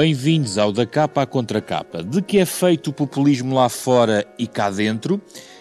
Bem-vindos 0.00 0.56
ao 0.56 0.72
Da 0.72 0.86
Capa 0.86 1.20
à 1.20 1.26
Contracapa. 1.26 2.02
De 2.02 2.22
que 2.22 2.38
é 2.38 2.46
feito 2.46 2.88
o 2.88 2.92
populismo 2.92 3.54
lá 3.54 3.68
fora 3.68 4.26
e 4.38 4.46
cá 4.46 4.70
dentro? 4.70 5.20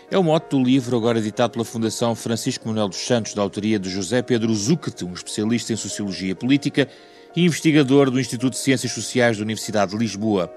É 0.09 0.17
o 0.17 0.23
mote 0.23 0.51
do 0.51 0.63
livro, 0.63 0.95
agora 0.95 1.19
editado 1.19 1.51
pela 1.51 1.65
Fundação 1.65 2.15
Francisco 2.15 2.65
Manuel 2.65 2.87
dos 2.87 3.05
Santos, 3.05 3.33
da 3.33 3.41
autoria 3.41 3.77
de 3.77 3.89
José 3.89 4.21
Pedro 4.21 4.55
Zucchete, 4.55 5.04
um 5.04 5.11
especialista 5.11 5.73
em 5.73 5.75
Sociologia 5.75 6.33
Política 6.36 6.87
e 7.36 7.43
investigador 7.43 8.09
do 8.09 8.17
Instituto 8.17 8.54
de 8.54 8.59
Ciências 8.59 8.93
Sociais 8.93 9.36
da 9.36 9.43
Universidade 9.43 9.91
de 9.91 9.97
Lisboa. 9.97 10.50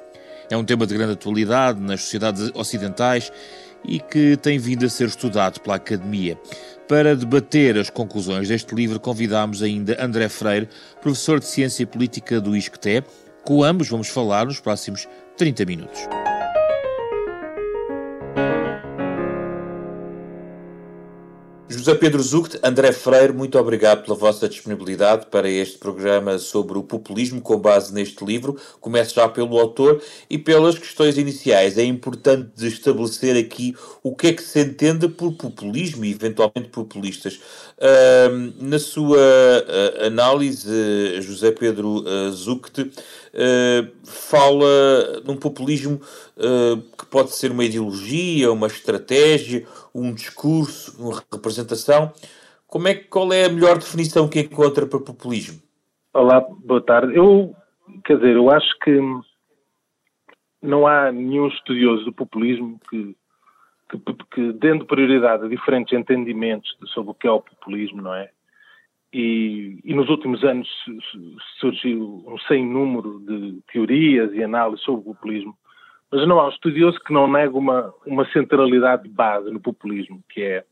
É 0.49 0.57
um 0.57 0.65
tema 0.65 0.87
de 0.87 0.95
grande 0.95 1.15
atualidade 1.15 1.80
nas 1.80 2.02
sociedades 2.02 2.52
ocidentais 2.55 3.33
e 3.85 3.99
que 3.99 4.37
tem 4.37 4.60
vindo 4.60 4.87
a 4.87 4.88
ser 4.88 5.09
estudado 5.09 5.59
pela 5.59 5.74
Academia. 5.74 6.38
Para 6.87 7.16
debater 7.16 7.77
as 7.77 7.91
conclusões 7.91 8.46
deste 8.46 8.74
livro, 8.77 9.01
convidamos 9.01 9.60
ainda 9.60 9.96
André 9.99 10.29
Freire, 10.29 10.69
professor 11.01 11.41
de 11.41 11.46
Ciência 11.46 11.85
Política 11.85 12.41
do 12.41 12.57
ISCTE. 12.57 13.02
Com 13.45 13.64
ambos 13.64 13.88
vamos 13.88 14.09
falar 14.09 14.46
nos 14.46 14.60
próximos 14.60 15.09
30 15.37 15.64
minutos. 15.64 16.01
José 21.83 21.97
Pedro 21.97 22.23
Zucht, 22.23 22.61
André 22.63 22.93
Freire, 22.93 23.33
muito 23.33 23.59
obrigado 23.59 24.05
pela 24.05 24.17
vossa 24.17 24.49
disponibilidade 24.49 25.27
para 25.27 25.51
este 25.51 25.79
programa 25.79 26.39
sobre 26.39 26.79
o 26.79 26.85
populismo 26.85 27.41
com 27.41 27.59
base 27.59 27.93
neste 27.93 28.24
livro. 28.24 28.57
Começo 28.80 29.16
já 29.16 29.29
pelo 29.29 29.59
autor 29.59 30.01
e 30.30 30.39
pelas 30.39 30.79
questões 30.79 31.19
iniciais. 31.19 31.77
É 31.77 31.85
importante 31.85 32.52
estabelecer 32.65 33.37
aqui 33.37 33.74
o 34.01 34.15
que 34.15 34.29
é 34.29 34.33
que 34.33 34.45
se 34.45 34.61
entende 34.61 35.09
por 35.09 35.33
populismo 35.33 36.05
e 36.05 36.13
eventualmente 36.13 36.69
populistas. 36.69 37.41
Uh, 37.79 38.55
na 38.61 38.79
sua 38.79 39.19
uh, 39.19 40.07
análise, 40.07 41.21
José 41.21 41.51
Pedro 41.51 42.05
uh, 42.05 42.30
Zucht 42.30 42.80
uh, 42.80 42.91
fala 44.05 45.21
num 45.27 45.35
populismo 45.35 46.01
que 46.99 47.07
pode 47.07 47.37
ser 47.37 47.52
uma 47.52 47.65
ideologia, 47.65 48.51
uma 48.51 48.67
estratégia, 48.67 49.65
um 49.95 50.12
discurso, 50.15 51.01
uma 51.01 51.23
representação. 51.30 52.12
Como 52.66 52.88
é, 52.88 52.95
qual 52.95 53.32
é 53.32 53.45
a 53.45 53.48
melhor 53.48 53.79
definição 53.79 54.29
que 54.29 54.40
encontra 54.40 54.87
para 54.87 54.99
populismo? 54.99 55.60
Olá, 56.15 56.40
boa 56.65 56.80
tarde. 56.80 57.15
Eu, 57.15 57.54
quer 58.04 58.16
dizer, 58.16 58.37
eu 58.37 58.51
acho 58.51 58.79
que 58.80 58.99
não 60.62 60.87
há 60.87 61.10
nenhum 61.10 61.49
estudioso 61.49 62.04
do 62.04 62.12
populismo 62.12 62.80
que, 62.88 63.16
que, 63.90 63.99
que 64.31 64.53
dando 64.53 64.87
prioridade 64.87 65.44
a 65.44 65.49
diferentes 65.49 65.93
entendimentos 65.93 66.77
sobre 66.94 67.10
o 67.10 67.15
que 67.15 67.27
é 67.27 67.31
o 67.31 67.41
populismo, 67.41 68.00
não 68.00 68.15
é? 68.15 68.31
E, 69.12 69.78
e, 69.84 69.93
nos 69.93 70.09
últimos 70.09 70.43
anos 70.43 70.66
surgiu 71.60 72.25
um 72.27 72.38
sem 72.49 72.66
número 72.66 73.21
de 73.21 73.60
teorias 73.71 74.32
e 74.32 74.43
análises 74.43 74.82
sobre 74.82 75.03
o 75.03 75.15
populismo 75.15 75.54
mas 76.12 76.28
não 76.28 76.38
há 76.38 76.47
um 76.47 76.50
estudioso 76.50 77.00
que 77.00 77.12
não 77.12 77.27
negue 77.27 77.55
uma, 77.56 77.93
uma 78.06 78.31
centralidade 78.32 79.05
de 79.05 79.09
base 79.09 79.50
no 79.50 79.59
populismo, 79.59 80.22
que 80.28 80.43
é, 80.43 80.65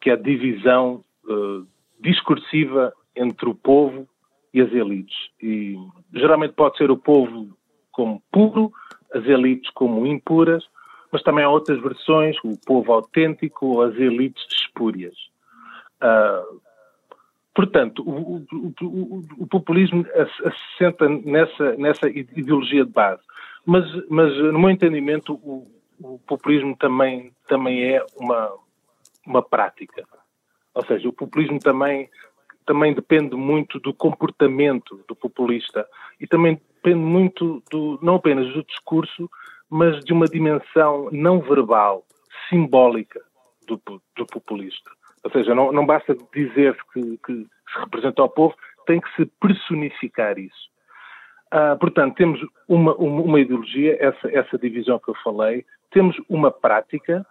que 0.00 0.08
é 0.08 0.14
a 0.14 0.16
divisão 0.16 1.04
uh, 1.24 1.66
discursiva 2.00 2.92
entre 3.14 3.48
o 3.50 3.54
povo 3.54 4.08
e 4.52 4.62
as 4.62 4.72
elites. 4.72 5.14
E 5.42 5.76
geralmente 6.14 6.54
pode 6.54 6.78
ser 6.78 6.90
o 6.90 6.96
povo 6.96 7.54
como 7.90 8.22
puro, 8.32 8.72
as 9.12 9.26
elites 9.26 9.70
como 9.74 10.06
impuras, 10.06 10.64
mas 11.12 11.22
também 11.22 11.44
há 11.44 11.50
outras 11.50 11.78
versões, 11.82 12.34
o 12.42 12.56
povo 12.66 12.94
autêntico 12.94 13.66
ou 13.66 13.82
as 13.82 13.94
elites 13.96 14.42
espúrias. 14.50 15.14
Uh, 16.02 16.60
portanto, 17.54 18.02
o, 18.02 18.38
o, 18.50 18.74
o, 18.80 19.22
o 19.40 19.46
populismo 19.46 20.06
assenta 20.14 21.06
nessa, 21.10 21.76
nessa 21.76 22.08
ideologia 22.08 22.86
de 22.86 22.90
base. 22.90 23.20
Mas, 23.64 23.84
mas 24.08 24.36
no 24.36 24.58
meu 24.58 24.70
entendimento, 24.70 25.34
o, 25.34 25.66
o 26.00 26.18
populismo 26.26 26.76
também, 26.76 27.32
também 27.48 27.94
é 27.94 28.04
uma, 28.16 28.52
uma 29.26 29.42
prática. 29.42 30.04
Ou 30.74 30.84
seja, 30.84 31.08
o 31.08 31.12
populismo 31.12 31.58
também, 31.58 32.08
também 32.66 32.94
depende 32.94 33.36
muito 33.36 33.78
do 33.78 33.94
comportamento 33.94 35.02
do 35.06 35.14
populista 35.14 35.86
e 36.20 36.26
também 36.26 36.60
depende 36.74 37.04
muito, 37.04 37.62
do, 37.70 37.98
não 38.02 38.16
apenas 38.16 38.52
do 38.52 38.64
discurso, 38.64 39.30
mas 39.70 40.04
de 40.04 40.12
uma 40.12 40.26
dimensão 40.26 41.08
não 41.12 41.40
verbal, 41.40 42.04
simbólica 42.48 43.22
do, 43.66 43.80
do 44.16 44.26
populista. 44.26 44.90
Ou 45.24 45.30
seja, 45.30 45.54
não, 45.54 45.72
não 45.72 45.86
basta 45.86 46.16
dizer 46.34 46.76
que, 46.92 47.18
que 47.18 47.46
se 47.72 47.78
representa 47.78 48.22
ao 48.22 48.28
povo, 48.28 48.54
tem 48.86 49.00
que 49.00 49.14
se 49.14 49.24
personificar 49.40 50.38
isso. 50.38 50.71
Ah, 51.54 51.76
portanto, 51.78 52.14
temos 52.14 52.40
uma, 52.66 52.94
uma, 52.94 53.38
ideologia, 53.38 53.98
essa, 54.00 54.26
essa 54.32 54.56
divisão 54.56 54.98
que 54.98 55.10
eu 55.10 55.14
falei, 55.22 55.66
temos 55.90 56.16
uma 56.26 56.50
prática 56.50 57.26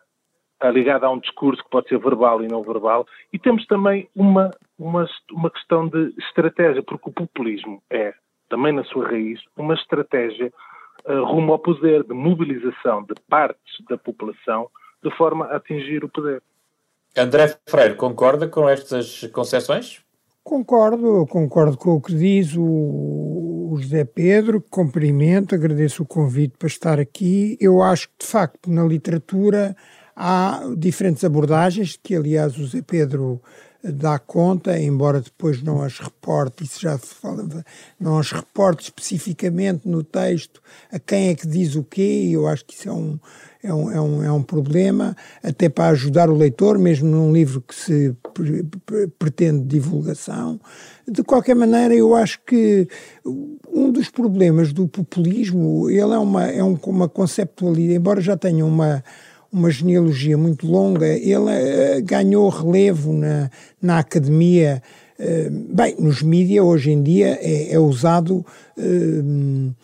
ah, 0.59 0.69
ligada 0.69 1.07
a 1.07 1.09
um 1.09 1.19
discurso 1.19 1.63
que 1.63 1.69
pode 1.71 1.89
ser 1.89 1.97
verbal 1.97 2.43
e 2.43 2.47
não 2.47 2.61
verbal, 2.61 3.07
e 3.33 3.39
temos 3.39 3.65
também 3.65 4.07
uma, 4.15 4.51
uma, 4.77 5.07
uma 5.31 5.49
questão 5.49 5.87
de 5.87 6.13
estratégia, 6.19 6.83
porque 6.83 7.09
o 7.09 7.11
populismo 7.13 7.81
é, 7.89 8.13
também 8.47 8.71
na 8.71 8.83
sua 8.83 9.07
raiz, 9.07 9.39
uma 9.57 9.73
estratégia 9.73 10.53
uh, 11.05 11.23
rumo 11.23 11.53
ao 11.53 11.59
poder, 11.59 12.03
de 12.03 12.13
mobilização 12.13 13.01
de 13.01 13.15
partes 13.27 13.83
da 13.89 13.97
população 13.97 14.69
de 15.03 15.09
forma 15.17 15.45
a 15.45 15.55
atingir 15.55 16.03
o 16.03 16.09
poder. 16.09 16.43
André 17.17 17.57
Freire, 17.67 17.95
concorda 17.95 18.47
com 18.47 18.69
estas 18.69 19.25
concessões? 19.33 20.05
Concordo, 20.43 21.25
concordo 21.27 21.75
com 21.75 21.95
o 21.95 22.01
que 22.01 22.13
diz 22.13 22.55
o, 22.55 22.61
o 23.71 23.81
José 23.81 24.03
Pedro, 24.03 24.61
cumprimento, 24.69 25.55
agradeço 25.55 26.03
o 26.03 26.05
convite 26.05 26.55
para 26.59 26.67
estar 26.67 26.99
aqui. 26.99 27.57
Eu 27.59 27.81
acho 27.81 28.09
que, 28.09 28.25
de 28.25 28.25
facto, 28.25 28.69
na 28.69 28.83
literatura 28.83 29.75
há 30.13 30.61
diferentes 30.77 31.23
abordagens, 31.23 31.97
que 32.01 32.13
aliás 32.13 32.53
o 32.53 32.63
José 32.63 32.81
Pedro 32.81 33.41
dá 33.83 34.19
conta, 34.19 34.77
embora 34.77 35.21
depois 35.21 35.63
não 35.63 35.81
as 35.81 35.99
reporte, 35.99 36.63
isso 36.63 36.81
já 36.81 36.97
se 36.97 37.15
fala, 37.15 37.47
não 37.99 38.19
as 38.19 38.31
reporte 38.31 38.83
especificamente 38.83 39.87
no 39.87 40.03
texto 40.03 40.61
a 40.91 40.99
quem 40.99 41.29
é 41.29 41.35
que 41.35 41.47
diz 41.47 41.75
o 41.75 41.83
quê, 41.83 42.29
eu 42.31 42.47
acho 42.47 42.63
que 42.65 42.75
isso 42.75 42.89
é 42.89 42.91
um, 42.91 43.19
é 43.63 43.73
um, 43.73 43.91
é 43.91 44.01
um, 44.01 44.23
é 44.23 44.31
um 44.31 44.43
problema, 44.43 45.15
até 45.41 45.67
para 45.69 45.89
ajudar 45.91 46.29
o 46.29 46.35
leitor, 46.35 46.77
mesmo 46.77 47.09
num 47.09 47.33
livro 47.33 47.61
que 47.61 47.73
se 47.73 48.15
pre 48.33 49.07
pretende 49.17 49.63
divulgação. 49.65 50.59
De 51.11 51.23
qualquer 51.23 51.55
maneira, 51.55 51.93
eu 51.93 52.15
acho 52.15 52.39
que 52.45 52.87
um 53.67 53.91
dos 53.91 54.09
problemas 54.09 54.71
do 54.71 54.87
populismo, 54.87 55.89
ele 55.89 56.13
é 56.13 56.17
uma, 56.17 56.45
é 56.45 56.63
um, 56.63 56.77
uma 56.85 57.09
conceptualidade, 57.09 57.97
embora 57.97 58.21
já 58.21 58.37
tenha 58.37 58.65
uma 58.65 59.03
uma 59.51 59.69
genealogia 59.69 60.37
muito 60.37 60.65
longa, 60.65 61.05
ele 61.05 61.35
uh, 61.35 62.03
ganhou 62.03 62.47
relevo 62.47 63.11
na, 63.11 63.51
na 63.81 63.99
academia. 63.99 64.81
Uh, 65.19 65.75
bem, 65.75 65.95
nos 65.99 66.21
mídias 66.21 66.63
hoje 66.65 66.91
em 66.91 67.03
dia 67.03 67.37
é, 67.41 67.73
é 67.73 67.77
usado 67.79 68.45
uh, 68.77 69.75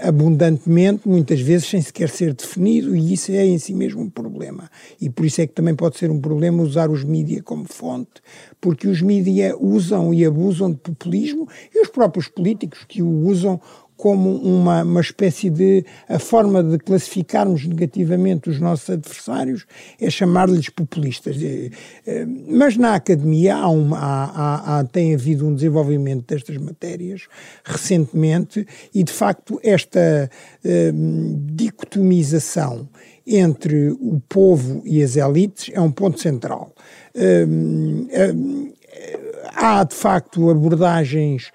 abundantemente, 0.00 1.08
muitas 1.08 1.40
vezes 1.40 1.68
sem 1.68 1.80
sequer 1.80 2.10
ser 2.10 2.34
definido, 2.34 2.94
e 2.94 3.14
isso 3.14 3.32
é 3.32 3.46
em 3.46 3.58
si 3.58 3.72
mesmo 3.72 4.02
um 4.02 4.10
problema. 4.10 4.70
E 5.00 5.08
por 5.08 5.24
isso 5.24 5.40
é 5.40 5.46
que 5.46 5.54
também 5.54 5.74
pode 5.74 5.96
ser 5.96 6.10
um 6.10 6.20
problema 6.20 6.62
usar 6.62 6.90
os 6.90 7.02
mídias 7.02 7.42
como 7.42 7.64
fonte, 7.64 8.20
porque 8.60 8.86
os 8.86 9.00
mídias 9.00 9.56
usam 9.58 10.12
e 10.12 10.24
abusam 10.24 10.70
de 10.70 10.78
populismo 10.78 11.48
e 11.74 11.80
os 11.80 11.88
próprios 11.88 12.28
políticos 12.28 12.84
que 12.86 13.02
o 13.02 13.08
usam 13.26 13.60
como 13.98 14.36
uma, 14.36 14.84
uma 14.84 15.00
espécie 15.00 15.50
de. 15.50 15.84
A 16.08 16.20
forma 16.20 16.62
de 16.62 16.78
classificarmos 16.78 17.66
negativamente 17.66 18.48
os 18.48 18.60
nossos 18.60 18.88
adversários 18.88 19.66
é 20.00 20.08
chamar-lhes 20.08 20.70
populistas. 20.70 21.36
Eh, 21.42 21.70
eh, 22.06 22.26
mas 22.48 22.76
na 22.76 22.94
academia 22.94 23.56
há 23.56 23.68
uma, 23.68 23.98
há, 23.98 24.78
há, 24.78 24.84
tem 24.84 25.14
havido 25.14 25.46
um 25.46 25.54
desenvolvimento 25.54 26.24
destas 26.28 26.56
matérias 26.56 27.26
recentemente 27.64 28.64
e, 28.94 29.02
de 29.02 29.12
facto, 29.12 29.60
esta 29.64 30.30
um, 30.64 31.36
dicotomização 31.52 32.88
entre 33.26 33.90
o 33.90 34.22
povo 34.28 34.80
e 34.84 35.02
as 35.02 35.16
elites 35.16 35.70
é 35.74 35.80
um 35.80 35.90
ponto 35.90 36.20
central. 36.20 36.72
Um, 37.14 38.06
um, 38.34 38.72
há, 39.54 39.82
de 39.82 39.94
facto, 39.94 40.50
abordagens 40.50 41.50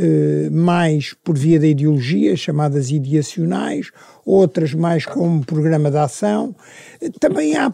eh, 0.00 0.48
mais 0.52 1.12
por 1.24 1.36
via 1.36 1.58
da 1.58 1.66
ideologia, 1.66 2.36
chamadas 2.36 2.92
ideacionais, 2.92 3.90
outras 4.24 4.72
mais 4.72 5.04
como 5.04 5.44
programa 5.44 5.90
de 5.90 5.96
ação. 5.96 6.54
Também 7.18 7.56
há 7.56 7.68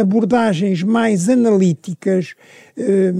abordagens 0.00 0.84
mais 0.84 1.28
analíticas 1.28 2.36
eh, 2.76 3.12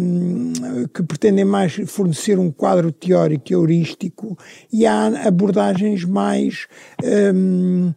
que 0.95 1.03
pretendem 1.03 1.45
mais 1.45 1.75
fornecer 1.87 2.39
um 2.39 2.53
quadro 2.53 2.93
teórico 2.93 3.47
e 3.51 3.55
heurístico 3.55 4.39
e 4.73 4.87
há 4.87 5.27
abordagens 5.27 6.05
mais 6.05 6.69
um, 7.35 7.93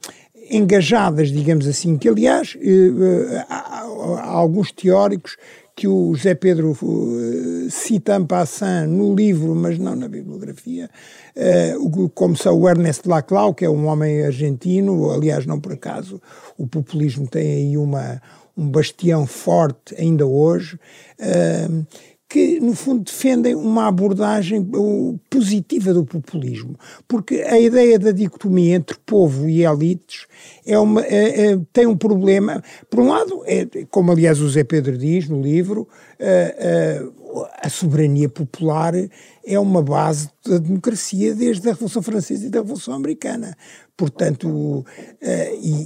engajadas, 0.50 1.30
digamos 1.32 1.68
assim, 1.68 1.96
que 1.96 2.10
aliás 2.10 2.58
há 3.48 3.84
alguns 4.26 4.72
teóricos 4.72 5.38
que 5.76 5.88
o 5.88 6.14
José 6.14 6.36
Pedro 6.36 6.78
uh, 6.82 7.70
cita 7.70 8.16
en 8.16 8.26
passant 8.26 8.88
no 8.88 9.16
livro, 9.16 9.56
mas 9.56 9.80
não 9.80 9.96
na 9.96 10.08
bibliografia, 10.08 10.90
uh, 11.36 12.10
como 12.10 12.38
são 12.38 12.60
o 12.60 12.70
Ernest 12.70 13.08
Laclau, 13.08 13.54
que 13.54 13.66
é 13.66 13.70
um 13.70 13.88
homem 13.88 14.24
argentino, 14.24 15.10
aliás, 15.10 15.46
não 15.46 15.60
por 15.60 15.74
acaso, 15.74 16.22
o 16.58 16.68
populismo 16.68 17.28
tem 17.28 17.54
aí 17.54 17.78
uma, 17.78 18.22
um 18.56 18.70
bastião 18.70 19.26
forte 19.26 19.96
ainda 19.98 20.26
hoje, 20.28 20.80
uh, 21.20 21.86
que, 22.34 22.60
no 22.60 22.74
fundo, 22.74 23.04
defendem 23.04 23.54
uma 23.54 23.88
abordagem 23.88 24.68
positiva 25.30 25.94
do 25.94 26.04
populismo. 26.04 26.76
Porque 27.08 27.36
a 27.42 27.60
ideia 27.60 28.00
da 28.00 28.12
dicotomia 28.12 28.76
entre 28.78 28.98
povo 29.06 29.48
e 29.48 29.64
elites 29.64 30.26
é 30.66 30.78
uma, 30.78 31.02
é, 31.02 31.52
é, 31.52 31.60
tem 31.72 31.86
um 31.86 31.98
problema. 31.98 32.62
Por 32.90 33.00
um 33.00 33.10
lado, 33.10 33.44
é, 33.46 33.68
como 33.90 34.12
aliás 34.12 34.40
o 34.40 34.50
Zé 34.50 34.64
Pedro 34.64 34.98
diz 34.98 35.28
no 35.28 35.42
livro, 35.42 35.88
é, 36.20 37.02
a 37.62 37.70
soberania 37.70 38.30
popular 38.30 38.94
é 39.46 39.60
uma 39.60 39.82
base 39.82 40.30
da 40.46 40.58
democracia 40.58 41.34
desde 41.34 41.68
a 41.68 41.74
Revolução 41.74 42.02
Francesa 42.02 42.46
e 42.46 42.50
da 42.50 42.60
Revolução 42.60 42.94
Americana. 42.94 43.58
Portanto, 43.96 44.48
uh, 44.50 44.86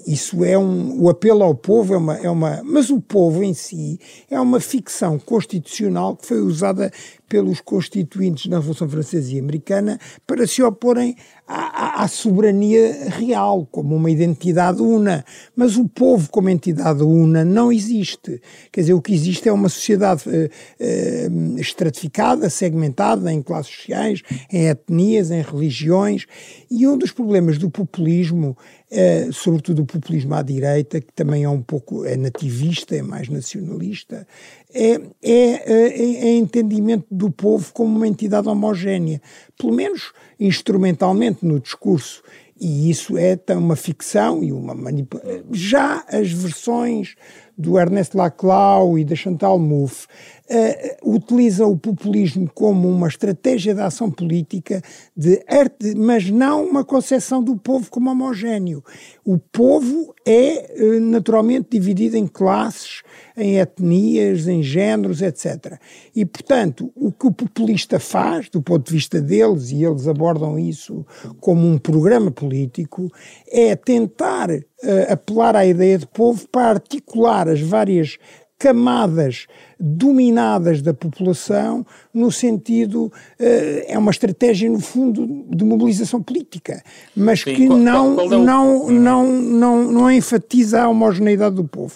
isso 0.08 0.44
é 0.46 0.58
um. 0.58 1.04
O 1.04 1.10
apelo 1.10 1.44
ao 1.44 1.54
povo 1.54 1.94
é 1.94 1.98
uma, 1.98 2.18
é 2.18 2.30
uma. 2.30 2.62
Mas 2.64 2.90
o 2.90 3.02
povo 3.02 3.44
em 3.44 3.54
si 3.54 4.00
é 4.30 4.40
uma 4.40 4.62
ficção 4.62 5.20
constitucional 5.20 6.16
que 6.16 6.26
foi 6.26 6.40
usada 6.40 6.90
pelos 7.28 7.62
constituintes 7.62 8.50
na 8.50 8.58
Revolução 8.58 8.88
Francesa 8.90 9.34
e 9.34 9.40
Americana 9.40 10.00
para 10.26 10.48
se 10.48 10.64
oporem 10.64 11.16
à, 11.48 12.04
à, 12.04 12.08
soberania 12.08 13.10
real, 13.10 13.68
como 13.72 13.96
uma 13.96 14.12
identidade 14.12 14.82
una. 14.82 15.24
Mas 15.56 15.78
o 15.78 15.88
povo, 15.88 16.30
como 16.30 16.50
entidade 16.50 17.04
una, 17.04 17.46
não 17.46 17.72
existe. 17.72 18.42
Quer 18.72 18.82
dizer, 18.82 18.94
o 18.94 19.02
que 19.02 19.14
existe 19.14 19.48
é 19.48 19.52
uma 19.52 19.70
sociedade 19.70 20.24
uh, 20.28 20.32
uh, 20.32 21.60
estratificada, 21.60 22.50
segmentada 22.50 23.32
em 23.32 23.42
classes 23.42 23.74
sociais, 23.76 24.22
em 24.52 24.68
etnias, 24.68 25.32
em 25.32 25.42
religiões. 25.42 26.26
E 26.70 26.88
um 26.88 26.98
dos 26.98 27.12
problemas 27.12 27.58
do 27.58 27.70
populismo 27.70 28.58
é, 28.90 29.30
sobretudo 29.32 29.82
o 29.82 29.86
populismo 29.86 30.34
à 30.34 30.42
direita, 30.42 31.02
que 31.02 31.12
também 31.14 31.44
é 31.44 31.50
um 31.50 31.62
pouco 31.62 32.06
é 32.06 32.16
nativista, 32.16 32.96
é 32.96 33.02
mais 33.02 33.28
nacionalista, 33.28 34.26
é, 34.74 34.94
é, 35.22 35.32
é, 35.32 36.28
é 36.28 36.38
entendimento 36.38 37.06
do 37.12 37.30
povo 37.30 37.72
como 37.74 37.96
uma 37.96 38.08
entidade 38.08 38.48
homogénea, 38.48 39.22
pelo 39.58 39.74
menos 39.74 40.14
instrumentalmente 40.40 41.46
no 41.46 41.60
discurso. 41.60 42.24
E 42.60 42.90
isso 42.90 43.18
é 43.18 43.38
uma 43.56 43.76
ficção 43.76 44.44
e 44.44 44.52
uma 44.52 44.74
manipulação. 44.74 45.44
Já 45.52 46.04
as 46.08 46.32
versões 46.32 47.16
do 47.58 47.80
Ernest 47.80 48.16
Laclau 48.16 49.00
e 49.00 49.04
da 49.04 49.16
Chantal 49.16 49.58
Mouffe 49.58 50.06
uh, 50.50 51.16
utiliza 51.16 51.66
o 51.66 51.78
populismo 51.78 52.50
como 52.54 52.88
uma 52.88 53.08
estratégia 53.08 53.74
de 53.74 53.82
ação 53.82 54.12
política, 54.12 54.82
de 55.16 55.44
arte, 55.48 55.96
mas 55.96 56.30
não 56.30 56.66
uma 56.66 56.84
concepção 56.84 57.44
do 57.44 57.58
povo 57.58 57.90
como 57.90 58.10
homogéneo. 58.10 58.84
O 59.26 59.38
povo 59.38 60.14
é 60.26 60.76
uh, 60.80 61.00
naturalmente 61.00 61.70
dividido 61.72 62.16
em 62.16 62.28
classes, 62.28 63.02
em 63.36 63.60
etnias, 63.60 64.48
em 64.48 64.62
géneros, 64.62 65.22
etc. 65.22 65.80
E, 66.16 66.26
portanto, 66.26 66.92
o 66.96 67.12
que 67.12 67.28
o 67.28 67.32
populista 67.32 68.00
faz, 68.00 68.50
do 68.50 68.62
ponto 68.62 68.88
de 68.88 68.94
vista 68.94 69.22
deles, 69.22 69.72
e 69.72 69.84
eles 69.84 70.08
abordam 70.08 70.58
isso 70.60 71.06
como 71.40 71.68
um 71.68 71.78
programa 71.78 72.32
político, 72.32 73.12
é 73.50 73.76
tentar 73.76 74.50
uh, 74.52 74.64
apelar 75.10 75.56
à 75.56 75.66
ideia 75.66 75.98
de 75.98 76.08
povo 76.08 76.48
para 76.50 76.70
articular 76.70 77.47
as 77.48 77.62
várias 77.62 78.18
camadas 78.60 79.46
dominadas 79.80 80.82
da 80.82 80.94
população 80.94 81.86
no 82.14 82.32
sentido 82.32 83.06
uh, 83.06 83.84
é 83.86 83.98
uma 83.98 84.10
estratégia 84.10 84.70
no 84.70 84.80
fundo 84.80 85.46
de 85.50 85.64
mobilização 85.64 86.22
política 86.24 86.84
mas 87.16 87.42
Sim, 87.42 87.54
que 87.54 87.68
qual, 87.68 87.78
não, 87.78 88.16
qual 88.16 88.34
é 88.34 88.36
o... 88.36 88.44
não, 88.44 88.90
não 88.90 89.28
não 89.28 89.92
não 89.92 90.12
enfatiza 90.12 90.82
a 90.82 90.90
homogeneidade 90.90 91.56
do 91.56 91.64
povo. 91.64 91.96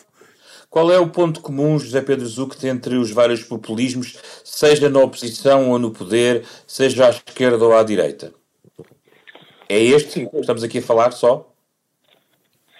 Qual 0.69 0.89
é 0.89 0.98
o 0.98 1.09
ponto 1.09 1.42
comum 1.42 1.77
José 1.77 2.00
Pedro 2.00 2.25
Zucchi 2.25 2.68
entre 2.68 2.95
os 2.95 3.12
vários 3.12 3.44
populismos 3.44 4.18
seja 4.44 4.89
na 4.89 5.00
oposição 5.01 5.69
ou 5.69 5.77
no 5.77 5.92
poder 5.92 6.45
seja 6.65 7.07
à 7.07 7.09
esquerda 7.09 7.65
ou 7.65 7.74
à 7.74 7.83
direita? 7.83 8.33
É 9.68 9.81
este? 9.83 10.25
Que 10.27 10.38
estamos 10.39 10.63
aqui 10.63 10.77
a 10.77 10.81
falar 10.81 11.12
só 11.12 11.50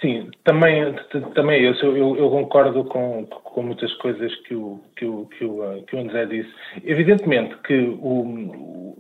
Sim, 0.02 0.32
também, 0.44 0.96
também 1.36 1.62
eu, 1.64 1.76
eu, 1.76 2.18
eu, 2.18 2.30
concordo 2.32 2.84
com, 2.86 3.24
com 3.28 3.62
muitas 3.62 3.94
coisas 3.96 4.34
que 4.48 4.56
o, 4.56 4.82
que, 4.96 5.06
o, 5.06 5.28
que, 5.28 5.46
o, 5.46 5.84
que 5.84 5.96
o 5.96 6.00
André 6.00 6.26
disse. 6.26 6.52
Evidentemente 6.84 7.56
que 7.58 7.78
o, 8.02 8.98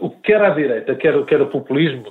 o 0.00 0.10
quer 0.22 0.42
à 0.42 0.50
direita, 0.50 0.94
quer, 0.96 1.24
quer 1.24 1.40
o 1.40 1.46
populismo, 1.46 2.04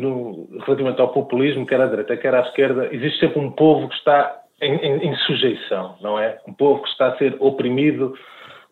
no, 0.00 0.48
relativamente 0.64 1.00
ao 1.00 1.12
populismo, 1.12 1.64
quer 1.64 1.80
à 1.80 1.86
direita, 1.86 2.16
quer 2.16 2.34
à 2.34 2.40
esquerda, 2.40 2.88
existe 2.90 3.20
sempre 3.20 3.38
um 3.38 3.52
povo 3.52 3.88
que 3.88 3.94
está 3.94 4.40
em, 4.60 4.74
em, 4.74 5.08
em 5.08 5.14
sujeição, 5.18 5.94
não 6.00 6.18
é? 6.18 6.40
Um 6.48 6.52
povo 6.52 6.82
que 6.82 6.88
está 6.88 7.06
a 7.06 7.18
ser 7.18 7.36
oprimido 7.38 8.14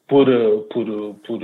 por, 0.09 0.27
por, 0.73 1.15
por 1.25 1.41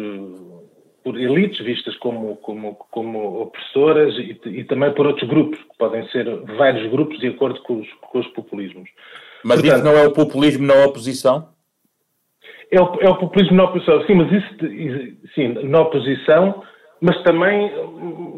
por 1.04 1.20
elites 1.20 1.64
vistas 1.64 1.94
como, 1.98 2.36
como, 2.36 2.74
como 2.90 3.42
opressoras 3.42 4.14
e, 4.16 4.40
e, 4.46 4.64
também 4.64 4.90
por 4.94 5.06
outros 5.06 5.28
grupos, 5.28 5.58
que 5.58 5.78
podem 5.78 6.08
ser 6.08 6.24
vários 6.56 6.90
grupos 6.90 7.18
de 7.20 7.28
acordo 7.28 7.60
com 7.62 7.80
os, 7.80 7.92
com 8.00 8.18
os 8.18 8.26
populismos. 8.28 8.88
Mas 9.44 9.60
Portanto, 9.60 9.76
isso 9.76 9.84
não 9.84 9.98
é 9.98 10.06
o 10.06 10.12
populismo 10.12 10.66
na 10.66 10.86
oposição? 10.86 11.48
É 12.70 12.80
o, 12.80 12.98
é 13.00 13.08
o 13.08 13.16
populismo 13.16 13.56
na 13.56 13.64
oposição, 13.64 14.02
sim, 14.06 14.14
mas 14.14 14.32
isso, 14.32 14.48
sim, 15.34 15.48
na 15.68 15.80
oposição, 15.82 16.62
mas 17.00 17.22
também, 17.22 17.70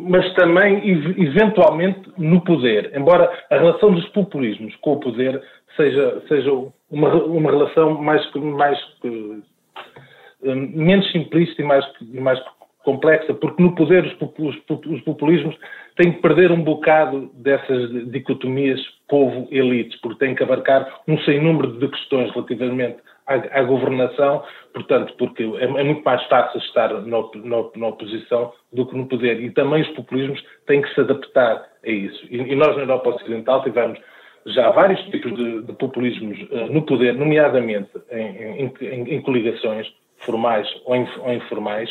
mas 0.09 0.35
também 0.35 0.83
eventualmente 1.19 2.11
no 2.19 2.41
poder, 2.41 2.91
embora 2.97 3.31
a 3.49 3.57
relação 3.57 3.95
dos 3.95 4.07
populismos 4.09 4.75
com 4.77 4.95
o 4.95 5.01
poder 5.01 5.41
seja, 5.77 6.23
seja 6.27 6.51
uma, 6.91 7.15
uma 7.15 7.51
relação 7.51 8.03
mais, 8.03 8.29
mais 8.35 8.79
eh, 9.05 10.55
menos 10.55 11.11
simplista 11.13 11.63
e 11.63 11.65
mais, 11.65 11.85
mais 12.13 12.41
complexa, 12.87 13.35
porque 13.35 13.61
no 13.61 13.75
poder 13.75 14.07
os, 14.07 14.57
os, 14.87 15.01
populismos 15.01 15.57
têm 15.97 16.13
que 16.13 16.23
perder 16.23 16.53
um 16.53 16.63
bocado 16.63 17.29
dessas 17.35 17.91
dicotomias 18.13 18.81
povo-elites, 19.09 20.01
porque 20.01 20.25
têm 20.25 20.37
que 20.37 20.45
abarcar 20.45 21.01
um 21.09 21.19
sem 21.23 21.43
número 21.43 21.73
de 21.81 21.89
questões 21.89 22.33
relativamente 22.33 22.99
à, 23.27 23.35
à 23.59 23.63
governação, 23.65 24.45
portanto, 24.73 25.13
porque 25.19 25.43
é, 25.43 25.65
é, 25.65 25.83
muito 25.83 26.05
mais 26.05 26.23
fácil 26.29 26.61
estar 26.61 26.93
na, 27.03 27.19
na, 27.35 27.65
na, 27.75 27.87
oposição 27.89 28.53
do 28.73 28.87
que 28.87 28.97
no 28.97 29.07
poder. 29.07 29.43
E 29.43 29.51
também 29.51 29.83
os 29.83 29.89
populismos 29.89 30.41
têm 30.67 30.81
que 30.81 30.95
se 30.95 31.01
adaptar 31.01 31.67
a 31.85 31.91
isso. 31.91 32.25
E, 32.31 32.37
e 32.37 32.55
nós 32.55 32.77
na 32.77 32.83
Europa 32.83 33.11
Ocidental 33.11 33.65
tivemos 33.65 33.99
já 34.47 34.71
vários 34.71 35.01
tipos 35.07 35.35
de, 35.35 35.63
de 35.63 35.73
populismos 35.73 36.39
uh, 36.53 36.73
no 36.73 36.83
poder, 36.83 37.15
nomeadamente 37.15 37.91
em, 38.13 38.63
em, 38.63 38.75
em, 38.81 39.15
em 39.15 39.21
coligações 39.23 39.93
formais 40.19 40.69
ou, 40.85 40.95
ou 40.95 41.33
informais, 41.33 41.91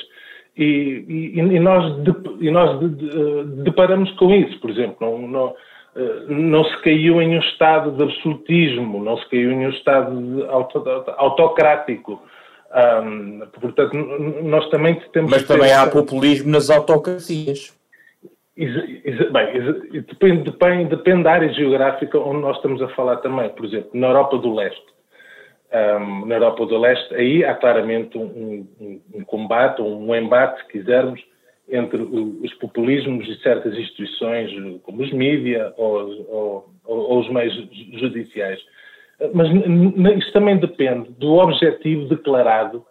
e, 0.58 1.34
e, 1.36 1.40
e 1.40 1.60
nós, 1.60 2.04
de, 2.04 2.14
e 2.40 2.50
nós 2.50 2.80
de, 2.80 2.90
de, 2.90 3.64
deparamos 3.64 4.12
com 4.14 4.34
isso, 4.34 4.58
por 4.60 4.70
exemplo, 4.70 4.96
não, 5.02 5.28
não, 5.28 5.56
eh, 5.96 6.26
não, 6.30 6.64
se 6.64 6.82
caiu 6.82 7.22
em 7.22 7.36
um 7.36 7.40
estado 7.40 7.92
de 7.92 8.04
absolutismo, 8.04 9.04
não 9.04 9.18
se 9.18 9.30
caiu 9.30 9.52
em 9.52 9.68
um 9.68 9.70
estado 9.70 10.46
auto, 10.50 10.84
autocrático. 11.18 12.22
Portanto, 13.62 13.96
nós 14.44 14.68
também 14.70 15.00
temos. 15.14 15.32
Mas 15.32 15.44
também 15.44 15.72
há 15.72 15.88
populismo 15.88 16.52
nas 16.52 16.70
autocracias. 16.70 17.74
Bem, 18.58 20.02
depende, 20.08 20.44
depende, 20.44 20.90
depende 20.90 21.24
da 21.24 21.32
área 21.32 21.54
geográfica 21.54 22.18
onde 22.18 22.42
nós 22.42 22.56
estamos 22.58 22.82
a 22.82 22.88
falar 22.90 23.18
também. 23.18 23.50
Por 23.50 23.66
exemplo, 23.66 23.90
na 23.94 24.08
Europa 24.08 24.38
do 24.38 24.54
Leste 24.54 24.95
um, 25.74 26.26
na 26.26 26.36
Europa 26.36 26.66
do 26.66 26.78
Leste, 26.78 27.14
aí 27.16 27.44
há 27.44 27.54
claramente 27.56 28.18
um, 28.18 28.68
um, 28.80 29.02
um 29.16 29.24
combate, 29.24 29.82
um 29.82 30.16
embate, 30.16 30.62
se 30.62 30.68
quisermos, 30.68 31.22
entre 31.68 32.02
os 32.02 32.54
populismos 32.56 33.28
e 33.28 33.42
certas 33.42 33.74
instituições, 33.76 34.52
como 34.84 35.02
os 35.02 35.12
mídia 35.12 35.74
ou, 35.78 36.26
ou, 36.30 36.70
ou, 36.86 37.20
os 37.20 37.30
meios 37.30 37.56
judiciais. 37.94 38.60
Mas 39.34 39.50
isso 40.18 40.32
também 40.32 40.58
depende 40.58 41.10
do 41.14 41.34
objetivo 41.34 42.08
declarado 42.08 42.86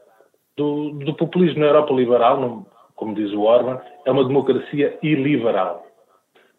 do, 0.57 0.91
do 0.91 1.15
populismo 1.15 1.61
na 1.61 1.67
Europa 1.67 1.95
liberal, 1.95 2.67
como 2.97 3.15
diz 3.15 3.31
o 3.33 3.43
Orban, 3.43 3.81
é 4.05 4.11
uma 4.11 4.25
democracia 4.25 4.99
iliberal. 5.03 5.87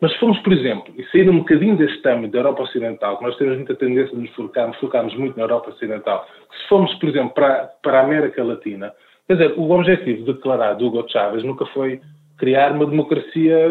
Mas 0.02 0.12
se 0.12 0.20
formos, 0.20 0.38
por 0.40 0.52
exemplo, 0.54 0.94
e 0.98 1.04
sair 1.06 1.30
um 1.30 1.40
bocadinho 1.40 1.78
deste 1.78 2.08
âmbito 2.08 2.34
da 2.34 2.40
Europa 2.40 2.64
Ocidental, 2.64 3.18
que 3.18 3.24
nós 3.24 3.38
temos 3.38 3.56
muita 3.56 3.76
tendência 3.76 4.16
de 4.16 4.22
nos 4.22 4.30
focarmos, 4.32 4.78
focarmos 4.78 5.16
muito 5.16 5.38
na 5.38 5.44
Europa 5.44 5.70
Ocidental, 5.70 6.28
se 6.52 6.68
formos, 6.68 6.94
por 6.96 7.10
exemplo, 7.10 7.34
para, 7.34 7.70
para 7.82 8.00
a 8.00 8.04
América 8.04 8.44
Latina, 8.44 8.94
quer 9.28 9.38
dizer, 9.38 9.54
o 9.58 9.72
objetivo 9.72 10.34
declarado 10.34 10.80
do 10.80 10.88
Hugo 10.88 11.10
Chávez 11.10 11.44
nunca 11.44 11.66
foi 11.68 12.02
criar 12.38 12.74
uma 12.74 12.86
democracia 12.86 13.70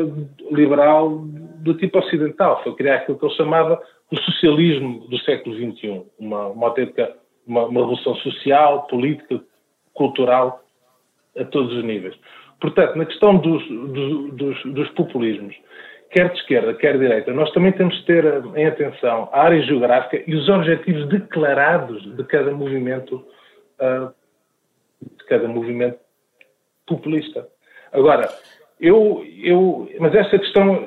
liberal 0.50 1.24
do 1.60 1.74
tipo 1.74 1.98
ocidental, 1.98 2.62
foi 2.62 2.74
criar 2.74 2.96
aquilo 2.96 3.18
que 3.18 3.26
ele 3.26 3.34
chamava 3.34 3.80
o 4.10 4.16
socialismo 4.16 5.06
do 5.08 5.18
século 5.18 5.54
XXI, 5.54 6.02
uma, 6.18 6.48
uma 6.48 6.68
autêntica 6.68 7.14
uma, 7.46 7.66
uma 7.66 7.80
revolução 7.80 8.14
social, 8.16 8.86
política, 8.86 9.40
cultural, 9.92 10.62
a 11.38 11.44
todos 11.44 11.76
os 11.76 11.84
níveis. 11.84 12.14
Portanto, 12.60 12.96
na 12.96 13.04
questão 13.04 13.36
dos, 13.36 13.66
dos, 13.68 14.34
dos, 14.34 14.62
dos, 14.64 14.88
populismos, 14.90 15.54
quer 16.14 16.30
de 16.30 16.38
esquerda, 16.38 16.72
quer 16.74 16.92
de 16.92 17.00
direita, 17.00 17.32
nós 17.32 17.50
também 17.50 17.72
temos 17.72 17.94
de 17.96 18.04
ter 18.04 18.24
em 18.54 18.66
atenção 18.66 19.28
a 19.32 19.42
área 19.42 19.60
geográfica 19.62 20.22
e 20.24 20.34
os 20.34 20.48
objetivos 20.48 21.08
declarados 21.08 22.16
de 22.16 22.22
cada 22.24 22.52
movimento, 22.52 23.16
uh, 23.80 24.14
de 25.02 25.24
cada 25.24 25.48
movimento 25.48 25.98
populista. 26.86 27.48
Agora, 27.92 28.28
eu, 28.80 29.24
eu, 29.42 29.88
mas 29.98 30.14
esta 30.14 30.38
questão 30.38 30.86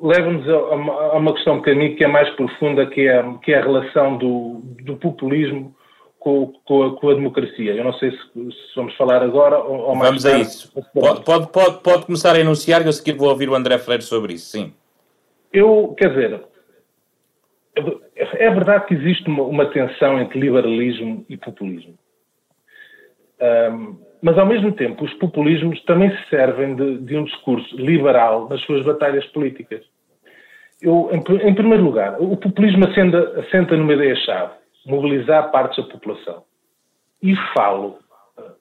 leva-nos 0.00 0.48
a, 0.48 0.52
a, 0.52 1.16
uma 1.16 1.32
questão 1.34 1.60
para 1.60 1.74
mim 1.74 1.96
que 1.96 2.04
é 2.04 2.08
mais 2.08 2.30
profunda, 2.36 2.86
que 2.86 3.08
é, 3.08 3.24
que 3.42 3.52
é 3.52 3.58
a 3.58 3.64
relação 3.64 4.16
do, 4.16 4.60
do 4.84 4.96
populismo 4.96 5.74
com, 6.26 6.52
com, 6.64 6.82
a, 6.82 6.96
com, 6.96 7.08
a, 7.10 7.14
democracia. 7.14 7.72
Eu 7.72 7.84
não 7.84 7.92
sei 7.92 8.10
se, 8.10 8.16
se 8.16 8.74
vamos 8.74 8.96
falar 8.96 9.22
agora 9.22 9.58
ou, 9.58 9.78
ou 9.78 9.94
mais 9.94 10.08
Vamos 10.08 10.22
tarde. 10.24 10.38
a 10.38 10.42
isso. 10.42 10.72
Pode, 10.92 11.24
pode, 11.24 11.52
pode, 11.52 11.82
pode 11.84 12.06
começar 12.06 12.34
a 12.34 12.40
enunciar 12.40 12.82
e 12.82 12.86
eu 12.86 12.92
seguir 12.92 13.12
vou 13.12 13.28
ouvir 13.28 13.48
o 13.48 13.54
André 13.54 13.78
Freire 13.78 14.02
sobre 14.02 14.32
isso, 14.34 14.46
sim. 14.46 14.74
Eu, 15.52 15.94
quer 15.96 16.08
dizer, 16.08 16.42
é 18.16 18.50
verdade 18.50 18.86
que 18.86 18.94
existe 18.94 19.28
uma, 19.28 19.44
uma 19.44 19.66
tensão 19.66 20.20
entre 20.20 20.40
liberalismo 20.40 21.24
e 21.28 21.36
populismo. 21.36 21.94
Um, 23.40 23.96
mas, 24.20 24.36
ao 24.36 24.46
mesmo 24.46 24.72
tempo, 24.72 25.04
os 25.04 25.14
populismos 25.14 25.80
também 25.84 26.10
se 26.10 26.28
servem 26.28 26.74
de, 26.74 26.98
de 27.02 27.16
um 27.16 27.22
discurso 27.22 27.76
liberal 27.76 28.48
nas 28.48 28.60
suas 28.62 28.84
batalhas 28.84 29.24
políticas. 29.26 29.80
Eu, 30.82 31.08
em, 31.12 31.18
em 31.48 31.54
primeiro 31.54 31.84
lugar, 31.84 32.20
o 32.20 32.36
populismo 32.36 32.84
assenta, 32.84 33.40
assenta 33.40 33.76
numa 33.76 33.94
ideia-chave 33.94 34.65
mobilizar 34.86 35.50
partes 35.50 35.84
da 35.84 35.90
população. 35.92 36.44
E 37.22 37.34
falo 37.54 37.98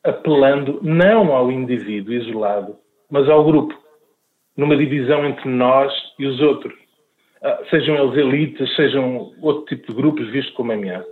apelando 0.03 0.79
não 0.81 1.33
ao 1.33 1.51
indivíduo 1.51 2.13
isolado, 2.13 2.77
mas 3.09 3.29
ao 3.29 3.43
grupo, 3.43 3.77
numa 4.55 4.77
divisão 4.77 5.25
entre 5.25 5.49
nós 5.49 5.91
e 6.17 6.25
os 6.25 6.39
outros. 6.41 6.73
Ah, 7.43 7.59
sejam 7.69 7.95
eles 7.95 8.17
elites, 8.17 8.75
sejam 8.75 9.33
outro 9.41 9.65
tipo 9.65 9.87
de 9.87 9.93
grupos 9.93 10.29
vistos 10.29 10.53
como 10.55 10.71
ameaça. 10.71 11.07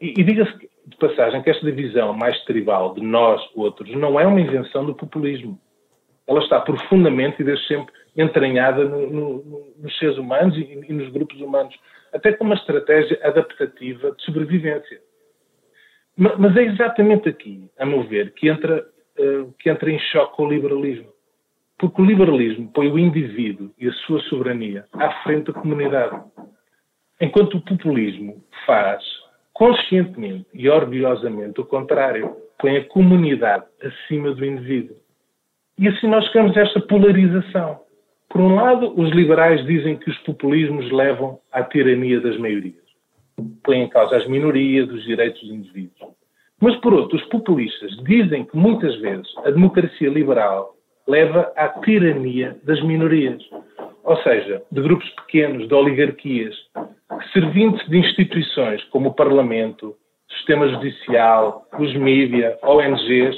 E, 0.00 0.14
e 0.18 0.24
diga-se 0.24 0.52
de 0.86 0.96
passagem 0.96 1.42
que 1.42 1.50
esta 1.50 1.64
divisão 1.64 2.12
mais 2.12 2.42
tribal 2.44 2.94
de 2.94 3.00
nós, 3.00 3.40
outros, 3.54 3.94
não 3.94 4.18
é 4.18 4.26
uma 4.26 4.40
invenção 4.40 4.84
do 4.84 4.94
populismo. 4.94 5.58
Ela 6.26 6.40
está 6.40 6.60
profundamente 6.60 7.40
e 7.40 7.44
desde 7.44 7.66
sempre 7.66 7.92
entranhada 8.16 8.84
no, 8.84 9.10
no, 9.10 9.72
nos 9.78 9.98
seres 9.98 10.18
humanos 10.18 10.56
e, 10.56 10.84
e 10.88 10.92
nos 10.92 11.08
grupos 11.10 11.40
humanos 11.40 11.74
até 12.12 12.32
como 12.32 12.50
uma 12.50 12.56
estratégia 12.56 13.18
adaptativa 13.22 14.12
de 14.12 14.22
sobrevivência. 14.24 15.00
Mas 16.16 16.56
é 16.56 16.64
exatamente 16.64 17.28
aqui, 17.28 17.70
a 17.78 17.86
meu 17.86 18.02
ver, 18.02 18.32
que 18.34 18.48
entra, 18.48 18.86
eh, 19.18 19.46
que 19.58 19.70
entra 19.70 19.90
em 19.90 19.98
choque 19.98 20.42
o 20.42 20.48
liberalismo. 20.48 21.10
Porque 21.78 22.02
o 22.02 22.04
liberalismo 22.04 22.70
põe 22.72 22.88
o 22.88 22.98
indivíduo 22.98 23.72
e 23.78 23.88
a 23.88 23.92
sua 23.92 24.20
soberania 24.24 24.84
à 24.92 25.22
frente 25.22 25.50
da 25.50 25.58
comunidade. 25.58 26.22
Enquanto 27.20 27.56
o 27.56 27.60
populismo 27.62 28.44
faz, 28.66 29.02
conscientemente 29.52 30.46
e 30.52 30.68
orgulhosamente, 30.68 31.60
o 31.60 31.64
contrário. 31.64 32.36
Põe 32.58 32.76
a 32.76 32.84
comunidade 32.84 33.64
acima 33.82 34.32
do 34.32 34.44
indivíduo. 34.44 34.96
E 35.78 35.88
assim 35.88 36.06
nós 36.06 36.24
chegamos 36.26 36.56
a 36.56 36.60
esta 36.60 36.80
polarização. 36.80 37.81
Por 38.32 38.40
um 38.40 38.54
lado, 38.54 38.98
os 38.98 39.10
liberais 39.10 39.62
dizem 39.66 39.94
que 39.94 40.08
os 40.08 40.16
populismos 40.20 40.90
levam 40.90 41.38
à 41.52 41.62
tirania 41.62 42.18
das 42.18 42.38
maiorias. 42.38 42.82
Põem 43.62 43.82
em 43.82 43.88
causa 43.90 44.16
as 44.16 44.26
minorias, 44.26 44.88
os 44.90 45.04
direitos 45.04 45.42
dos 45.42 45.50
indivíduos. 45.50 46.10
Mas, 46.58 46.74
por 46.76 46.94
outro, 46.94 47.18
os 47.18 47.24
populistas 47.26 47.94
dizem 48.04 48.44
que 48.44 48.56
muitas 48.56 48.96
vezes 49.02 49.26
a 49.44 49.50
democracia 49.50 50.08
liberal 50.08 50.74
leva 51.06 51.52
à 51.56 51.68
tirania 51.68 52.56
das 52.64 52.82
minorias. 52.82 53.42
Ou 54.02 54.16
seja, 54.22 54.62
de 54.72 54.80
grupos 54.80 55.10
pequenos, 55.10 55.68
de 55.68 55.74
oligarquias, 55.74 56.56
que 57.20 57.32
servindo-se 57.38 57.90
de 57.90 57.98
instituições 57.98 58.82
como 58.84 59.10
o 59.10 59.14
Parlamento, 59.14 59.94
sistema 60.38 60.68
judicial, 60.68 61.66
os 61.78 61.94
mídias, 61.96 62.56
ONGs, 62.62 63.36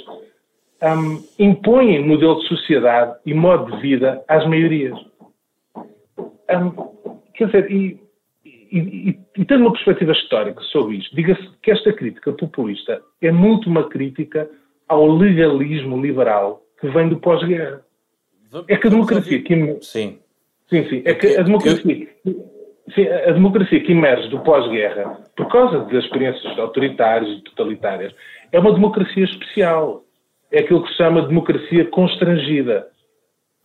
um, 0.84 1.24
impõem 1.38 2.06
modelo 2.06 2.38
de 2.40 2.48
sociedade 2.48 3.16
e 3.24 3.32
modo 3.32 3.74
de 3.74 3.80
vida 3.80 4.22
às 4.28 4.46
maiorias. 4.46 4.98
Um, 5.76 6.70
quer 7.34 7.46
dizer, 7.46 7.70
e, 7.70 8.00
e, 8.44 8.78
e, 8.78 9.18
e 9.38 9.44
tendo 9.46 9.62
uma 9.62 9.72
perspectiva 9.72 10.12
histórica 10.12 10.60
sobre 10.64 10.96
isto, 10.96 11.16
diga-se 11.16 11.48
que 11.62 11.70
esta 11.70 11.92
crítica 11.92 12.32
populista 12.32 13.00
é 13.22 13.32
muito 13.32 13.68
uma 13.68 13.88
crítica 13.88 14.48
ao 14.86 15.06
legalismo 15.10 16.00
liberal 16.00 16.62
que 16.78 16.88
vem 16.88 17.08
do 17.08 17.18
pós-guerra. 17.18 17.80
É 18.68 18.76
que 18.76 18.86
a 18.86 18.90
democracia 18.90 19.42
que... 19.42 19.78
Sim. 19.80 20.18
Sim, 20.68 20.88
sim. 20.88 21.02
É 21.04 21.14
que 21.14 21.36
a 21.36 21.42
democracia... 21.42 22.08
Sim, 22.94 23.08
a 23.08 23.32
democracia 23.32 23.80
que 23.80 23.92
emerge 23.92 24.28
do 24.28 24.40
pós-guerra, 24.40 25.18
por 25.34 25.48
causa 25.48 25.80
das 25.86 26.04
experiências 26.04 26.58
autoritárias 26.58 27.38
e 27.38 27.42
totalitárias, 27.42 28.14
é 28.52 28.58
uma 28.58 28.74
democracia 28.74 29.24
especial 29.24 30.03
é 30.50 30.60
aquilo 30.60 30.82
que 30.82 30.90
se 30.90 30.96
chama 30.96 31.26
democracia 31.26 31.84
constrangida, 31.86 32.86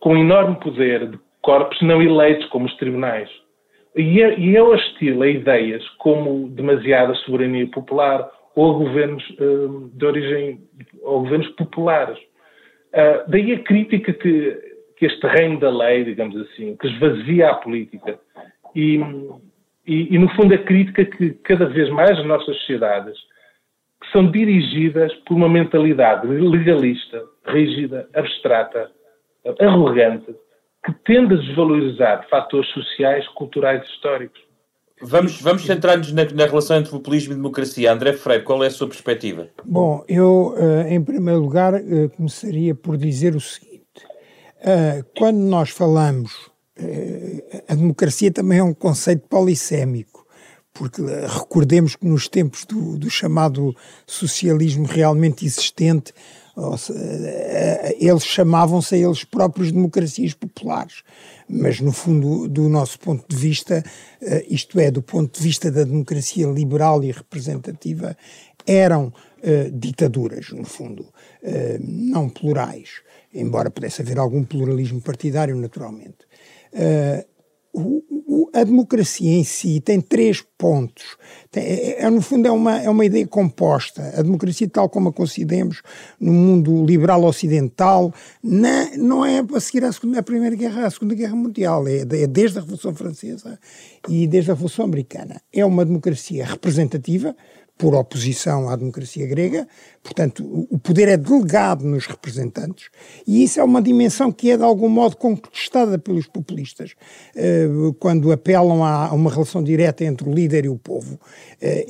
com 0.00 0.16
enorme 0.16 0.58
poder 0.60 1.08
de 1.08 1.18
corpos 1.42 1.80
não 1.82 2.02
eleitos, 2.02 2.46
como 2.48 2.66
os 2.66 2.76
tribunais. 2.76 3.28
E 3.96 4.22
é, 4.22 4.56
é 4.56 4.62
hostil 4.62 5.22
a 5.22 5.28
ideias 5.28 5.86
como 5.98 6.48
demasiada 6.48 7.14
soberania 7.16 7.66
popular 7.68 8.30
ou 8.54 8.70
a 8.70 8.78
governos 8.78 9.24
uh, 9.30 9.90
de 9.92 10.04
origem, 10.04 10.60
ou 11.02 11.20
governos 11.20 11.48
populares. 11.50 12.18
Uh, 12.92 13.30
daí 13.30 13.52
a 13.52 13.62
crítica 13.62 14.12
que, 14.12 14.58
que 14.96 15.06
este 15.06 15.26
reino 15.26 15.58
da 15.60 15.70
lei, 15.70 16.04
digamos 16.04 16.36
assim, 16.36 16.76
que 16.76 16.86
esvazia 16.86 17.50
a 17.50 17.54
política 17.54 18.18
e, 18.74 19.00
e, 19.86 20.14
e, 20.14 20.18
no 20.18 20.28
fundo, 20.34 20.54
a 20.54 20.58
crítica 20.58 21.04
que 21.04 21.30
cada 21.44 21.66
vez 21.66 21.88
mais 21.90 22.10
as 22.10 22.26
nossas 22.26 22.56
sociedades 22.58 23.16
são 24.12 24.30
dirigidas 24.30 25.12
por 25.26 25.34
uma 25.34 25.48
mentalidade 25.48 26.26
legalista, 26.26 27.22
rígida, 27.46 28.08
abstrata, 28.14 28.90
arrogante, 29.60 30.34
que 30.84 30.92
tende 31.04 31.34
a 31.34 31.36
desvalorizar 31.36 32.26
fatores 32.28 32.68
sociais, 32.70 33.26
culturais 33.28 33.82
e 33.82 33.92
históricos. 33.92 34.40
Vamos, 35.02 35.40
vamos 35.40 35.64
centrar-nos 35.64 36.12
na, 36.12 36.24
na, 36.24 36.44
relação 36.44 36.76
entre 36.76 36.90
populismo 36.90 37.32
e 37.32 37.36
democracia. 37.36 37.90
André 37.92 38.12
Freire, 38.12 38.44
qual 38.44 38.62
é 38.62 38.66
a 38.66 38.70
sua 38.70 38.86
perspectiva? 38.86 39.48
Bom, 39.64 40.04
eu, 40.06 40.54
eh, 40.58 40.94
em 40.94 41.02
primeiro 41.02 41.40
lugar, 41.40 41.72
eh, 41.74 42.08
começaria 42.14 42.74
por 42.74 42.98
dizer 42.98 43.34
o 43.34 43.40
seguinte. 43.40 43.80
Eh, 44.62 45.02
quando 45.16 45.38
nós 45.38 45.70
falamos, 45.70 46.50
a 47.68 47.74
democracia 47.74 48.30
também 48.30 48.58
é 48.58 48.62
um 48.62 48.74
conceito 48.74 49.26
polissémico 49.28 50.19
porque 50.72 51.02
eh, 51.02 51.26
recordemos 51.26 51.96
que 51.96 52.06
nos 52.06 52.28
tempos 52.28 52.64
do, 52.64 52.96
do 52.96 53.10
chamado 53.10 53.74
socialismo 54.06 54.86
realmente 54.86 55.44
existente, 55.44 56.12
eh, 56.56 57.96
eles 57.98 58.24
chamavam-se 58.24 58.94
a 58.94 58.98
eles 58.98 59.24
próprios 59.24 59.72
democracias 59.72 60.34
populares, 60.34 61.02
mas 61.48 61.80
no 61.80 61.92
fundo, 61.92 62.48
do 62.48 62.68
nosso 62.68 62.98
ponto 62.98 63.24
de 63.28 63.36
vista, 63.36 63.82
eh, 64.20 64.46
isto 64.48 64.78
é, 64.78 64.90
do 64.90 65.02
ponto 65.02 65.38
de 65.38 65.42
vista 65.42 65.70
da 65.70 65.84
democracia 65.84 66.46
liberal 66.46 67.02
e 67.02 67.10
representativa, 67.10 68.16
eram 68.66 69.12
ditaduras, 69.72 70.50
no 70.50 70.66
fundo, 70.66 71.06
não 71.80 72.28
plurais, 72.28 73.00
embora 73.32 73.70
pudesse 73.70 74.02
haver 74.02 74.18
algum 74.18 74.44
pluralismo 74.44 75.00
partidário, 75.00 75.56
naturalmente. 75.56 76.26
O, 77.72 78.02
a 78.54 78.62
democracia 78.62 79.30
em 79.30 79.44
si 79.44 79.80
tem 79.80 80.00
três 80.00 80.40
pontos. 80.56 81.16
Tem, 81.50 81.62
é, 81.64 82.02
é, 82.02 82.10
no 82.10 82.22
fundo, 82.22 82.46
é 82.46 82.50
uma, 82.50 82.80
é 82.80 82.88
uma 82.88 83.04
ideia 83.04 83.26
composta. 83.26 84.12
A 84.16 84.22
democracia, 84.22 84.68
tal 84.68 84.88
como 84.88 85.08
a 85.08 85.12
concedemos 85.12 85.82
no 86.20 86.32
mundo 86.32 86.84
liberal 86.84 87.24
ocidental, 87.24 88.14
na, 88.42 88.96
não 88.96 89.24
é 89.24 89.44
a 89.54 89.60
seguir 89.60 89.84
à, 89.84 89.92
segunda, 89.92 90.22
Primeira 90.22 90.54
Guerra, 90.54 90.86
à 90.86 90.90
Segunda 90.90 91.14
Guerra 91.14 91.34
Mundial. 91.34 91.88
É, 91.88 92.00
é 92.00 92.26
desde 92.26 92.58
a 92.58 92.60
Revolução 92.60 92.94
Francesa 92.94 93.58
e 94.08 94.26
desde 94.26 94.50
a 94.50 94.54
Revolução 94.54 94.84
Americana. 94.84 95.40
É 95.52 95.64
uma 95.64 95.84
democracia 95.84 96.44
representativa, 96.44 97.34
por 97.80 97.94
oposição 97.94 98.68
à 98.68 98.76
democracia 98.76 99.26
grega, 99.26 99.66
portanto, 100.02 100.44
o 100.70 100.78
poder 100.78 101.08
é 101.08 101.16
delegado 101.16 101.82
nos 101.82 102.06
representantes, 102.06 102.90
e 103.26 103.42
isso 103.42 103.58
é 103.58 103.64
uma 103.64 103.80
dimensão 103.80 104.30
que 104.30 104.50
é 104.50 104.56
de 104.58 104.62
algum 104.62 104.88
modo 104.88 105.16
contestada 105.16 105.98
pelos 105.98 106.26
populistas, 106.26 106.94
eh, 107.34 107.66
quando 107.98 108.30
apelam 108.32 108.84
a 108.84 109.10
uma 109.14 109.30
relação 109.30 109.64
direta 109.64 110.04
entre 110.04 110.28
o 110.28 110.32
líder 110.32 110.66
e 110.66 110.68
o 110.68 110.76
povo. 110.76 111.18
Eh, 111.58 111.86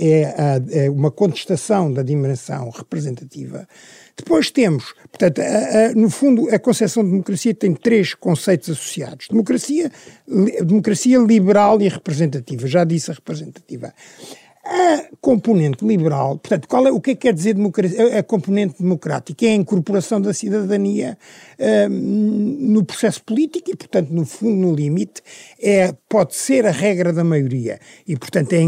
é, 0.71 0.91
uma 0.91 1.11
contestação 1.11 1.93
da 1.93 2.03
dimensão 2.03 2.71
representativa. 2.71 3.67
Depois 4.17 4.51
temos, 4.51 4.95
portanto, 5.11 5.41
no 5.97 6.11
fundo, 6.11 6.49
a 6.55 6.59
concepção 6.59 7.03
de 7.03 7.11
democracia 7.11 7.55
tem 7.55 7.75
três 7.75 8.15
conceitos 8.15 8.71
associados: 8.71 9.27
democracia, 9.29 9.91
democracia 10.65 11.19
liberal 11.19 11.81
e 11.81 11.89
representativa. 11.89 12.67
Já 12.67 12.85
disse 12.85 13.11
a 13.11 13.15
representativa. 13.15 13.93
A 14.63 15.09
componente 15.23 15.83
liberal, 15.87 16.37
portanto, 16.39 16.69
qual 16.69 16.87
é, 16.87 16.93
o 16.93 17.01
que 17.01 17.13
é 17.13 17.15
que 17.15 17.23
quer 17.23 17.33
dizer 17.33 17.55
democracia? 17.55 18.19
A 18.19 18.23
componente 18.23 18.83
democrática 18.83 19.47
é 19.47 19.49
a 19.49 19.55
incorporação 19.55 20.21
da 20.21 20.35
cidadania 20.35 21.17
uh, 21.59 21.89
no 21.89 22.85
processo 22.85 23.23
político 23.25 23.71
e, 23.71 23.77
portanto, 23.77 24.11
no 24.11 24.27
fundo, 24.27 24.57
no 24.57 24.75
limite, 24.75 25.23
é, 25.59 25.95
pode 26.07 26.37
ser 26.37 26.67
a 26.67 26.71
regra 26.71 27.11
da 27.11 27.25
maioria. 27.25 27.81
E, 28.07 28.15
portanto, 28.17 28.53
é 28.53 28.61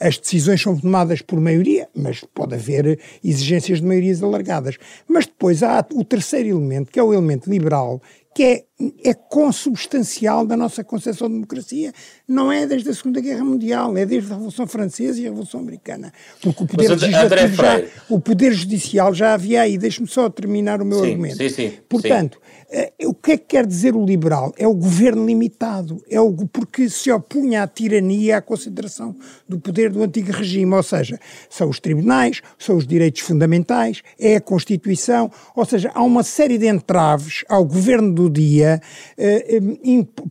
as 0.00 0.18
decisões 0.18 0.60
são 0.60 0.76
tomadas 0.76 1.22
por 1.22 1.40
maioria, 1.40 1.88
mas 1.94 2.24
pode 2.34 2.56
haver 2.56 2.98
exigências 3.22 3.80
de 3.80 3.86
maiorias 3.86 4.20
alargadas. 4.20 4.76
Mas 5.06 5.26
depois 5.26 5.62
há 5.62 5.86
o 5.92 6.04
terceiro 6.04 6.48
elemento, 6.48 6.90
que 6.90 6.98
é 6.98 7.02
o 7.02 7.14
elemento 7.14 7.48
liberal, 7.48 8.02
que 8.34 8.42
é, 8.42 8.64
é 9.04 9.14
consubstancial 9.14 10.44
da 10.44 10.56
nossa 10.56 10.82
concepção 10.82 11.28
de 11.28 11.34
democracia. 11.34 11.92
Não 12.26 12.50
é 12.50 12.66
desde 12.66 12.90
a 12.90 12.94
Segunda 12.94 13.20
Guerra 13.20 13.44
Mundial, 13.44 13.96
é 13.96 14.04
desde 14.04 14.30
a 14.32 14.34
Revolução 14.34 14.66
Francesa 14.66 15.20
e 15.20 15.26
a 15.26 15.28
Revolução 15.28 15.60
Americana. 15.60 16.12
Porque 16.42 16.64
o 16.64 16.66
poder, 16.66 16.88
legislativo 16.90 17.54
já, 17.54 17.82
o 18.08 18.20
poder 18.20 18.52
judicial 18.52 19.14
já 19.14 19.34
havia 19.34 19.62
aí. 19.62 19.78
Deixe-me 19.78 20.08
só 20.08 20.28
terminar 20.28 20.82
o 20.82 20.84
meu 20.84 21.00
sim, 21.00 21.10
argumento. 21.10 21.36
Sim, 21.36 21.48
sim, 21.48 21.72
Portanto, 21.88 22.40
eh, 22.68 22.92
o 23.04 23.14
que 23.14 23.32
é 23.32 23.36
que 23.36 23.44
quer 23.46 23.64
dizer 23.64 23.94
o 23.94 24.04
liberal? 24.04 24.52
É 24.58 24.66
o 24.66 24.74
governo 24.74 25.24
limitado. 25.24 26.02
É 26.10 26.20
o, 26.20 26.32
porque 26.48 26.90
se 26.90 27.12
opunha 27.12 27.62
à 27.62 27.68
tirania, 27.68 28.38
à 28.38 28.42
concentração 28.42 29.14
do 29.48 29.60
poder 29.60 29.90
do 29.90 30.02
antigo 30.02 30.32
regime. 30.32 30.74
Ou 30.74 30.82
seja, 30.82 31.20
são 31.48 31.68
os 31.68 31.78
tribunais, 31.78 32.42
são 32.58 32.76
os 32.76 32.86
direitos 32.86 33.20
fundamentais, 33.20 34.02
é 34.18 34.34
a 34.34 34.40
Constituição. 34.40 35.30
Ou 35.54 35.64
seja, 35.64 35.92
há 35.94 36.02
uma 36.02 36.24
série 36.24 36.58
de 36.58 36.66
entraves 36.66 37.44
ao 37.48 37.64
governo 37.64 38.12
do 38.12 38.28
dia, 38.28 38.63
eh, 38.64 39.60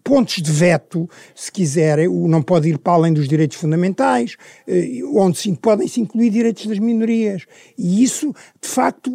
pontos 0.04 0.42
de 0.42 0.52
veto, 0.52 1.10
se 1.36 1.52
quiserem, 1.52 2.08
não 2.08 2.42
pode 2.42 2.70
ir 2.70 2.78
para 2.78 2.94
além 2.94 3.14
dos 3.14 3.28
direitos 3.28 3.58
fundamentais, 3.58 4.36
eh, 4.68 5.02
onde 5.14 5.38
se, 5.38 5.52
podem 5.54 5.88
se 5.88 6.02
incluir 6.02 6.30
direitos 6.30 6.66
das 6.66 6.80
minorias. 6.80 7.46
E 7.78 8.04
isso, 8.04 8.34
de 8.62 8.68
facto, 8.68 9.12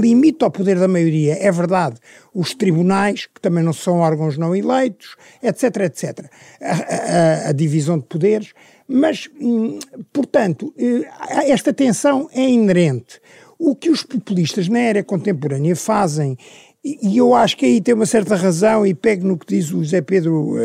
limita 0.00 0.46
o 0.46 0.50
poder 0.50 0.78
da 0.78 0.88
maioria. 0.88 1.36
É 1.40 1.50
verdade 1.50 1.98
os 2.34 2.54
tribunais, 2.54 3.26
que 3.26 3.40
também 3.40 3.62
não 3.62 3.72
são 3.72 3.98
órgãos 3.98 4.38
não 4.38 4.54
eleitos, 4.54 5.16
etc, 5.42 5.76
etc. 5.84 6.30
A, 6.60 7.46
a, 7.46 7.48
a 7.48 7.52
divisão 7.52 7.98
de 7.98 8.04
poderes. 8.04 8.52
Mas, 8.86 9.28
hum, 9.40 9.78
portanto, 10.12 10.74
eh, 10.76 11.50
esta 11.50 11.72
tensão 11.72 12.28
é 12.32 12.48
inerente. 12.48 13.20
O 13.58 13.76
que 13.76 13.90
os 13.90 14.02
populistas 14.02 14.68
na 14.68 14.78
era 14.78 15.04
contemporânea 15.04 15.76
fazem 15.76 16.36
e 16.82 17.18
eu 17.18 17.34
acho 17.34 17.58
que 17.58 17.66
aí 17.66 17.80
tem 17.80 17.94
uma 17.94 18.06
certa 18.06 18.34
razão 18.34 18.86
e 18.86 18.94
pego 18.94 19.26
no 19.26 19.36
que 19.36 19.46
diz 19.46 19.70
o 19.70 19.84
José 19.84 20.00
Pedro 20.00 20.54
uh, 20.54 20.58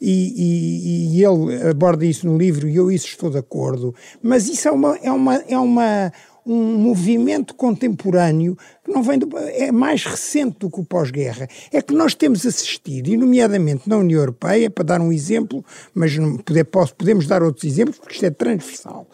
e, 0.00 1.16
e, 1.16 1.24
ele 1.24 1.70
aborda 1.70 2.04
isso 2.04 2.26
no 2.26 2.36
livro 2.36 2.68
e 2.68 2.76
eu 2.76 2.90
isso 2.90 3.06
estou 3.06 3.30
de 3.30 3.38
acordo, 3.38 3.94
mas 4.22 4.48
isso 4.48 4.68
é 4.68 4.70
uma, 4.70 4.98
é 5.02 5.10
uma, 5.10 5.36
é 5.48 5.58
uma, 5.58 6.12
um 6.44 6.76
movimento 6.76 7.54
contemporâneo 7.54 8.54
que 8.84 8.92
não 8.92 9.02
vem 9.02 9.18
do, 9.18 9.30
é 9.38 9.72
mais 9.72 10.04
recente 10.04 10.58
do 10.58 10.70
que 10.70 10.80
o 10.80 10.84
pós-guerra. 10.84 11.48
É 11.72 11.80
que 11.80 11.94
nós 11.94 12.14
temos 12.14 12.44
assistido, 12.44 13.08
e 13.08 13.16
nomeadamente 13.16 13.88
na 13.88 13.96
União 13.96 14.20
Europeia, 14.20 14.68
para 14.68 14.84
dar 14.84 15.00
um 15.00 15.12
exemplo, 15.12 15.64
mas 15.94 16.14
poder, 16.44 16.64
posso, 16.64 16.94
podemos 16.94 17.26
dar 17.26 17.42
outros 17.42 17.64
exemplos, 17.64 17.98
porque 17.98 18.14
isto 18.14 18.26
é 18.26 18.30
transversal 18.30 19.06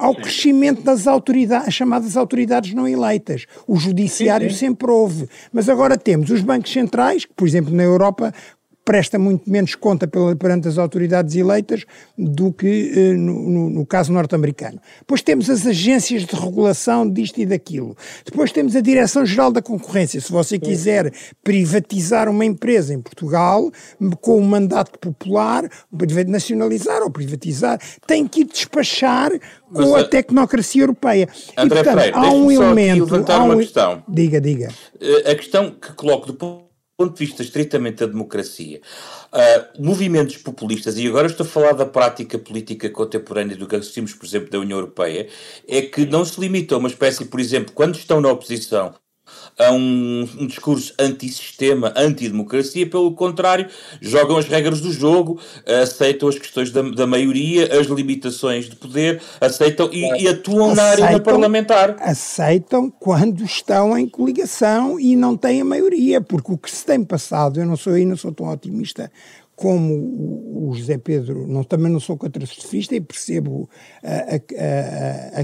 ao 0.00 0.14
sim. 0.14 0.22
crescimento 0.22 0.82
das 0.82 1.06
autoridades, 1.06 1.68
as 1.68 1.74
chamadas 1.74 2.16
autoridades 2.16 2.72
não 2.72 2.88
eleitas. 2.88 3.46
O 3.66 3.76
judiciário 3.76 4.48
sim, 4.48 4.56
sim. 4.56 4.66
sempre 4.66 4.90
houve. 4.90 5.28
Mas 5.52 5.68
agora 5.68 5.98
temos 5.98 6.30
os 6.30 6.40
bancos 6.40 6.72
centrais, 6.72 7.26
que, 7.26 7.34
por 7.34 7.46
exemplo, 7.46 7.74
na 7.74 7.82
Europa 7.82 8.32
presta 8.84 9.18
muito 9.18 9.48
menos 9.48 9.74
conta 9.74 10.08
perante 10.38 10.68
as 10.68 10.78
autoridades 10.78 11.34
eleitas 11.36 11.84
do 12.16 12.52
que 12.52 12.92
eh, 12.94 13.12
no, 13.12 13.70
no, 13.70 13.86
caso 13.86 14.12
norte-americano. 14.12 14.80
Depois 14.98 15.22
temos 15.22 15.48
as 15.48 15.66
agências 15.66 16.24
de 16.24 16.34
regulação 16.34 17.08
disto 17.08 17.38
e 17.38 17.46
daquilo. 17.46 17.96
Depois 18.24 18.52
temos 18.52 18.74
a 18.74 18.80
Direção-Geral 18.80 19.52
da 19.52 19.62
Concorrência. 19.62 20.20
Se 20.20 20.32
você 20.32 20.58
quiser 20.58 21.12
privatizar 21.42 22.28
uma 22.28 22.44
empresa 22.44 22.94
em 22.94 23.00
Portugal, 23.00 23.70
com 24.20 24.38
um 24.38 24.44
mandato 24.44 24.98
popular, 24.98 25.68
nacionalizar 26.26 27.02
ou 27.02 27.10
privatizar, 27.10 27.78
tem 28.06 28.26
que 28.26 28.40
ir 28.40 28.44
despachar 28.44 29.30
com 29.72 29.94
a, 29.94 30.00
a 30.00 30.04
tecnocracia 30.04 30.82
europeia. 30.82 31.28
André 31.56 31.80
e, 31.80 31.84
portanto, 31.84 32.14
há 32.14 32.32
um 32.32 32.50
elemento. 32.50 33.04
Levantar 33.04 33.36
há 33.36 33.42
um... 33.42 33.46
uma 33.46 33.56
questão. 33.56 34.02
Diga, 34.08 34.40
diga. 34.40 34.68
Eh, 35.00 35.30
a 35.30 35.34
questão 35.34 35.70
que 35.70 35.92
coloco 35.92 36.26
do 36.26 36.69
ponto 37.00 37.14
de 37.18 37.24
vista 37.24 37.42
estritamente 37.42 38.00
da 38.00 38.06
democracia, 38.06 38.78
uh, 39.32 39.82
movimentos 39.82 40.36
populistas, 40.36 40.98
e 40.98 41.06
agora 41.06 41.26
estou 41.26 41.46
a 41.46 41.48
falar 41.48 41.72
da 41.72 41.86
prática 41.86 42.38
política 42.38 42.90
contemporânea 42.90 43.56
do 43.56 43.66
que 43.66 43.76
assistimos, 43.76 44.12
por 44.12 44.26
exemplo, 44.26 44.50
da 44.50 44.58
União 44.58 44.78
Europeia, 44.78 45.26
é 45.66 45.80
que 45.80 46.04
não 46.04 46.26
se 46.26 46.38
limita 46.38 46.74
a 46.74 46.78
uma 46.78 46.88
espécie, 46.88 47.24
por 47.24 47.40
exemplo, 47.40 47.72
quando 47.72 47.94
estão 47.94 48.20
na 48.20 48.28
oposição 48.28 48.94
a 49.60 49.72
um, 49.72 50.28
um 50.38 50.46
discurso 50.46 50.94
antissistema, 50.98 51.92
antidemocracia, 51.96 52.88
pelo 52.88 53.12
contrário, 53.12 53.68
jogam 54.00 54.38
as 54.38 54.46
regras 54.46 54.80
do 54.80 54.92
jogo, 54.92 55.38
aceitam 55.82 56.28
as 56.28 56.38
questões 56.38 56.70
da, 56.70 56.82
da 56.82 57.06
maioria, 57.06 57.78
as 57.78 57.86
limitações 57.86 58.68
de 58.68 58.76
poder, 58.76 59.20
aceitam 59.40 59.90
e, 59.92 60.22
e 60.22 60.28
atuam 60.28 60.70
aceitam, 60.70 61.00
na 61.00 61.06
área 61.06 61.20
parlamentar. 61.20 61.96
Aceitam 62.00 62.90
quando 62.90 63.44
estão 63.44 63.96
em 63.96 64.08
coligação 64.08 64.98
e 64.98 65.14
não 65.14 65.36
têm 65.36 65.60
a 65.60 65.64
maioria, 65.64 66.20
porque 66.20 66.52
o 66.52 66.58
que 66.58 66.70
se 66.70 66.84
tem 66.84 67.04
passado, 67.04 67.60
eu 67.60 67.66
não 67.66 67.76
sou 67.76 67.92
aí, 67.92 68.04
não 68.04 68.16
sou 68.16 68.32
tão 68.32 68.48
otimista 68.48 69.10
como 69.60 70.68
o 70.68 70.72
José 70.72 70.96
Pedro, 70.96 71.46
não, 71.46 71.62
também 71.62 71.92
não 71.92 72.00
sou 72.00 72.16
catastrofista 72.16 72.94
e 72.94 73.00
percebo 73.00 73.68
a, 74.02 74.36
a, 74.36 75.42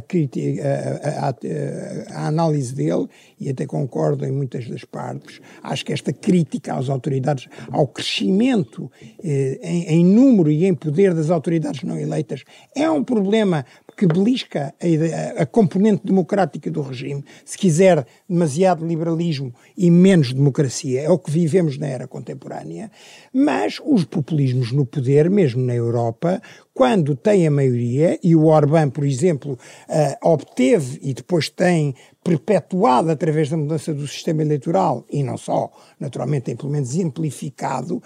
a, 1.26 2.24
a 2.24 2.26
análise 2.26 2.74
dele 2.74 3.08
e 3.38 3.50
até 3.50 3.66
concordo 3.66 4.24
em 4.24 4.32
muitas 4.32 4.66
das 4.70 4.84
partes. 4.84 5.38
Acho 5.62 5.84
que 5.84 5.92
esta 5.92 6.14
crítica 6.14 6.74
às 6.74 6.88
autoridades, 6.88 7.46
ao 7.70 7.86
crescimento 7.86 8.90
eh, 9.22 9.60
em, 9.62 9.84
em 9.84 10.04
número 10.04 10.50
e 10.50 10.64
em 10.64 10.74
poder 10.74 11.12
das 11.12 11.28
autoridades 11.28 11.82
não 11.82 11.98
eleitas 11.98 12.42
é 12.74 12.90
um 12.90 13.04
problema 13.04 13.66
que 13.96 14.06
belisca 14.06 14.74
a, 14.80 15.42
a, 15.42 15.46
componente 15.46 16.02
democrática 16.04 16.70
do 16.70 16.82
regime, 16.82 17.24
se 17.44 17.56
quiser 17.56 18.06
demasiado 18.28 18.86
liberalismo 18.86 19.54
e 19.76 19.90
menos 19.90 20.32
democracia, 20.32 21.00
é 21.00 21.10
o 21.10 21.18
que 21.18 21.30
vivemos 21.30 21.78
na 21.78 21.86
era 21.86 22.06
contemporânea, 22.06 22.90
mas 23.32 23.80
os 23.84 24.04
populismos 24.04 24.70
no 24.70 24.84
poder, 24.84 25.30
mesmo 25.30 25.62
na 25.62 25.74
Europa, 25.74 26.42
quando 26.74 27.16
tem 27.16 27.46
a 27.46 27.50
maioria, 27.50 28.18
e 28.22 28.36
o 28.36 28.46
Orbán, 28.46 28.90
por 28.90 29.04
exemplo, 29.04 29.52
uh, 29.52 30.30
obteve 30.30 30.98
e 31.02 31.14
depois 31.14 31.48
tem 31.48 31.94
perpetuado 32.22 33.10
através 33.10 33.48
da 33.48 33.56
mudança 33.56 33.94
do 33.94 34.06
sistema 34.06 34.42
eleitoral, 34.42 35.06
e 35.10 35.22
não 35.22 35.38
só, 35.38 35.70
naturalmente 35.98 36.54
menos 36.64 36.90
exemplificado, 36.90 38.02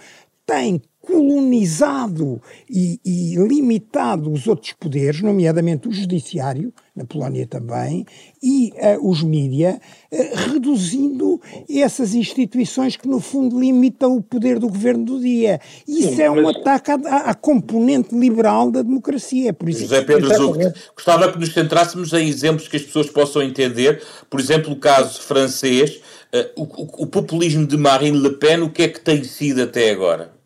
tem 0.47 0.81
colonizado 1.01 2.41
e, 2.69 3.01
e, 3.05 3.35
limitado 3.37 4.31
os 4.31 4.47
outros 4.47 4.73
poderes, 4.75 5.23
nomeadamente 5.23 5.89
o 5.89 5.93
judiciário, 5.93 6.73
na 6.95 7.05
Polónia 7.05 7.47
também, 7.47 8.05
e 8.43 8.73
uh, 8.75 9.09
os 9.09 9.23
mídia, 9.23 9.81
uh, 10.13 10.51
reduzindo 10.53 11.41
essas 11.71 12.15
instituições 12.15 12.97
que, 12.97 13.09
no 13.09 13.19
fundo, 13.19 13.59
limitam 13.59 14.17
o 14.17 14.23
poder 14.23 14.59
do 14.59 14.69
governo 14.69 15.05
do 15.05 15.21
dia. 15.21 15.59
Isso 15.89 16.17
Sim, 16.17 16.23
é 16.23 16.31
um 16.31 16.47
ataque 16.47 16.91
à, 16.91 16.95
à, 16.95 17.35
componente 17.35 18.15
liberal 18.15 18.71
da 18.71 18.83
democracia. 18.83 19.55
Por 19.55 19.71
isso 19.71 19.81
José 19.81 20.03
Pedro 20.03 20.29
Zuc, 20.37 20.59
gostava 20.95 21.33
que 21.33 21.39
nos 21.39 21.55
centrássemos 21.55 22.13
em 22.13 22.29
exemplos 22.29 22.69
que 22.69 22.77
as 22.77 22.83
pessoas 22.83 23.09
possam 23.09 23.41
entender. 23.41 24.03
Por 24.29 24.39
exemplo, 24.39 24.71
o 24.73 24.77
caso 24.77 25.23
francês, 25.23 26.01
uh, 26.35 26.63
o, 26.63 27.05
o 27.05 27.07
populismo 27.07 27.67
de 27.67 27.79
Marine 27.79 28.19
Le 28.19 28.37
Pen, 28.37 28.61
o 28.61 28.71
que 28.71 28.83
é 28.83 28.89
que 28.89 29.01
tem 29.01 29.25
sido 29.25 29.63
até 29.63 29.91
agora? 29.91 30.40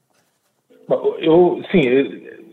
Bom, 0.89 1.17
eu, 1.19 1.63
sim, 1.71 1.81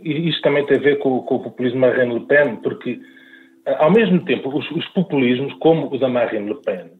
isto 0.03 0.41
também 0.41 0.65
tem 0.65 0.77
a 0.77 0.81
ver 0.81 0.99
com, 0.99 1.21
com 1.21 1.35
o 1.35 1.43
populismo 1.43 1.79
Marine 1.79 2.13
Le 2.13 2.25
Pen, 2.25 2.57
porque, 2.57 2.99
eh, 3.65 3.75
ao 3.79 3.91
mesmo 3.91 4.23
tempo, 4.25 4.49
os, 4.49 4.69
os 4.71 4.87
populismos, 4.89 5.53
como 5.55 5.93
o 5.93 5.97
da 5.97 6.07
Marine 6.07 6.49
Le 6.49 6.61
Pen, 6.61 6.91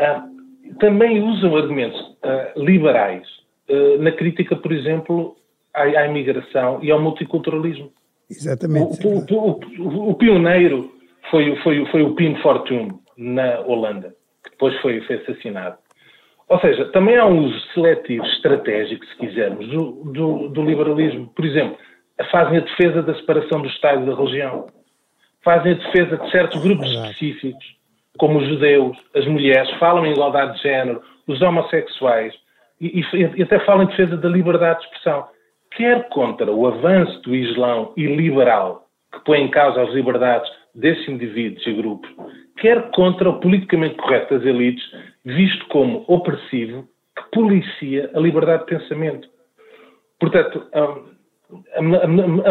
uh, 0.00 0.74
também 0.78 1.22
usam 1.22 1.56
argumentos 1.56 2.00
uh, 2.00 2.60
liberais 2.62 3.26
uh, 3.68 4.02
na 4.02 4.12
crítica, 4.12 4.56
por 4.56 4.72
exemplo, 4.72 5.36
à, 5.72 5.82
à, 5.82 6.06
imigração 6.06 6.80
e 6.82 6.90
ao 6.90 7.00
multiculturalismo. 7.00 7.90
Exatamente. 8.30 9.06
O, 9.06 9.24
o, 9.34 9.60
o, 9.78 10.10
o 10.10 10.14
pioneiro 10.14 10.92
foi, 11.30 11.56
foi, 11.62 11.86
foi 11.86 12.02
o 12.02 12.14
Pim 12.14 12.34
Fortuyn, 12.42 12.88
na 13.16 13.60
Holanda, 13.60 14.14
que 14.44 14.50
depois 14.50 14.76
foi, 14.80 15.00
foi 15.02 15.16
assassinado. 15.16 15.76
Ou 16.48 16.58
seja, 16.60 16.86
também 16.86 17.16
há 17.16 17.26
um 17.26 17.44
uso 17.44 17.60
seletivo, 17.74 18.24
estratégico, 18.24 19.04
se 19.04 19.16
quisermos, 19.16 19.68
do, 19.68 19.90
do, 20.12 20.48
do 20.48 20.62
liberalismo. 20.62 21.28
Por 21.34 21.44
exemplo, 21.44 21.76
fazem 22.30 22.58
a 22.58 22.62
defesa 22.62 23.02
da 23.02 23.14
separação 23.14 23.60
do 23.60 23.68
Estado 23.68 24.02
e 24.02 24.06
da 24.06 24.16
religião. 24.16 24.66
Fazem 25.44 25.72
a 25.72 25.74
defesa 25.74 26.16
de 26.16 26.30
certos 26.30 26.62
grupos 26.62 26.90
específicos, 26.90 27.76
como 28.18 28.38
os 28.38 28.48
judeus, 28.48 28.96
as 29.14 29.26
mulheres, 29.26 29.70
falam 29.78 30.06
em 30.06 30.12
igualdade 30.12 30.56
de 30.56 30.62
género, 30.62 31.02
os 31.26 31.40
homossexuais, 31.42 32.34
e, 32.80 33.00
e, 33.00 33.04
e 33.36 33.42
até 33.42 33.58
falam 33.60 33.84
em 33.84 33.88
defesa 33.88 34.16
da 34.16 34.28
liberdade 34.28 34.80
de 34.80 34.86
expressão. 34.86 35.28
quer 35.76 36.08
contra 36.08 36.50
o 36.50 36.66
avanço 36.66 37.20
do 37.22 37.34
Islão 37.34 37.92
iliberal, 37.96 38.86
que 39.12 39.20
põe 39.20 39.42
em 39.42 39.50
causa 39.50 39.82
as 39.82 39.90
liberdades 39.90 40.50
desses 40.74 41.08
indivíduos 41.08 41.66
e 41.66 41.72
grupos, 41.72 42.10
quer 42.60 42.90
contra 42.90 43.28
o 43.28 43.40
politicamente 43.40 43.96
correto 43.96 44.34
das 44.34 44.46
elites, 44.46 44.84
visto 45.24 45.66
como 45.68 46.04
opressivo, 46.06 46.88
que 47.16 47.22
policia 47.32 48.10
a 48.14 48.20
liberdade 48.20 48.66
de 48.66 48.78
pensamento. 48.78 49.28
Portanto, 50.20 50.66
a, 50.72 51.18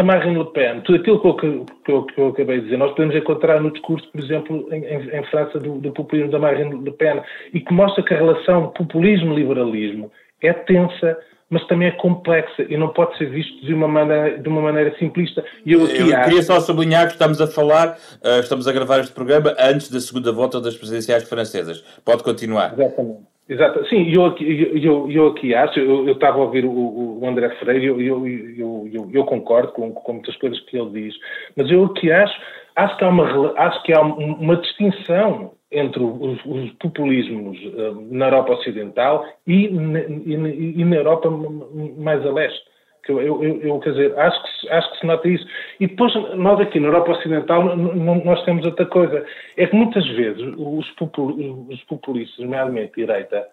Marine 0.02 0.38
Le 0.38 0.52
Pen, 0.52 0.80
tudo 0.80 0.98
aquilo 0.98 1.20
que 1.20 1.26
eu, 1.28 1.34
que, 1.36 1.92
eu, 1.92 2.04
que 2.04 2.20
eu, 2.20 2.28
acabei 2.28 2.58
de 2.58 2.64
dizer, 2.64 2.78
nós 2.78 2.90
podemos 2.90 3.14
encontrar 3.14 3.60
no 3.60 3.70
discurso, 3.70 4.10
por 4.10 4.20
exemplo, 4.20 4.66
em, 4.72 4.84
em 4.84 5.22
França, 5.24 5.58
do, 5.60 5.78
do, 5.78 5.92
populismo 5.92 6.32
da 6.32 6.38
Marine 6.38 6.82
Le 6.82 6.90
Pen, 6.92 7.22
e 7.54 7.60
que 7.60 7.72
mostra 7.72 8.02
que 8.02 8.14
a 8.14 8.16
relação 8.16 8.70
populismo-liberalismo 8.70 10.10
é 10.42 10.52
tensa, 10.52 11.16
mas 11.50 11.66
também 11.66 11.88
é 11.88 11.92
complexa 11.92 12.66
e 12.68 12.76
não 12.76 12.88
pode 12.88 13.16
ser 13.16 13.30
visto 13.30 13.64
de 13.64 13.72
uma 13.72 13.88
maneira, 13.88 14.38
de 14.38 14.48
uma 14.48 14.60
maneira 14.60 14.94
simplista. 14.98 15.44
E 15.64 15.72
eu, 15.72 15.84
aqui 15.84 16.10
eu 16.10 16.22
queria 16.22 16.42
só 16.42 16.60
sublinhar 16.60 17.06
que 17.06 17.12
estamos 17.12 17.40
a 17.40 17.46
falar, 17.46 17.96
uh, 18.22 18.40
estamos 18.40 18.68
a 18.68 18.72
gravar 18.72 19.00
este 19.00 19.12
programa 19.12 19.54
antes 19.58 19.90
da 19.90 20.00
segunda 20.00 20.32
volta 20.32 20.60
das 20.60 20.76
presidenciais 20.76 21.28
francesas. 21.28 21.80
Pode 22.04 22.22
continuar. 22.22 22.74
Exatamente. 22.78 23.38
Exato, 23.48 23.82
sim, 23.88 24.12
eu, 24.12 24.36
eu, 24.76 25.10
eu 25.10 25.28
aqui 25.28 25.54
acho, 25.54 25.78
eu, 25.78 26.06
eu 26.06 26.12
estava 26.12 26.36
a 26.36 26.42
ouvir 26.42 26.66
o, 26.66 27.18
o 27.18 27.26
André 27.26 27.48
Freire, 27.56 27.86
eu, 27.86 27.98
eu, 27.98 28.28
eu, 28.28 29.10
eu, 29.10 29.24
concordo 29.24 29.72
com, 29.72 29.90
com 29.90 30.12
muitas 30.12 30.36
coisas 30.36 30.60
que 30.66 30.76
ele 30.76 30.90
diz, 30.90 31.14
mas 31.56 31.70
eu 31.70 31.86
aqui 31.86 32.12
acho, 32.12 32.38
acho 32.76 32.98
que 32.98 33.04
há 33.04 33.08
uma, 33.08 33.54
acho 33.56 33.82
que 33.84 33.94
há 33.94 34.02
uma 34.02 34.54
distinção 34.56 35.52
entre 35.70 36.02
os, 36.02 36.44
os 36.44 36.70
populismos 36.74 37.58
uh, 37.58 38.08
na 38.10 38.26
Europa 38.26 38.54
Ocidental 38.54 39.26
e, 39.46 39.66
e, 39.66 40.80
e, 40.80 40.84
na 40.84 40.96
Europa 40.96 41.30
mais 41.30 42.24
a 42.24 42.32
leste. 42.32 42.68
Eu, 43.08 43.22
eu, 43.22 43.60
eu, 43.62 43.80
quer 43.80 43.92
dizer, 43.92 44.18
acho 44.18 44.42
que, 44.42 44.68
acho 44.68 44.92
que 44.92 44.98
se 44.98 45.06
nota 45.06 45.28
isso. 45.28 45.46
E 45.80 45.86
depois, 45.86 46.12
nós 46.36 46.60
aqui 46.60 46.78
na 46.78 46.88
Europa 46.88 47.12
Ocidental, 47.12 47.74
nós 47.74 48.44
temos 48.44 48.66
outra 48.66 48.84
coisa. 48.84 49.24
É 49.56 49.66
que 49.66 49.74
muitas 49.74 50.06
vezes 50.08 50.42
os, 50.58 50.86
os 51.00 51.84
populistas, 51.84 52.38
nomeadamente 52.38 52.92
direita, 52.96 53.46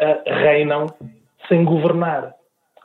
uh, 0.00 0.22
reinam 0.26 0.86
sem 1.48 1.64
governar. 1.64 2.34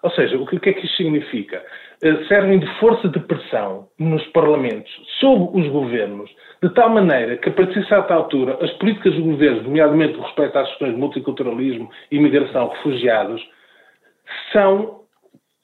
Ou 0.04 0.12
seja, 0.12 0.38
o 0.38 0.46
que, 0.46 0.58
o 0.58 0.60
que 0.60 0.70
é 0.70 0.74
que 0.74 0.86
isto 0.86 0.98
significa? 0.98 1.64
Uh, 2.04 2.24
servem 2.28 2.60
de 2.60 2.68
força 2.80 3.08
de 3.08 3.20
pressão 3.22 3.88
nos 3.98 4.24
parlamentos 4.28 4.92
sobre 5.20 5.60
os 5.60 5.68
governos, 5.70 6.30
de 6.62 6.70
tal 6.76 6.90
maneira 6.92 7.38
que, 7.38 7.50
a 7.50 7.54
partir 7.54 7.82
de 7.82 7.88
certa 7.88 8.14
altura, 8.14 8.58
as 8.62 8.72
políticas 8.74 9.16
dos 9.16 9.24
governos, 9.24 9.64
nomeadamente 9.64 10.20
respeito 10.20 10.58
às 10.58 10.70
questões 10.70 10.94
de 10.94 11.00
multiculturalismo, 11.00 11.90
imigração, 12.12 12.70
refugiados, 12.70 13.42
são 14.54 15.02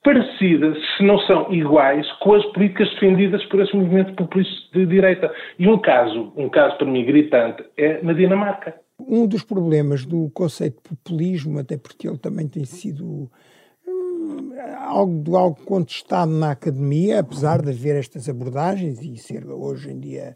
parecidas, 0.03 0.75
se 0.95 1.03
não 1.03 1.19
são 1.19 1.53
iguais, 1.53 2.09
com 2.21 2.33
as 2.33 2.45
políticas 2.47 2.89
defendidas 2.93 3.43
por 3.45 3.59
esse 3.59 3.75
movimento 3.75 4.15
populista 4.15 4.53
de 4.73 4.85
direita. 4.87 5.31
E 5.59 5.67
um 5.67 5.77
caso, 5.79 6.33
um 6.35 6.49
caso 6.49 6.77
para 6.77 6.87
mim 6.87 7.05
gritante, 7.05 7.63
é 7.77 8.01
na 8.01 8.13
Dinamarca. 8.13 8.73
Um 8.99 9.27
dos 9.27 9.43
problemas 9.43 10.03
do 10.03 10.31
conceito 10.31 10.77
de 10.77 10.89
populismo, 10.89 11.59
até 11.59 11.77
porque 11.77 12.07
ele 12.07 12.17
também 12.17 12.47
tem 12.47 12.65
sido 12.65 13.29
hum, 13.87 14.51
algo, 14.79 15.35
algo 15.35 15.63
contestado 15.63 16.31
na 16.31 16.51
academia, 16.51 17.19
apesar 17.19 17.61
de 17.61 17.69
haver 17.69 17.97
estas 17.97 18.27
abordagens 18.27 18.99
e 19.03 19.15
ser 19.17 19.45
hoje 19.45 19.91
em 19.91 19.99
dia 19.99 20.35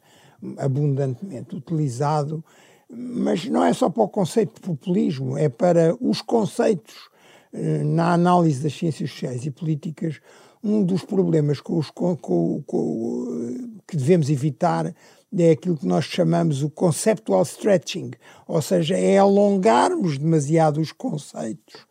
abundantemente 0.58 1.56
utilizado, 1.56 2.44
mas 2.90 3.46
não 3.46 3.64
é 3.64 3.74
só 3.74 3.90
para 3.90 4.04
o 4.04 4.10
conceito 4.10 4.56
de 4.56 4.62
populismo, 4.62 5.38
é 5.38 5.48
para 5.48 5.96
os 6.00 6.22
conceitos 6.22 7.10
eh, 7.54 7.84
na 7.84 8.14
análise 8.14 8.62
das 8.62 8.74
ciências 8.74 9.10
sociais 9.12 9.46
e 9.46 9.52
políticas, 9.52 10.20
um 10.64 10.84
dos 10.84 11.04
problemas 11.04 11.60
com 11.60 11.78
os, 11.78 11.90
com, 11.90 12.16
com, 12.16 12.62
com, 12.68 13.80
que 13.88 13.98
devemos 13.98 14.30
evitar 14.30 14.94
é 15.38 15.52
aquilo 15.52 15.78
que 15.78 15.88
nós 15.88 16.04
chamamos 16.04 16.62
o 16.62 16.70
conceptual 16.70 17.42
stretching, 17.44 18.12
ou 18.46 18.62
seja, 18.62 18.98
é 18.98 19.18
alongarmos 19.18 20.18
demasiado 20.18 20.82
os 20.82 20.92
conceitos 20.92 21.88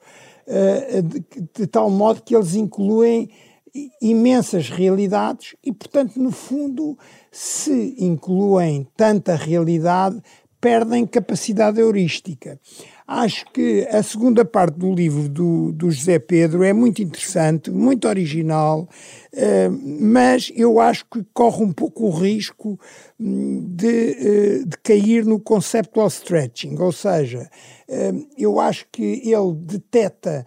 de, 0.47 1.49
de, 1.55 1.67
tal 1.67 1.91
modo 1.91 2.23
que 2.23 2.35
eles 2.35 2.55
incluem 2.55 3.31
imensas 4.01 4.69
realidades 4.69 5.55
e, 5.65 5.73
portanto, 5.73 6.17
no 6.17 6.31
fundo, 6.31 6.99
se 7.31 7.95
incluem 7.99 8.87
tanta 8.97 9.35
realidade, 9.35 10.23
perdem 10.61 11.07
capacidade 11.07 11.81
heurística. 11.81 12.61
Acho 13.07 13.45
que 13.53 13.89
a 13.91 14.05
segunda 14.05 14.45
parte 14.45 14.79
do 14.79 14.95
livro 14.95 15.29
do, 15.29 15.73
do 15.73 15.91
José 15.91 16.19
Pedro 16.21 16.63
é 16.63 16.73
muito 16.73 17.03
interessante, 17.03 17.69
muito 17.69 18.07
original, 18.07 18.89
uh, 19.33 20.01
mas 20.01 20.53
eu 20.55 20.79
acho 20.79 21.05
que 21.11 21.25
corre 21.35 21.65
um 21.65 21.73
pouco 21.73 22.05
o 22.05 22.11
risco 22.11 22.79
hum, 23.19 23.67
de, 23.69 24.63
uh, 24.63 24.67
de 24.67 24.77
cair 24.79 25.25
no 25.25 25.41
conceptual 25.41 26.07
stretching, 26.07 26.79
ou 26.79 26.93
seja, 26.93 27.51
uh, 27.89 28.29
eu 28.39 28.61
acho 28.61 28.87
que 28.93 29.23
ele 29.25 29.55
deteta 29.57 30.47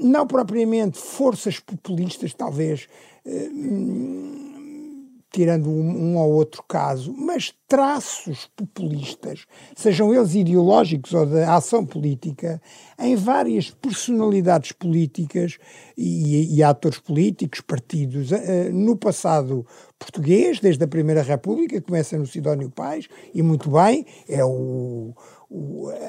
não 0.00 0.26
propriamente 0.26 0.98
forças 0.98 1.60
populistas, 1.60 2.32
talvez 2.34 2.88
tirando 5.36 5.68
um, 5.68 6.12
um, 6.12 6.16
ou 6.16 6.32
outro 6.32 6.64
caso, 6.66 7.12
mas 7.12 7.52
traços 7.68 8.50
populistas, 8.56 9.44
sejam 9.76 10.14
eles 10.14 10.34
ideológicos 10.34 11.12
ou 11.12 11.26
da 11.26 11.54
ação 11.54 11.84
política, 11.84 12.58
em 12.98 13.14
várias 13.16 13.70
personalidades 13.70 14.72
políticas 14.72 15.58
e, 15.94 16.56
e 16.56 16.62
atores 16.62 16.98
políticos, 16.98 17.60
partidos, 17.60 18.30
uh, 18.30 18.36
no 18.72 18.96
passado 18.96 19.66
português, 19.98 20.58
desde 20.58 20.82
a 20.82 20.88
Primeira 20.88 21.20
República, 21.20 21.82
começa 21.82 22.16
no 22.16 22.26
Sidónio 22.26 22.70
Pais, 22.70 23.06
e 23.34 23.42
muito 23.42 23.70
bem, 23.70 24.06
é 24.26 24.42
o 24.42 25.14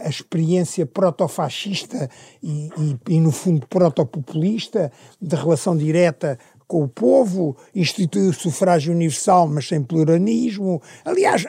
a 0.03 0.09
experiência 0.09 0.85
protofascista 0.85 2.09
e, 2.41 2.69
e, 2.77 3.15
e, 3.15 3.19
no 3.19 3.31
fundo, 3.31 3.67
protopopulista, 3.67 4.91
de 5.21 5.35
relação 5.35 5.77
direta 5.77 6.37
com 6.67 6.83
o 6.83 6.87
povo, 6.87 7.55
instituiu 7.73 8.29
o 8.29 8.33
sufrágio 8.33 8.93
universal, 8.93 9.47
mas 9.47 9.67
sem 9.67 9.81
pluralismo. 9.81 10.81
Aliás, 11.05 11.45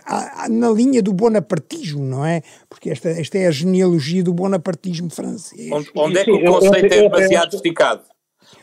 na 0.48 0.70
linha 0.70 1.02
do 1.02 1.12
bonapartismo, 1.12 2.04
não 2.04 2.24
é? 2.24 2.42
Porque 2.68 2.90
esta, 2.90 3.08
esta 3.08 3.36
é 3.36 3.48
a 3.48 3.50
genealogia 3.50 4.22
do 4.22 4.32
bonapartismo 4.32 5.10
francês. 5.10 5.72
Onde, 5.72 5.90
onde 5.94 6.18
é 6.18 6.24
que 6.24 6.30
o 6.30 6.44
conceito 6.44 6.94
é 6.94 7.02
demasiado 7.08 7.56
esticado? 7.56 8.02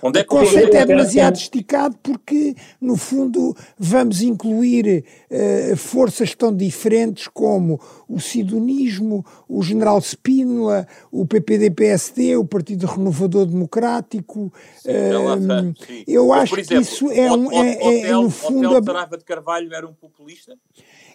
Onde 0.02 0.20
é 0.20 0.24
que 0.24 0.34
o 0.34 0.40
conceito 0.40 0.76
é 0.76 0.86
demasiado 0.86 1.36
esticado 1.36 1.98
porque, 2.04 2.56
no 2.80 2.96
fundo, 2.96 3.56
vamos 3.78 4.22
incluir 4.22 5.04
uh, 5.32 5.78
forças 5.78 6.36
tão 6.36 6.56
diferentes 6.56 7.28
como 7.28 7.80
o 8.08 8.20
sidonismo, 8.20 9.26
o 9.48 9.64
general 9.64 10.00
Spínola, 10.00 10.88
o 11.12 11.26
PPD-PSD, 11.26 12.36
o 12.36 12.46
Partido 12.46 12.86
Renovador 12.86 13.46
Democrático. 13.46 14.54
Sim, 14.78 14.92
uh, 14.92 15.74
eu 16.08 16.32
acho 16.34 16.60
exemplo, 16.60 16.86
que 16.86 16.92
isso 16.92 17.12
é, 17.12 17.32
um, 17.32 17.52
é, 17.52 17.74
é, 17.74 18.02
é, 18.02 18.12
no 18.12 18.30
fundo... 18.30 18.70
O 18.70 18.84
Saraiva 18.84 19.18
de 19.18 19.24
Carvalho 19.24 19.74
era 19.74 19.88
um 19.88 19.94
populista? 19.94 20.56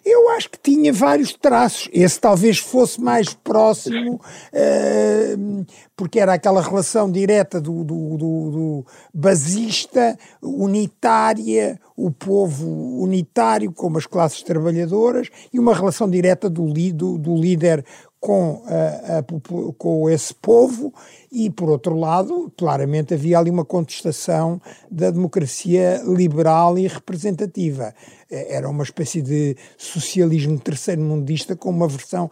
Eu 0.05 0.29
acho 0.29 0.49
que 0.49 0.59
tinha 0.59 0.91
vários 0.91 1.33
traços. 1.33 1.87
Esse 1.93 2.19
talvez 2.19 2.57
fosse 2.57 2.99
mais 2.99 3.33
próximo, 3.33 4.15
uh, 4.15 5.65
porque 5.95 6.19
era 6.19 6.33
aquela 6.33 6.61
relação 6.61 7.11
direta 7.11 7.61
do, 7.61 7.83
do, 7.83 8.17
do, 8.17 8.51
do, 8.51 8.85
basista, 9.13 10.17
unitária, 10.41 11.79
o 11.95 12.09
povo 12.09 13.01
unitário 13.01 13.71
como 13.71 13.97
as 13.97 14.07
classes 14.07 14.41
trabalhadoras, 14.41 15.29
e 15.53 15.59
uma 15.59 15.75
relação 15.75 16.09
direta 16.09 16.49
do, 16.49 16.73
do, 16.93 17.17
do 17.17 17.35
líder 17.35 17.85
com, 18.21 18.61
a, 18.67 19.17
a, 19.17 19.23
com 19.79 20.07
esse 20.07 20.31
povo 20.31 20.93
e, 21.31 21.49
por 21.49 21.71
outro 21.71 21.95
lado, 21.95 22.53
claramente 22.55 23.15
havia 23.15 23.39
ali 23.39 23.49
uma 23.49 23.65
contestação 23.65 24.61
da 24.91 25.09
democracia 25.09 26.03
liberal 26.05 26.77
e 26.77 26.85
representativa. 26.85 27.95
É, 28.29 28.57
era 28.57 28.69
uma 28.69 28.83
espécie 28.83 29.23
de 29.23 29.57
socialismo 29.75 30.59
terceiro-mundista 30.59 31.55
com 31.55 31.71
uma 31.71 31.87
versão 31.87 32.29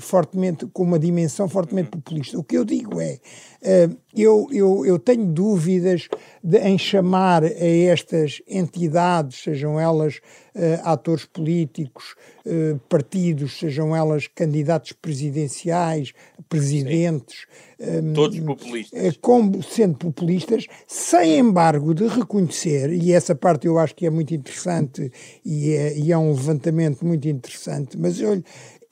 fortemente, 0.00 0.66
com 0.66 0.82
uma 0.82 0.98
dimensão 0.98 1.46
fortemente 1.46 1.90
populista. 1.90 2.38
O 2.38 2.42
que 2.42 2.56
eu 2.56 2.64
digo 2.64 2.98
é, 3.02 3.20
eh, 3.60 3.90
eu, 4.16 4.48
eu, 4.50 4.86
eu 4.86 4.98
tenho 4.98 5.26
dúvidas 5.26 6.08
de, 6.42 6.58
em 6.58 6.78
chamar 6.78 7.44
a 7.44 7.48
estas 7.48 8.40
entidades, 8.48 9.42
sejam 9.42 9.78
elas 9.78 10.16
uh, 10.54 10.80
atores 10.82 11.24
políticos, 11.24 12.14
uh, 12.48 12.78
partidos, 12.88 13.58
sejam 13.58 13.94
elas 13.94 14.26
candidatos 14.26 14.92
presidenciais, 14.92 16.12
presidentes, 16.48 17.46
um, 17.78 18.12
todos 18.12 18.40
populistas, 18.40 19.16
como 19.20 19.62
sendo 19.62 19.96
populistas, 19.96 20.66
sem 20.86 21.38
embargo 21.38 21.94
de 21.94 22.06
reconhecer, 22.06 22.92
e 22.92 23.12
essa 23.12 23.34
parte 23.34 23.66
eu 23.66 23.78
acho 23.78 23.94
que 23.94 24.06
é 24.06 24.10
muito 24.10 24.34
interessante 24.34 25.12
e 25.44 25.72
é, 25.72 25.96
e 25.96 26.12
é 26.12 26.18
um 26.18 26.32
levantamento 26.32 27.04
muito 27.04 27.28
interessante, 27.28 27.96
mas 27.98 28.20
olha, 28.20 28.42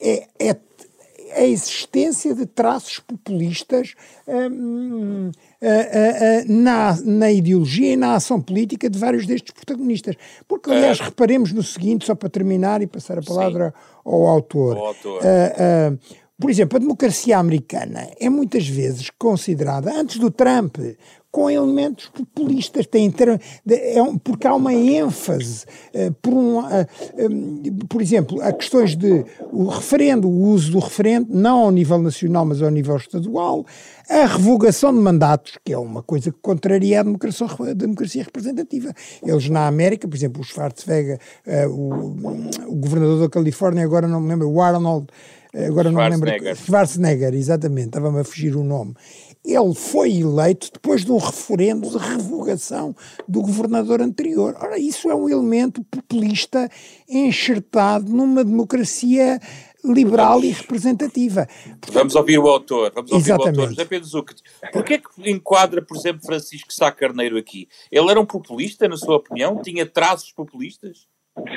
é, 0.00 0.26
é 0.38 0.56
a 1.36 1.44
existência 1.44 2.34
de 2.34 2.46
traços 2.46 2.98
populistas 2.98 3.94
hum, 4.26 5.30
na, 6.48 6.96
na 7.04 7.30
ideologia 7.30 7.92
e 7.92 7.96
na 7.96 8.14
ação 8.14 8.40
política 8.40 8.88
de 8.88 8.98
vários 8.98 9.26
destes 9.26 9.52
protagonistas. 9.52 10.16
Porque, 10.48 10.70
aliás, 10.70 10.98
reparemos 10.98 11.52
no 11.52 11.62
seguinte, 11.62 12.06
só 12.06 12.14
para 12.14 12.28
terminar 12.28 12.82
e 12.82 12.86
passar 12.86 13.18
a 13.18 13.22
palavra 13.22 13.74
Sim. 13.76 14.00
ao 14.04 14.26
autor. 14.26 14.76
autor. 14.76 15.22
Uh, 15.22 15.94
uh, 15.94 16.25
por 16.38 16.50
exemplo, 16.50 16.76
a 16.76 16.80
democracia 16.80 17.38
americana 17.38 18.08
é 18.20 18.28
muitas 18.28 18.68
vezes 18.68 19.10
considerada, 19.10 19.92
antes 19.92 20.18
do 20.18 20.30
Trump, 20.30 20.76
com 21.36 21.50
elementos 21.50 22.08
populistas, 22.08 22.86
tem, 22.86 23.12
é 23.68 24.02
um, 24.02 24.16
porque 24.16 24.46
há 24.46 24.54
uma 24.54 24.72
ênfase 24.72 25.66
uh, 25.94 26.10
por, 26.22 26.32
um, 26.32 26.60
uh, 26.60 26.86
um, 27.18 27.62
por 27.86 28.00
exemplo, 28.00 28.40
a 28.40 28.52
questões 28.52 28.96
de 28.96 29.22
o 29.52 29.66
referendo, 29.66 30.28
o 30.28 30.48
uso 30.48 30.72
do 30.72 30.78
referendo, 30.78 31.28
não 31.30 31.58
ao 31.58 31.70
nível 31.70 31.98
nacional, 31.98 32.46
mas 32.46 32.62
ao 32.62 32.70
nível 32.70 32.96
estadual, 32.96 33.66
a 34.08 34.24
revogação 34.24 34.94
de 34.94 35.00
mandatos, 35.00 35.58
que 35.62 35.74
é 35.74 35.78
uma 35.78 36.02
coisa 36.02 36.32
que 36.32 36.38
contraria 36.40 37.00
a 37.00 37.02
democracia, 37.02 37.46
a 37.46 37.74
democracia 37.74 38.22
representativa. 38.22 38.94
Eles 39.22 39.50
na 39.50 39.66
América, 39.66 40.08
por 40.08 40.16
exemplo, 40.16 40.40
o 40.40 40.44
Schwarzenegger, 40.44 41.18
uh, 41.46 41.68
o, 41.68 42.70
o, 42.72 42.76
governador 42.76 43.20
da 43.20 43.28
Califórnia, 43.28 43.84
agora 43.84 44.08
não 44.08 44.22
me 44.22 44.28
lembro, 44.28 44.50
o 44.50 44.58
Arnold, 44.62 45.08
agora 45.64 45.90
não 45.90 46.02
me 46.02 46.10
lembro, 46.10 46.56
Schwarzenegger, 46.56 47.34
exatamente, 47.34 47.86
estava-me 47.88 48.20
a 48.20 48.24
fugir 48.24 48.54
o 48.56 48.62
nome 48.62 48.94
ele 49.46 49.74
foi 49.74 50.12
eleito 50.12 50.70
depois 50.72 51.04
de 51.04 51.12
um 51.12 51.18
referendo 51.18 51.88
de 51.88 51.98
revogação 51.98 52.94
do 53.28 53.40
governador 53.42 54.02
anterior. 54.02 54.56
Ora, 54.60 54.76
isso 54.76 55.08
é 55.08 55.14
um 55.14 55.28
elemento 55.28 55.84
populista 55.84 56.68
enxertado 57.08 58.10
numa 58.10 58.42
democracia 58.42 59.38
liberal 59.84 60.42
e 60.42 60.50
representativa. 60.50 61.46
Portanto, 61.46 61.92
vamos 61.92 62.14
ouvir 62.16 62.38
o 62.38 62.48
autor. 62.48 62.92
Vamos 62.92 63.12
ouvir 63.12 63.24
exatamente. 63.24 63.56
o 63.56 63.60
autor. 63.60 63.70
José 63.70 63.84
Pedro. 63.84 64.24
Porquê 64.72 64.98
que 64.98 65.30
enquadra, 65.30 65.80
por 65.80 65.96
exemplo, 65.96 66.26
Francisco 66.26 66.72
Sá 66.72 66.90
Carneiro 66.90 67.38
aqui? 67.38 67.68
Ele 67.90 68.10
era 68.10 68.20
um 68.20 68.26
populista, 68.26 68.88
na 68.88 68.96
sua 68.96 69.16
opinião? 69.16 69.62
Tinha 69.62 69.86
traços 69.86 70.32
populistas? 70.32 71.06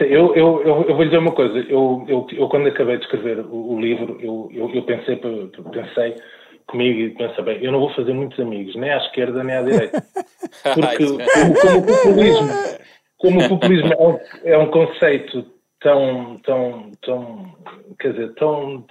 Eu, 0.02 0.36
eu, 0.36 0.62
eu, 0.64 0.84
vou 0.84 1.04
lhe 1.04 1.06
dizer 1.06 1.20
uma 1.20 1.32
coisa. 1.32 1.58
Eu, 1.60 2.04
eu, 2.08 2.28
eu 2.34 2.50
quando 2.50 2.68
acabei 2.68 2.98
de 2.98 3.06
escrever 3.06 3.40
o, 3.40 3.76
o 3.76 3.80
livro, 3.80 4.18
eu, 4.22 4.50
eu, 4.54 4.70
eu 4.74 4.84
pensei, 4.84 5.16
pensei 5.16 6.16
comigo 6.68 7.00
e 7.00 7.10
pensa 7.12 7.42
bem, 7.42 7.64
eu 7.64 7.72
não 7.72 7.80
vou 7.80 7.94
fazer 7.94 8.14
muitos 8.14 8.40
amigos, 8.40 8.76
nem 8.76 8.92
à 8.92 8.98
esquerda 8.98 9.44
nem 9.44 9.56
à 9.56 9.62
direita. 9.62 10.04
Porque 10.76 11.06
como, 11.06 11.56
como, 11.62 11.80
o 11.80 11.86
populismo, 11.86 12.50
como 13.18 13.40
o 13.40 13.50
populismo 13.50 13.94
é 13.94 14.08
um, 14.08 14.20
é 14.44 14.58
um 14.58 14.68
conceito 14.72 15.46
tão, 15.80 16.38
tão, 16.44 16.92
tão, 17.02 17.56
quer 18.00 18.12
dizer, 18.12 18.34
tão, 18.36 18.86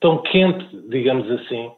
tão 0.00 0.22
quente, 0.22 0.68
digamos 0.88 1.30
assim, 1.30 1.72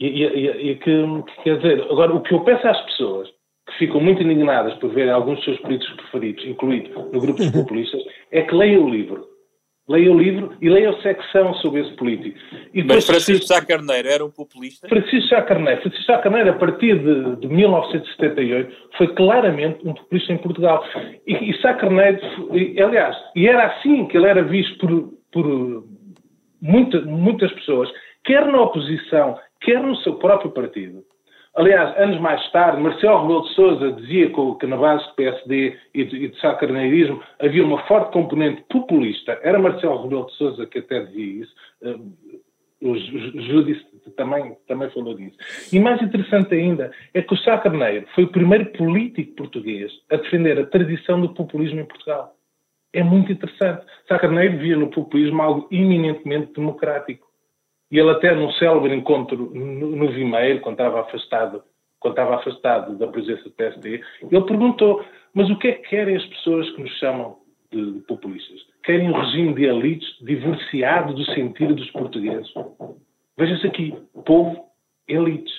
e, 0.00 0.24
e, 0.24 0.70
e 0.70 0.76
que, 0.76 1.04
quer 1.44 1.56
dizer, 1.58 1.82
agora 1.82 2.14
o 2.14 2.20
que 2.20 2.34
eu 2.34 2.40
peço 2.40 2.66
às 2.66 2.80
pessoas 2.82 3.28
que 3.74 3.86
ficam 3.86 4.00
muito 4.00 4.22
indignadas 4.22 4.74
por 4.74 4.90
ver 4.90 5.10
alguns 5.10 5.36
dos 5.36 5.44
seus 5.44 5.60
políticos 5.60 5.94
preferidos 5.96 6.44
incluídos 6.46 6.90
no 7.12 7.20
grupo 7.20 7.38
dos 7.38 7.50
populistas 7.50 8.02
é 8.30 8.42
que 8.42 8.54
leiam 8.54 8.84
o 8.84 8.90
livro 8.90 9.34
Leia 9.86 10.10
o 10.10 10.18
livro 10.18 10.56
e 10.62 10.70
leia 10.70 10.90
a 10.90 11.02
secção 11.02 11.52
sobre 11.56 11.82
esse 11.82 11.92
político. 11.96 12.38
E 12.72 12.82
Mas 12.82 13.06
Francisco 13.06 13.44
Sá 13.44 13.62
Carneiro 13.62 14.08
era 14.08 14.24
um 14.24 14.30
populista? 14.30 14.88
Francisco 14.88 15.28
Sá 15.28 15.42
Carneiro. 15.42 15.82
Francisco 15.82 16.06
Sá 16.06 16.18
Carneiro, 16.18 16.50
a 16.50 16.54
partir 16.54 16.98
de, 16.98 17.36
de 17.36 17.46
1978, 17.48 18.74
foi 18.96 19.14
claramente 19.14 19.86
um 19.86 19.92
populista 19.92 20.32
em 20.32 20.38
Portugal. 20.38 20.82
E, 21.26 21.50
e 21.50 21.60
Sá 21.60 21.74
Carneiro, 21.74 22.18
e, 22.56 22.80
aliás, 22.80 23.14
e 23.36 23.46
era 23.46 23.66
assim 23.66 24.06
que 24.06 24.16
ele 24.16 24.26
era 24.26 24.42
visto 24.42 24.78
por, 24.78 25.12
por 25.30 25.84
muita, 26.62 27.02
muitas 27.02 27.52
pessoas, 27.52 27.90
quer 28.24 28.46
na 28.46 28.62
oposição, 28.62 29.38
quer 29.60 29.82
no 29.82 29.96
seu 29.96 30.14
próprio 30.14 30.50
partido. 30.50 31.04
Aliás, 31.56 31.96
anos 31.98 32.20
mais 32.20 32.50
tarde, 32.50 32.82
Marcelo 32.82 33.22
Rebelo 33.22 33.42
de 33.42 33.54
Sousa 33.54 33.92
dizia 33.92 34.28
que 34.58 34.66
na 34.66 34.76
base 34.76 35.06
do 35.06 35.14
PSD 35.14 35.78
e 35.94 36.04
de, 36.04 36.28
de 36.28 36.40
sacarneirismo 36.40 37.22
havia 37.38 37.64
uma 37.64 37.80
forte 37.86 38.12
componente 38.12 38.64
populista. 38.68 39.38
Era 39.40 39.58
Marcelo 39.58 40.02
Rebelo 40.02 40.26
de 40.26 40.32
Sousa 40.32 40.66
que 40.66 40.80
até 40.80 41.04
dizia 41.04 41.42
isso. 41.42 41.54
Eh, 41.82 41.96
o 42.82 42.98
Judice 42.98 43.82
também, 44.16 44.56
também 44.66 44.90
falou 44.90 45.14
disso. 45.14 45.36
E 45.72 45.78
mais 45.78 46.02
interessante 46.02 46.54
ainda 46.54 46.92
é 47.14 47.22
que 47.22 47.32
o 47.32 47.36
Sá 47.38 47.56
Carneiro 47.58 48.06
foi 48.14 48.24
o 48.24 48.32
primeiro 48.32 48.66
político 48.72 49.34
português 49.36 49.90
a 50.10 50.16
defender 50.16 50.58
a 50.58 50.66
tradição 50.66 51.20
do 51.20 51.32
populismo 51.32 51.80
em 51.80 51.86
Portugal. 51.86 52.36
É 52.92 53.02
muito 53.02 53.32
interessante. 53.32 53.86
Sá 54.06 54.18
Carneiro 54.18 54.58
via 54.58 54.76
no 54.76 54.90
populismo 54.90 55.40
algo 55.40 55.68
eminentemente 55.70 56.52
democrático. 56.52 57.26
E 57.90 57.98
ele 57.98 58.10
até 58.10 58.34
num 58.34 58.50
célebre 58.52 58.94
encontro 58.94 59.50
no, 59.54 60.08
Vimeiro, 60.08 60.60
quando 60.60 60.74
estava 60.74 61.00
afastado, 61.00 61.62
quando 62.00 62.12
estava 62.14 62.36
afastado 62.36 62.96
da 62.96 63.06
presença 63.06 63.44
do 63.44 63.50
PSD, 63.50 64.02
ele 64.30 64.44
perguntou, 64.44 65.04
mas 65.32 65.50
o 65.50 65.58
que 65.58 65.68
é 65.68 65.72
que 65.72 65.88
querem 65.88 66.16
as 66.16 66.26
pessoas 66.26 66.70
que 66.70 66.82
nos 66.82 66.92
chamam 66.98 67.36
de, 67.70 67.92
de 67.92 68.00
populistas? 68.00 68.60
Querem 68.82 69.10
um 69.10 69.20
regime 69.20 69.54
de 69.54 69.64
elites 69.64 70.08
divorciado 70.22 71.14
do 71.14 71.24
sentido 71.32 71.74
dos 71.74 71.90
portugueses. 71.90 72.52
Veja-se 73.36 73.66
aqui, 73.66 73.94
povo, 74.24 74.64
elites. 75.08 75.52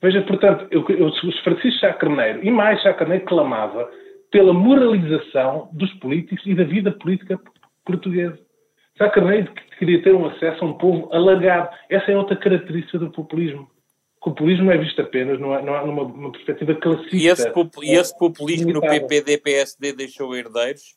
Veja, 0.00 0.22
portanto, 0.22 0.66
eu, 0.70 0.84
eu, 0.88 1.10
Francisco 1.42 1.80
Sá 1.80 1.92
Carneiro, 1.94 2.44
e 2.44 2.50
mais 2.50 2.82
Sá 2.82 2.92
Carneiro, 2.92 3.24
clamava 3.24 3.90
pela 4.30 4.52
moralização 4.52 5.68
dos 5.72 5.92
políticos 5.94 6.44
e 6.46 6.54
da 6.54 6.64
vida 6.64 6.92
política 6.92 7.40
portuguesa. 7.84 8.38
Sá 8.98 9.10
Carneiro 9.10 9.52
queria 9.78 10.02
ter 10.02 10.14
um 10.14 10.26
acesso 10.26 10.64
a 10.64 10.68
um 10.68 10.72
povo 10.74 11.12
alargado. 11.12 11.68
Essa 11.90 12.12
é 12.12 12.16
outra 12.16 12.36
característica 12.36 12.98
do 12.98 13.10
populismo. 13.10 13.68
O 14.20 14.30
populismo 14.30 14.72
é 14.72 14.78
visto 14.78 15.00
apenas 15.00 15.38
numa, 15.38 15.60
numa 15.60 16.32
perspectiva 16.32 16.74
classista. 16.74 17.16
E 17.16 17.26
esse, 17.28 17.52
e 17.82 17.94
esse 17.94 18.18
populismo 18.18 18.72
no 18.72 18.80
PPD-PSD 18.80 19.92
deixou 19.92 20.34
herdeiros? 20.34 20.96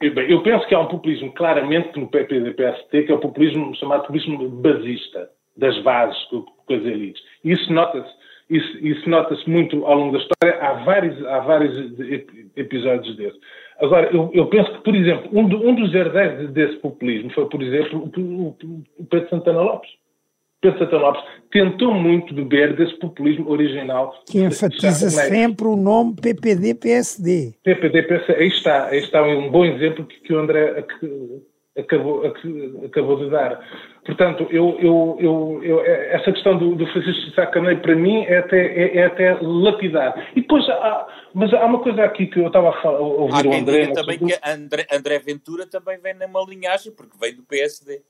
Bem, 0.00 0.30
eu 0.30 0.42
penso 0.42 0.66
que 0.66 0.74
há 0.74 0.80
um 0.80 0.88
populismo 0.88 1.32
claramente 1.34 1.98
no 1.98 2.08
PPD-PSD, 2.08 3.02
que 3.02 3.12
é 3.12 3.14
o 3.14 3.20
populismo 3.20 3.74
chamado 3.76 4.02
populismo 4.02 4.48
basista, 4.48 5.28
das 5.56 5.76
bases 5.82 6.16
com 6.26 6.46
as 6.70 6.82
elites. 6.82 7.22
E 7.44 7.52
isso 7.52 7.72
nota-se 7.72 8.08
isso, 8.50 8.78
isso 8.78 9.08
nota-se 9.08 9.48
muito 9.48 9.84
ao 9.84 9.98
longo 9.98 10.12
da 10.12 10.18
história. 10.18 10.60
Há 10.60 10.72
vários, 10.84 11.26
há 11.26 11.40
vários 11.40 12.00
episódios 12.56 13.16
desses. 13.16 13.38
Agora, 13.78 14.08
eu, 14.12 14.30
eu, 14.32 14.46
penso 14.46 14.72
que, 14.72 14.80
por 14.82 14.94
exemplo, 14.94 15.30
um, 15.32 15.42
um, 15.42 15.74
dos 15.74 15.94
herdeiros 15.94 16.50
desse 16.50 16.76
populismo 16.78 17.30
foi, 17.30 17.48
por 17.48 17.62
exemplo, 17.62 18.10
o, 18.16 18.56
o 18.98 19.04
Pedro 19.04 19.28
Santana 19.28 19.60
Lopes. 19.60 19.90
Pedro 20.60 20.78
Santana 20.80 21.02
Lopes 21.02 21.22
tentou 21.52 21.94
muito 21.94 22.34
beber 22.34 22.74
desse 22.74 22.98
populismo 22.98 23.48
original. 23.48 24.12
Que 24.26 24.40
enfatiza 24.40 25.10
sempre 25.10 25.66
o 25.66 25.76
nome 25.76 26.16
PPD-PSD. 26.20 27.54
PPD-PSD, 27.62 28.34
aí 28.34 28.48
está, 28.48 28.86
aí 28.86 28.98
está 28.98 29.22
um 29.22 29.48
bom 29.50 29.64
exemplo 29.64 30.04
que, 30.04 30.18
que 30.20 30.32
o 30.32 30.38
André 30.38 30.82
que, 30.82 31.06
acabou, 31.78 32.26
acabou 32.84 33.16
de 33.18 33.30
dar. 33.30 33.64
Portanto, 34.04 34.46
eu, 34.50 34.76
eu, 34.80 35.16
eu, 35.20 35.60
eu 35.62 35.80
essa 35.84 36.32
questão 36.32 36.58
do, 36.58 36.74
do 36.74 36.86
Francisco 36.88 37.30
Sá 37.32 37.46
Carneiro, 37.46 37.80
para 37.80 37.94
mim, 37.94 38.24
é 38.24 38.38
até, 38.38 38.58
é, 38.58 38.96
é, 38.96 39.04
até 39.04 39.38
lapidar. 39.40 40.30
E 40.34 40.40
depois, 40.40 40.68
há, 40.68 41.06
mas 41.34 41.52
há 41.52 41.64
uma 41.64 41.80
coisa 41.80 42.04
aqui 42.04 42.26
que 42.26 42.40
eu 42.40 42.46
estava 42.46 42.70
a, 42.70 42.82
falar, 42.82 42.98
a 42.98 43.00
ouvir 43.00 43.46
há 43.46 43.48
o 43.48 43.52
André... 43.54 43.86
Também 43.92 44.18
que 44.18 44.38
André, 44.44 44.86
André 44.92 45.18
Ventura 45.18 45.66
também 45.66 45.98
vem 45.98 46.14
numa 46.14 46.44
linhagem, 46.44 46.92
porque 46.92 47.16
vem 47.20 47.34
do 47.34 47.42
PSD. 47.42 48.00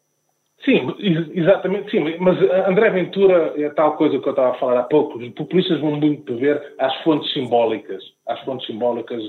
Sim, 0.65 0.93
exatamente, 1.35 1.89
sim, 1.89 2.01
mas 2.19 2.37
André 2.69 2.91
Ventura 2.91 3.55
é 3.57 3.71
tal 3.71 3.97
coisa 3.97 4.19
que 4.19 4.27
eu 4.27 4.31
estava 4.31 4.51
a 4.51 4.59
falar 4.59 4.81
há 4.81 4.83
pouco, 4.83 5.17
os 5.17 5.29
populistas 5.31 5.81
vão 5.81 5.93
muito 5.93 6.37
ver 6.37 6.75
às 6.79 6.93
fontes 7.03 7.33
simbólicas, 7.33 8.03
às 8.27 8.41
fontes 8.41 8.67
simbólicas 8.67 9.23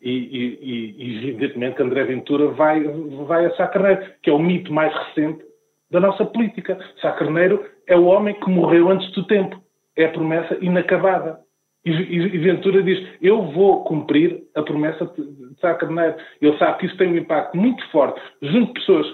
e, 0.00 0.10
e, 0.10 0.94
e, 0.96 1.28
evidentemente 1.28 1.82
André 1.82 2.04
Ventura 2.04 2.48
vai, 2.48 2.82
vai 3.26 3.46
a 3.46 3.54
Sá 3.56 3.66
Carneiro, 3.66 4.02
que 4.22 4.30
é 4.30 4.32
o 4.32 4.38
mito 4.38 4.72
mais 4.72 4.94
recente 4.94 5.44
da 5.90 6.00
nossa 6.00 6.24
política. 6.24 6.78
Sá 7.00 7.12
Carneiro 7.12 7.64
é 7.86 7.96
o 7.96 8.04
homem 8.04 8.34
que 8.34 8.50
morreu 8.50 8.90
antes 8.90 9.10
do 9.12 9.26
tempo. 9.26 9.60
É 9.96 10.04
a 10.04 10.12
promessa 10.12 10.56
inacabada. 10.60 11.40
E, 11.84 11.90
e 11.90 12.38
Ventura 12.38 12.82
diz: 12.82 13.06
Eu 13.20 13.42
vou 13.50 13.84
cumprir 13.84 14.42
a 14.54 14.62
promessa 14.62 15.06
de 15.06 15.60
Sá 15.60 15.74
Carneiro. 15.74 16.16
Ele 16.40 16.56
sabe 16.58 16.78
que 16.78 16.86
isso 16.86 16.96
tem 16.96 17.08
um 17.08 17.16
impacto 17.16 17.56
muito 17.56 17.84
forte 17.90 18.20
junto 18.42 18.66
de 18.68 18.80
pessoas 18.80 19.06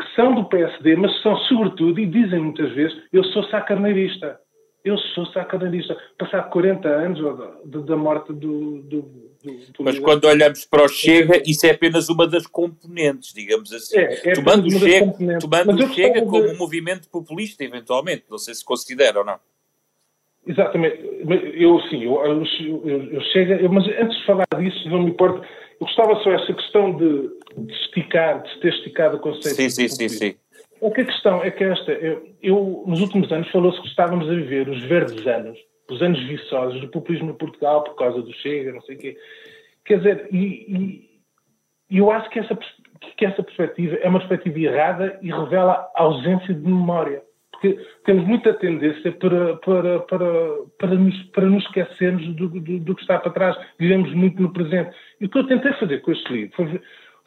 que 0.00 0.14
são 0.14 0.34
do 0.34 0.46
PSD, 0.46 0.96
mas 0.96 1.20
são 1.22 1.36
sobretudo, 1.36 2.00
e 2.00 2.06
dizem 2.06 2.40
muitas 2.40 2.72
vezes, 2.72 2.96
eu 3.12 3.22
sou 3.24 3.44
sacarneirista. 3.44 4.38
Eu 4.82 4.96
sou 4.96 5.26
sacarneirista. 5.26 5.94
Passado 6.18 6.48
40 6.48 6.88
anos 6.88 7.20
da 7.84 7.96
morte 7.96 8.32
do, 8.32 8.80
do 8.82 9.29
mas 9.80 9.98
quando 9.98 10.24
olhamos 10.24 10.64
para 10.64 10.84
o 10.84 10.88
Chega, 10.88 11.42
isso 11.46 11.66
é 11.66 11.70
apenas 11.70 12.08
uma 12.08 12.26
das 12.26 12.46
componentes, 12.46 13.32
digamos 13.32 13.72
assim. 13.72 13.98
É, 13.98 14.30
é 14.30 14.32
tomando 14.32 14.66
o 14.66 14.70
Chega, 14.70 15.38
tomando 15.38 15.84
o 15.84 15.88
Chega 15.94 16.22
como 16.22 16.48
um 16.48 16.56
movimento 16.56 17.08
populista, 17.08 17.64
eventualmente. 17.64 18.24
Não 18.30 18.38
sei 18.38 18.54
se 18.54 18.64
considera 18.64 19.20
ou 19.20 19.24
não. 19.24 19.38
Exatamente. 20.46 20.98
Eu, 21.54 21.80
sim, 21.82 22.04
eu, 22.04 22.24
eu, 22.24 22.44
eu, 22.84 23.12
eu 23.12 23.20
chego, 23.32 23.72
mas 23.72 23.86
antes 24.00 24.18
de 24.18 24.26
falar 24.26 24.46
disso, 24.58 24.88
não 24.88 25.02
me 25.02 25.10
importa. 25.10 25.46
Eu 25.80 25.86
gostava 25.86 26.14
só 26.22 26.32
essa 26.32 26.52
questão 26.52 26.96
de, 26.96 27.30
de 27.56 27.72
esticar, 27.72 28.42
de 28.42 28.60
ter 28.60 28.72
esticado 28.74 29.16
o 29.16 29.20
conceito. 29.20 29.56
Sim, 29.56 29.70
sim, 29.70 29.88
sim, 29.88 30.08
sim. 30.08 30.34
É 30.82 30.90
que 30.90 31.00
a 31.02 31.04
questão 31.04 31.44
é 31.44 31.50
que 31.50 31.62
esta, 31.62 31.92
eu 32.42 32.84
nos 32.86 33.00
últimos 33.00 33.30
anos 33.30 33.50
falou-se 33.50 33.80
que 33.82 33.88
estávamos 33.88 34.28
a 34.28 34.34
viver 34.34 34.68
os 34.68 34.82
verdes 34.84 35.26
anos, 35.26 35.58
os 35.90 36.00
anos 36.00 36.22
viçosos 36.24 36.80
do 36.80 36.88
populismo 36.88 37.30
em 37.30 37.34
Portugal 37.34 37.82
por 37.82 37.96
causa 37.96 38.22
do 38.22 38.32
Chega, 38.34 38.72
não 38.72 38.80
sei 38.82 38.96
o 38.96 38.98
quê. 38.98 39.16
Quer 39.84 39.98
dizer, 39.98 40.28
e, 40.32 41.10
e 41.90 41.98
eu 41.98 42.10
acho 42.10 42.30
que 42.30 42.38
essa, 42.38 42.56
que 43.16 43.24
essa 43.24 43.42
perspectiva 43.42 43.96
é 43.96 44.08
uma 44.08 44.20
perspectiva 44.20 44.58
errada 44.58 45.18
e 45.20 45.30
revela 45.30 45.90
a 45.96 46.02
ausência 46.02 46.54
de 46.54 46.60
memória. 46.60 47.22
Porque 47.50 47.78
temos 48.04 48.24
muita 48.24 48.54
tendência 48.54 49.12
para, 49.12 49.56
para, 49.56 50.00
para, 50.00 50.26
para, 50.78 50.94
nos, 50.94 51.22
para 51.24 51.46
nos 51.46 51.62
esquecermos 51.64 52.26
do, 52.36 52.48
do, 52.48 52.78
do 52.78 52.94
que 52.94 53.02
está 53.02 53.18
para 53.18 53.32
trás. 53.32 53.56
Vivemos 53.78 54.14
muito 54.14 54.40
no 54.40 54.52
presente. 54.52 54.96
E 55.20 55.26
o 55.26 55.28
que 55.28 55.38
eu 55.38 55.46
tentei 55.46 55.72
fazer 55.74 56.00
com 56.00 56.12
este 56.12 56.32
livro 56.32 56.56
foi, 56.56 56.80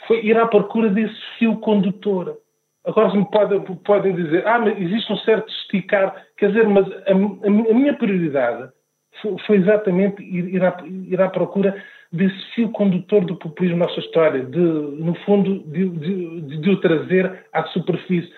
foi 0.08 0.26
ir 0.26 0.38
à 0.38 0.48
procura 0.48 0.90
desse 0.90 1.20
fio 1.38 1.58
condutor. 1.58 2.38
Agora 2.86 3.14
me 3.14 3.26
podem, 3.32 3.62
podem 3.62 4.14
dizer, 4.14 4.46
ah, 4.46 4.60
mas 4.60 4.80
existe 4.80 5.12
um 5.12 5.18
certo 5.18 5.50
esticar. 5.50 6.26
Quer 6.38 6.50
dizer, 6.50 6.68
mas 6.68 6.86
a, 6.92 7.12
a, 7.12 7.14
a 7.14 7.74
minha 7.74 7.94
prioridade 7.98 8.70
foi, 9.22 9.38
foi 9.48 9.58
exatamente 9.58 10.22
ir, 10.22 10.56
ir, 10.56 10.64
à, 10.64 10.84
ir 10.86 11.22
à 11.22 11.30
procura 11.30 11.82
desse 12.12 12.40
fio 12.54 12.70
condutor 12.70 13.26
do 13.26 13.38
populismo 13.38 13.78
na 13.80 13.86
nossa 13.86 14.00
história, 14.00 14.44
de, 14.44 14.60
no 14.60 15.16
fundo, 15.26 15.60
de, 15.60 15.90
de, 15.90 16.42
de, 16.58 16.70
o 16.70 16.80
trazer 16.82 17.46
à 17.52 17.64
superfície. 17.68 18.32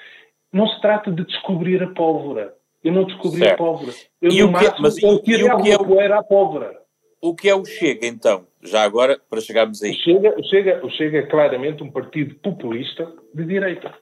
Não 0.53 0.67
se 0.67 0.79
trata 0.79 1.11
de 1.11 1.25
descobrir 1.25 1.81
a 1.83 1.87
pólvora. 1.87 2.53
Eu 2.83 2.93
não 2.93 3.03
descobri 3.03 3.39
certo. 3.39 3.53
a 3.53 3.57
pólvora. 3.57 3.91
Eu, 4.21 4.31
e 4.31 4.43
o 4.43 4.53
que, 4.53 4.65
é- 4.65 4.73
mas, 4.79 5.01
eu 5.01 5.19
tirei 5.23 5.51
o 5.51 5.57
que 5.57 5.71
é 5.71 5.75
o, 5.75 5.99
era 5.99 6.19
a 6.19 6.23
pólvora. 6.23 6.71
O 7.19 7.35
que 7.35 7.49
é 7.49 7.55
o 7.55 7.65
Chega, 7.65 8.05
então? 8.05 8.45
Já 8.61 8.83
agora, 8.83 9.19
para 9.27 9.41
chegarmos 9.41 9.81
aí. 9.81 9.91
O 9.91 9.95
Chega, 9.95 10.39
o 10.39 10.43
Chega, 10.43 10.85
o 10.85 10.89
Chega 10.91 11.17
é 11.17 11.23
claramente 11.23 11.83
um 11.83 11.89
partido 11.89 12.35
populista 12.35 13.11
de 13.33 13.43
direita. 13.43 13.93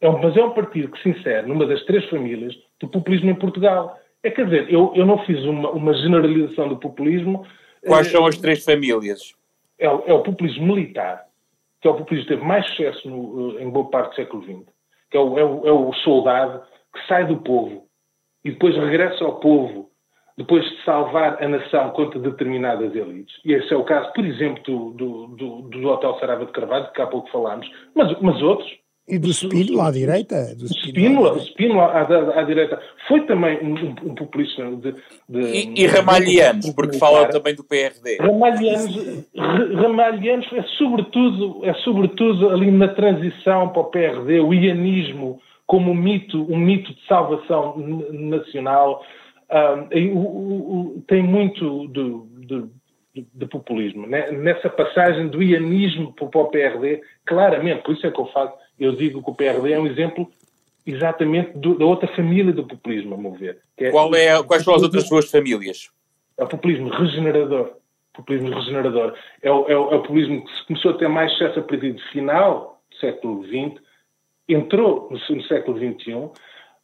É 0.00 0.08
um, 0.08 0.20
mas 0.20 0.36
é 0.36 0.44
um 0.44 0.50
partido 0.50 0.90
que 0.90 1.02
se 1.02 1.08
insere 1.10 1.46
numa 1.46 1.66
das 1.66 1.84
três 1.84 2.04
famílias 2.10 2.54
do 2.80 2.88
populismo 2.88 3.30
em 3.30 3.34
Portugal. 3.34 3.98
É 4.22 4.30
quer 4.30 4.44
dizer, 4.46 4.72
eu, 4.72 4.92
eu 4.94 5.06
não 5.06 5.18
fiz 5.24 5.42
uma, 5.44 5.70
uma 5.70 5.94
generalização 5.94 6.68
do 6.68 6.76
populismo 6.78 7.44
Quais 7.86 8.10
são 8.10 8.26
as 8.26 8.38
três 8.38 8.64
famílias? 8.64 9.34
É, 9.78 9.86
é, 9.86 9.88
o 9.88 10.22
populismo 10.22 10.66
militar, 10.66 11.24
que 11.80 11.88
é 11.88 11.90
o 11.90 11.96
populismo 11.96 12.28
que 12.28 12.34
teve 12.34 12.46
mais 12.46 12.66
sucesso 12.70 13.08
no, 13.08 13.60
em 13.60 13.68
boa 13.68 13.90
parte 13.90 14.10
do 14.10 14.16
século 14.16 14.42
XX, 14.42 14.72
que 15.10 15.16
é 15.16 15.20
o, 15.20 15.38
é, 15.38 15.44
o, 15.44 15.66
é 15.66 15.72
o 15.72 15.92
soldado 16.04 16.62
que 16.94 17.06
sai 17.06 17.26
do 17.26 17.38
povo 17.38 17.86
e 18.44 18.50
depois 18.50 18.76
regressa 18.76 19.24
ao 19.24 19.40
povo 19.40 19.90
depois 20.36 20.64
de 20.68 20.84
salvar 20.84 21.40
a 21.42 21.46
nação 21.46 21.90
contra 21.90 22.18
determinadas 22.18 22.94
elites. 22.94 23.36
E 23.44 23.52
esse 23.52 23.72
é 23.72 23.76
o 23.76 23.84
caso, 23.84 24.12
por 24.12 24.24
exemplo, 24.24 24.90
do, 24.92 25.28
do, 25.28 25.62
do 25.62 25.88
Hotel 25.88 26.18
Sarava 26.18 26.44
de 26.44 26.52
Carvalho, 26.52 26.90
que 26.92 27.00
há 27.00 27.06
pouco 27.06 27.30
falámos, 27.30 27.70
mas, 27.94 28.18
mas 28.20 28.42
outros, 28.42 28.68
e 29.06 29.18
do 29.18 29.30
Spínola 29.30 29.88
à 29.88 29.90
direita? 29.90 30.54
Do 30.54 30.66
Spínola, 30.66 31.38
Spínola 31.40 31.84
à, 31.84 32.02
à, 32.02 32.40
à, 32.40 32.42
direita. 32.42 32.80
Foi 33.06 33.20
também 33.26 33.58
um, 33.62 33.74
um 34.10 34.14
populista 34.14 34.64
de, 34.76 34.94
de, 35.28 35.40
E, 35.40 35.82
e 35.82 35.86
Ramalhianos, 35.86 36.70
porque 36.70 36.96
fala 36.98 37.28
também 37.28 37.54
do 37.54 37.62
PRD. 37.62 38.16
Ramalhianos, 38.18 39.26
Ramalhianos 39.36 40.50
é 40.54 40.62
sobretudo, 40.78 41.60
é 41.64 41.74
sobretudo 41.74 42.48
ali 42.48 42.70
na 42.70 42.88
transição 42.88 43.68
para 43.68 43.82
o 43.82 43.84
PRD, 43.84 44.40
o 44.40 44.54
ianismo 44.54 45.38
como 45.66 45.90
um 45.90 45.94
mito, 45.94 46.42
um 46.50 46.58
mito 46.58 46.94
de 46.94 47.06
salvação 47.06 47.76
nacional. 48.10 49.04
Um, 49.50 50.14
o, 50.14 50.96
o, 50.96 51.04
tem 51.06 51.22
muito 51.22 51.88
de, 51.88 52.46
de, 52.46 53.24
de, 53.34 53.46
populismo. 53.46 54.06
Né? 54.06 54.30
Nessa 54.32 54.70
passagem 54.70 55.28
do 55.28 55.42
ianismo 55.42 56.14
para 56.14 56.40
o 56.40 56.50
PRD, 56.50 57.02
claramente, 57.26 57.82
por 57.82 57.94
isso 57.94 58.06
é 58.06 58.10
que 58.10 58.18
eu 58.18 58.26
faço 58.26 58.63
eu 58.78 58.92
digo 58.92 59.22
que 59.22 59.30
o 59.30 59.34
PRD 59.34 59.72
é 59.72 59.78
um 59.78 59.86
exemplo 59.86 60.30
exatamente 60.86 61.56
do, 61.56 61.78
da 61.78 61.84
outra 61.84 62.08
família 62.14 62.52
do 62.52 62.66
populismo, 62.66 63.14
a 63.14 63.18
meu 63.18 63.32
ver. 63.32 63.58
É, 63.76 63.90
Qual 63.90 64.14
é, 64.14 64.42
quais 64.42 64.62
são 64.62 64.74
as 64.74 64.82
outras 64.82 65.08
duas 65.08 65.30
famílias? 65.30 65.90
É 66.36 66.44
o 66.44 66.48
populismo 66.48 66.88
regenerador. 66.88 67.76
O 68.12 68.16
populismo 68.18 68.50
regenerador. 68.50 69.14
É 69.42 69.50
o, 69.50 69.68
é, 69.68 69.76
o, 69.76 69.92
é 69.92 69.96
o 69.96 70.02
populismo 70.02 70.44
que 70.44 70.66
começou 70.66 70.90
a 70.92 70.98
ter 70.98 71.08
mais 71.08 71.32
sucesso 71.32 71.60
a 71.60 71.62
partir 71.62 71.92
do 71.92 72.02
final 72.12 72.80
do 72.90 72.96
século 72.98 73.44
XX, 73.44 73.82
entrou 74.48 75.08
no, 75.10 75.36
no 75.36 75.42
século 75.44 75.78
XXI. 75.78 76.30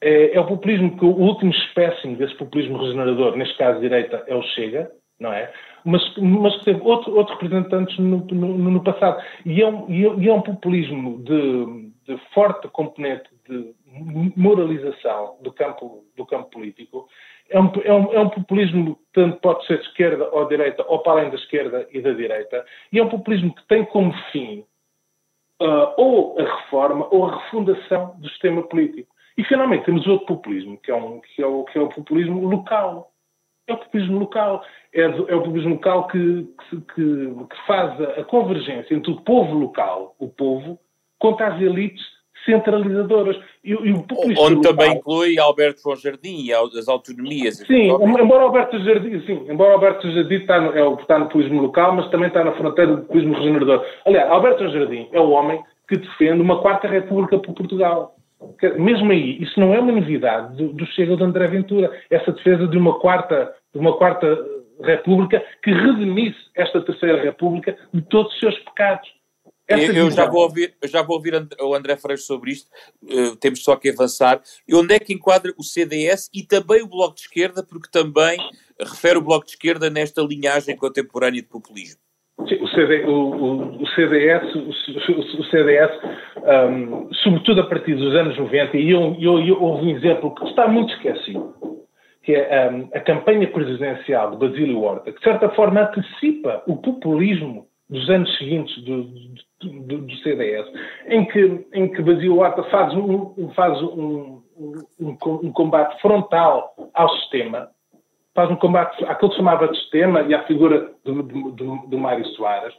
É, 0.01 0.35
é, 0.35 0.41
o 0.41 0.47
populismo 0.47 0.97
que 0.97 1.05
o 1.05 1.09
último 1.09 1.53
espécime 1.53 2.17
desse 2.17 2.35
populismo 2.37 2.79
regenerador, 2.79 3.37
neste 3.37 3.57
caso 3.59 3.81
direita, 3.81 4.25
é 4.27 4.35
o 4.35 4.43
Chega, 4.43 4.91
não 5.21 5.33
é? 5.33 5.53
Mas, 5.85 6.03
mas 6.17 6.57
teve 6.65 6.81
outro, 6.83 7.15
outros 7.15 7.39
representantes 7.39 7.97
no, 7.99 8.19
no, 8.25 8.71
no 8.71 8.83
passado. 8.83 9.23
E 9.45 9.63
é, 9.63 9.69
um, 9.69 9.89
e 9.89 10.29
é 10.29 10.33
um 10.33 10.41
populismo 10.41 11.23
de, 11.23 11.91
de, 12.07 12.21
forte 12.33 12.67
componente 12.69 13.29
de 13.49 13.75
moralização 14.37 15.37
do 15.43 15.53
campo, 15.53 16.05
do 16.17 16.25
campo 16.25 16.51
político. 16.51 17.07
É 17.51 17.61
um, 17.61 17.71
é, 17.85 17.93
um, 17.93 18.13
é 18.13 18.21
um 18.21 18.29
populismo 18.31 18.97
que 18.97 19.03
tanto 19.13 19.39
pode 19.41 19.67
ser 19.67 19.79
de 19.79 19.87
esquerda 19.87 20.29
ou 20.33 20.49
direita, 20.49 20.85
ou 20.89 21.01
para 21.01 21.13
além 21.13 21.31
da 21.31 21.37
esquerda 21.37 21.87
e 21.93 22.01
da 22.01 22.13
direita. 22.13 22.65
E 22.93 22.99
é 22.99 23.03
um 23.03 23.09
populismo 23.09 23.55
que 23.55 23.67
tem 23.67 23.85
como 23.85 24.13
fim 24.33 24.65
uh, 25.61 25.93
ou 25.97 26.39
a 26.39 26.45
reforma 26.57 27.07
ou 27.11 27.27
a 27.27 27.43
refundação 27.43 28.17
do 28.19 28.29
sistema 28.31 28.63
político. 28.63 29.15
E 29.37 29.45
finalmente 29.45 29.85
temos 29.85 30.07
outro 30.07 30.27
populismo, 30.27 30.79
que 30.79 30.91
é, 30.91 30.95
um, 30.95 31.21
que 31.21 31.43
é, 31.43 31.47
o, 31.47 31.65
que 31.65 31.79
é 31.79 31.81
o 31.81 31.89
populismo 31.89 32.47
local 32.47 33.11
é 33.71 33.75
o 33.75 33.79
populismo 33.79 34.19
local. 34.19 34.63
É, 34.93 35.03
é 35.03 35.07
o 35.09 35.43
populismo 35.43 35.75
local 35.75 36.09
que, 36.09 36.47
que, 36.69 36.77
que, 36.95 37.67
faz 37.67 38.01
a, 38.01 38.25
convergência 38.25 38.95
entre 38.95 39.13
o 39.13 39.21
povo 39.21 39.55
local, 39.55 40.17
o 40.19 40.29
povo, 40.29 40.79
contra 41.19 41.55
as 41.55 41.61
elites 41.61 42.05
centralizadoras. 42.45 43.37
E, 43.63 43.71
e 43.71 43.93
o 43.93 44.05
Onde 44.39 44.57
local, 44.57 44.61
também 44.61 44.93
inclui 44.95 45.39
Alberto 45.39 45.83
João 45.83 45.97
Jardim 45.97 46.45
e 46.45 46.53
as 46.53 46.89
autonomias. 46.89 47.59
Sim, 47.59 47.91
embora 47.91 48.43
Alberto 48.43 48.83
Jardim, 48.83 49.21
sim, 49.27 49.47
embora 49.49 49.75
Alberto 49.75 50.11
Jardim 50.11 50.37
está 50.37 50.61
no, 50.61 50.77
é, 50.77 51.01
está 51.01 51.19
no 51.19 51.27
populismo 51.27 51.63
local, 51.63 51.95
mas 51.95 52.11
também 52.11 52.29
está 52.29 52.43
na 52.43 52.53
fronteira 52.53 52.97
do 52.97 53.03
populismo 53.03 53.35
regenerador. 53.35 53.85
Aliás, 54.07 54.31
Alberto 54.31 54.69
Jardim 54.71 55.09
é 55.13 55.21
o 55.21 55.31
homem 55.31 55.63
que 55.89 55.97
defende 55.97 56.41
uma 56.41 56.61
quarta 56.61 56.89
república 56.89 57.39
para 57.39 57.53
Portugal. 57.53 58.17
Mesmo 58.79 59.13
aí, 59.13 59.43
isso 59.43 59.59
não 59.61 59.75
é 59.75 59.81
uma 59.81 59.93
novidade 59.93 60.57
do, 60.57 60.73
do 60.73 60.87
Chega 60.87 61.17
de 61.17 61.23
André 61.23 61.47
Ventura. 61.47 61.91
Essa 62.09 62.33
defesa 62.33 62.67
de 62.67 62.77
uma 62.77 62.99
quarta 62.99 63.55
de 63.73 63.79
uma 63.79 63.97
quarta 63.97 64.27
república 64.83 65.45
que 65.63 65.71
redimisse 65.71 66.39
esta 66.57 66.81
terceira 66.85 67.23
república 67.23 67.77
de 67.93 68.03
todos 68.03 68.33
os 68.33 68.41
seus 68.41 68.59
pecados. 68.61 69.09
Eu, 69.69 69.79
eu, 69.79 70.11
já 70.11 70.27
vou 70.27 70.43
ouvir, 70.43 70.75
eu 70.83 70.89
já 70.89 71.01
vou 71.01 71.17
ouvir 71.17 71.33
o 71.61 71.75
André 71.75 71.97
Freire 71.97 72.21
sobre 72.21 72.51
isto, 72.51 72.69
uh, 73.05 73.37
temos 73.37 73.63
só 73.63 73.77
que 73.77 73.89
avançar. 73.89 74.43
E 74.67 74.75
onde 74.75 74.95
é 74.95 74.99
que 74.99 75.13
enquadra 75.13 75.55
o 75.57 75.63
CDS 75.63 76.29
e 76.35 76.43
também 76.43 76.83
o 76.83 76.89
Bloco 76.89 77.15
de 77.15 77.21
Esquerda, 77.21 77.63
porque 77.63 77.89
também 77.89 78.37
refere 78.81 79.19
o 79.19 79.23
Bloco 79.23 79.47
de 79.47 79.53
Esquerda 79.53 79.89
nesta 79.89 80.23
linhagem 80.23 80.77
contemporânea 80.77 81.41
de 81.41 81.47
populismo? 81.47 82.01
Sim, 82.81 82.85
o, 82.85 82.87
CD, 82.87 83.05
o, 83.05 83.83
o, 83.83 83.87
CDS, 83.89 84.55
o, 84.55 85.45
CDS 85.45 85.91
um, 86.71 87.13
sobretudo 87.15 87.63
a 87.63 87.67
partir 87.67 87.95
dos 87.95 88.15
anos 88.15 88.39
90, 88.39 88.77
e 88.77 88.91
eu, 88.91 89.17
eu, 89.19 89.39
eu, 89.41 89.63
houve 89.63 89.87
um 89.87 89.97
exemplo 89.97 90.35
que 90.35 90.45
está 90.47 90.67
muito 90.67 90.93
esquecido, 90.95 91.55
que 92.23 92.35
é 92.35 92.71
um, 92.71 92.89
a 92.95 93.01
campanha 93.01 93.47
presidencial 93.49 94.31
de 94.33 94.37
Basílio 94.39 94.81
Horta, 94.81 95.13
que 95.13 95.19
de 95.19 95.25
certa 95.25 95.49
forma 95.51 95.83
antecipa 95.83 96.63
o 96.67 96.77
populismo 96.77 97.67
dos 97.89 98.09
anos 98.09 98.37
seguintes 98.39 98.85
do, 98.85 99.05
do, 99.63 99.99
do 99.99 100.17
CDS, 100.19 100.67
em 101.09 101.25
que, 101.27 101.67
em 101.75 101.89
que 101.89 102.03
Basílio 102.03 102.39
Horta 102.39 102.63
faz, 102.65 102.95
um, 102.95 103.51
faz 103.55 103.81
um, 103.83 104.41
um 105.01 105.53
combate 105.53 106.01
frontal 106.01 106.73
ao 106.95 107.09
sistema, 107.17 107.69
faz 108.41 108.51
um 108.51 108.57
combate 108.57 109.05
àquilo 109.05 109.29
que 109.29 109.37
se 109.37 109.43
chamava 109.43 109.69
de 109.69 109.79
sistema 109.79 110.23
e 110.23 110.33
à 110.33 110.43
figura 110.47 110.91
do, 111.05 111.23
do, 111.23 111.87
do, 111.87 111.99
Mário 111.99 112.25
Soares, 112.29 112.75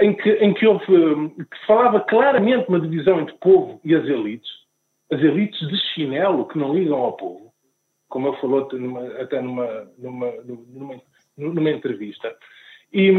em 0.00 0.14
que, 0.14 0.30
em 0.34 0.54
que 0.54 0.64
houve, 0.64 0.84
que 0.86 1.66
falava 1.66 1.98
claramente 2.00 2.68
uma 2.68 2.80
divisão 2.80 3.20
entre 3.20 3.34
o 3.34 3.38
povo 3.38 3.80
e 3.84 3.92
as 3.92 4.04
elites, 4.04 4.48
as 5.10 5.20
elites 5.20 5.58
de 5.66 5.76
chinelo 5.92 6.46
que 6.46 6.56
não 6.56 6.72
ligam 6.72 6.98
ao 6.98 7.14
povo, 7.14 7.52
como 8.08 8.28
ele 8.28 8.36
falou 8.36 8.68
numa, 8.72 9.04
até 9.20 9.42
numa, 9.42 9.90
numa, 9.98 10.32
numa, 10.44 11.00
numa 11.36 11.70
entrevista. 11.70 12.32
E, 12.92 13.10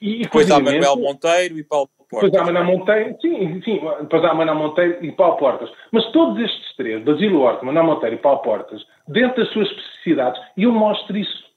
e 0.00 0.22
depois 0.22 0.50
há 0.50 0.58
Manuel 0.58 0.96
Monteiro 0.96 1.58
e 1.58 1.64
Paulo 1.64 1.90
Portas. 2.08 2.30
Depois 2.30 2.48
há 2.48 2.52
Manuel 2.52 2.78
Monteiro, 2.78 3.16
sim, 3.20 3.62
sim, 3.62 3.80
depois 4.00 4.24
há 4.24 4.34
Manuel 4.34 4.56
Monteiro 4.56 5.04
e 5.04 5.12
Paulo 5.12 5.36
Portas. 5.36 5.70
Mas 5.92 6.10
todos 6.12 6.42
estes 6.42 6.76
três, 6.76 7.04
Basílio 7.04 7.40
Horta, 7.40 7.64
Manuel 7.64 7.84
Monteiro 7.84 8.16
e 8.16 8.18
Paulo 8.18 8.40
Portas, 8.40 8.84
dentro 9.06 9.42
das 9.42 9.52
suas 9.52 9.68
especificidades, 9.68 10.40
e 10.56 10.62
eu 10.62 10.72
mostro 10.72 11.16
isso 11.16 11.48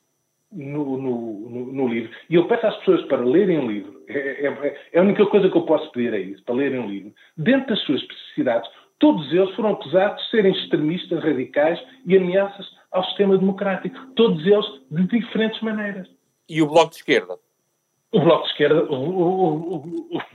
no, 0.52 0.98
no, 0.98 1.50
no, 1.50 1.74
no, 1.74 1.88
livro. 1.88 2.12
E 2.30 2.36
eu 2.36 2.48
peço 2.48 2.68
às 2.68 2.76
pessoas 2.78 3.04
para 3.06 3.24
lerem 3.24 3.60
o 3.60 3.72
livro. 3.72 4.04
É, 4.08 4.48
é, 4.48 4.78
é, 4.94 5.00
a 5.00 5.02
única 5.02 5.26
coisa 5.26 5.50
que 5.50 5.58
eu 5.58 5.64
posso 5.64 5.90
pedir 5.92 6.14
é 6.14 6.20
isso, 6.20 6.44
para 6.44 6.56
lerem 6.56 6.80
o 6.80 6.88
livro. 6.88 7.14
Dentro 7.38 7.70
das 7.70 7.80
suas 7.86 8.02
especificidades, 8.02 8.70
todos 9.00 9.32
eles 9.32 9.56
foram 9.56 9.72
acusados 9.72 10.22
de 10.24 10.30
serem 10.32 10.52
extremistas 10.52 11.24
radicais 11.24 11.82
e 12.06 12.18
ameaças 12.18 12.68
ao 12.92 13.04
sistema 13.06 13.38
democrático. 13.38 13.98
Todos 14.16 14.46
eles 14.46 14.66
de 14.92 15.08
diferentes 15.08 15.62
maneiras. 15.62 16.08
E 16.50 16.62
o 16.62 16.68
Bloco 16.68 16.90
de 16.90 16.98
Esquerda? 16.98 17.38
O 18.12 18.20
Bloco 18.20 18.44
de 18.44 18.52
Esquerda, 18.52 18.84
o, 18.84 18.96
o, 18.96 19.76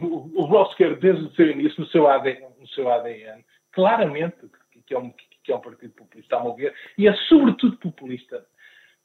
o, 0.01 0.43
o, 0.43 0.49
Bloco 0.49 0.67
de 0.67 0.71
Esquerda, 0.73 0.97
desde 0.97 1.25
o 1.25 1.31
seu 1.33 1.51
início, 1.51 1.81
no 1.81 1.87
seu 1.89 2.09
ADN, 2.09 2.47
no 2.59 2.69
seu 2.69 2.91
ADN 2.91 3.45
claramente, 3.73 4.37
que 4.87 4.95
é, 4.95 4.99
um, 4.99 5.13
que 5.45 5.53
é 5.53 5.57
um 5.57 5.61
partido 5.61 5.93
populista, 5.93 6.37
a 6.37 6.43
meu 6.43 6.55
ver, 6.55 6.75
e 6.97 7.07
é 7.07 7.13
sobretudo 7.29 7.77
populista, 7.77 8.45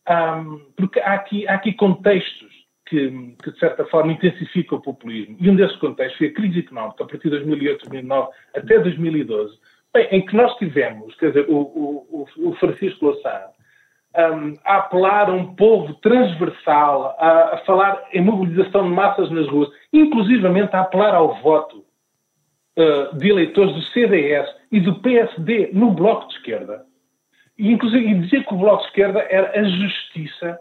um, 0.09 0.72
porque 0.78 0.99
há 1.01 1.13
aqui, 1.13 1.45
há 1.47 1.55
aqui 1.55 1.74
contextos 1.74 2.49
que, 2.88 3.09
que, 3.43 3.51
de 3.51 3.59
certa 3.59 3.86
forma, 3.86 4.13
intensificam 4.13 4.78
o 4.78 4.82
populismo. 4.82 5.36
E 5.39 5.49
um 5.49 5.55
desses 5.55 5.76
contextos 5.78 6.17
foi 6.17 6.28
a 6.28 6.34
crise 6.34 6.59
económica, 6.59 7.03
a 7.03 7.07
partir 7.07 7.30
de 7.30 7.32
2008, 7.32 7.89
2009 7.89 8.32
até 8.55 8.80
2012, 8.80 9.59
bem, 9.93 10.07
em 10.11 10.26
que 10.26 10.36
nós 10.36 10.55
tivemos, 10.57 11.13
quer 11.15 11.28
dizer, 11.28 11.45
o, 11.49 11.57
o, 11.57 12.28
o 12.38 12.55
Francisco 12.55 13.05
Louçã 13.05 13.41
um, 14.18 14.55
a 14.66 14.78
apelar 14.78 15.30
a 15.30 15.34
um 15.34 15.55
povo 15.55 15.93
transversal, 15.95 17.16
a, 17.18 17.55
a, 17.55 17.57
falar 17.59 18.07
em 18.14 18.22
mobilização 18.22 18.84
de 18.84 18.89
massas 18.89 19.30
nas 19.32 19.47
ruas, 19.47 19.70
inclusivamente 19.93 20.76
a 20.76 20.82
apelar 20.82 21.16
ao 21.16 21.41
voto 21.41 21.86
uh, 22.78 23.18
de 23.18 23.30
eleitores 23.30 23.74
do 23.74 23.82
CDS 23.84 24.49
e 24.72 24.80
do 24.80 24.99
PSD 24.99 25.70
no 25.74 25.91
Bloco 25.91 26.28
de 26.28 26.36
Esquerda, 26.36 26.86
e, 27.57 27.72
inclusive, 27.72 28.05
e 28.05 28.20
dizer 28.22 28.45
que 28.45 28.53
o 28.53 28.57
Bloco 28.57 28.82
de 28.82 28.89
Esquerda 28.89 29.26
era 29.30 29.59
a 29.59 29.64
justiça 29.64 30.59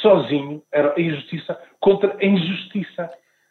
sozinho, 0.00 0.62
era 0.72 0.94
a 0.96 1.00
injustiça 1.00 1.60
contra 1.80 2.16
a 2.20 2.24
injustiça 2.24 3.10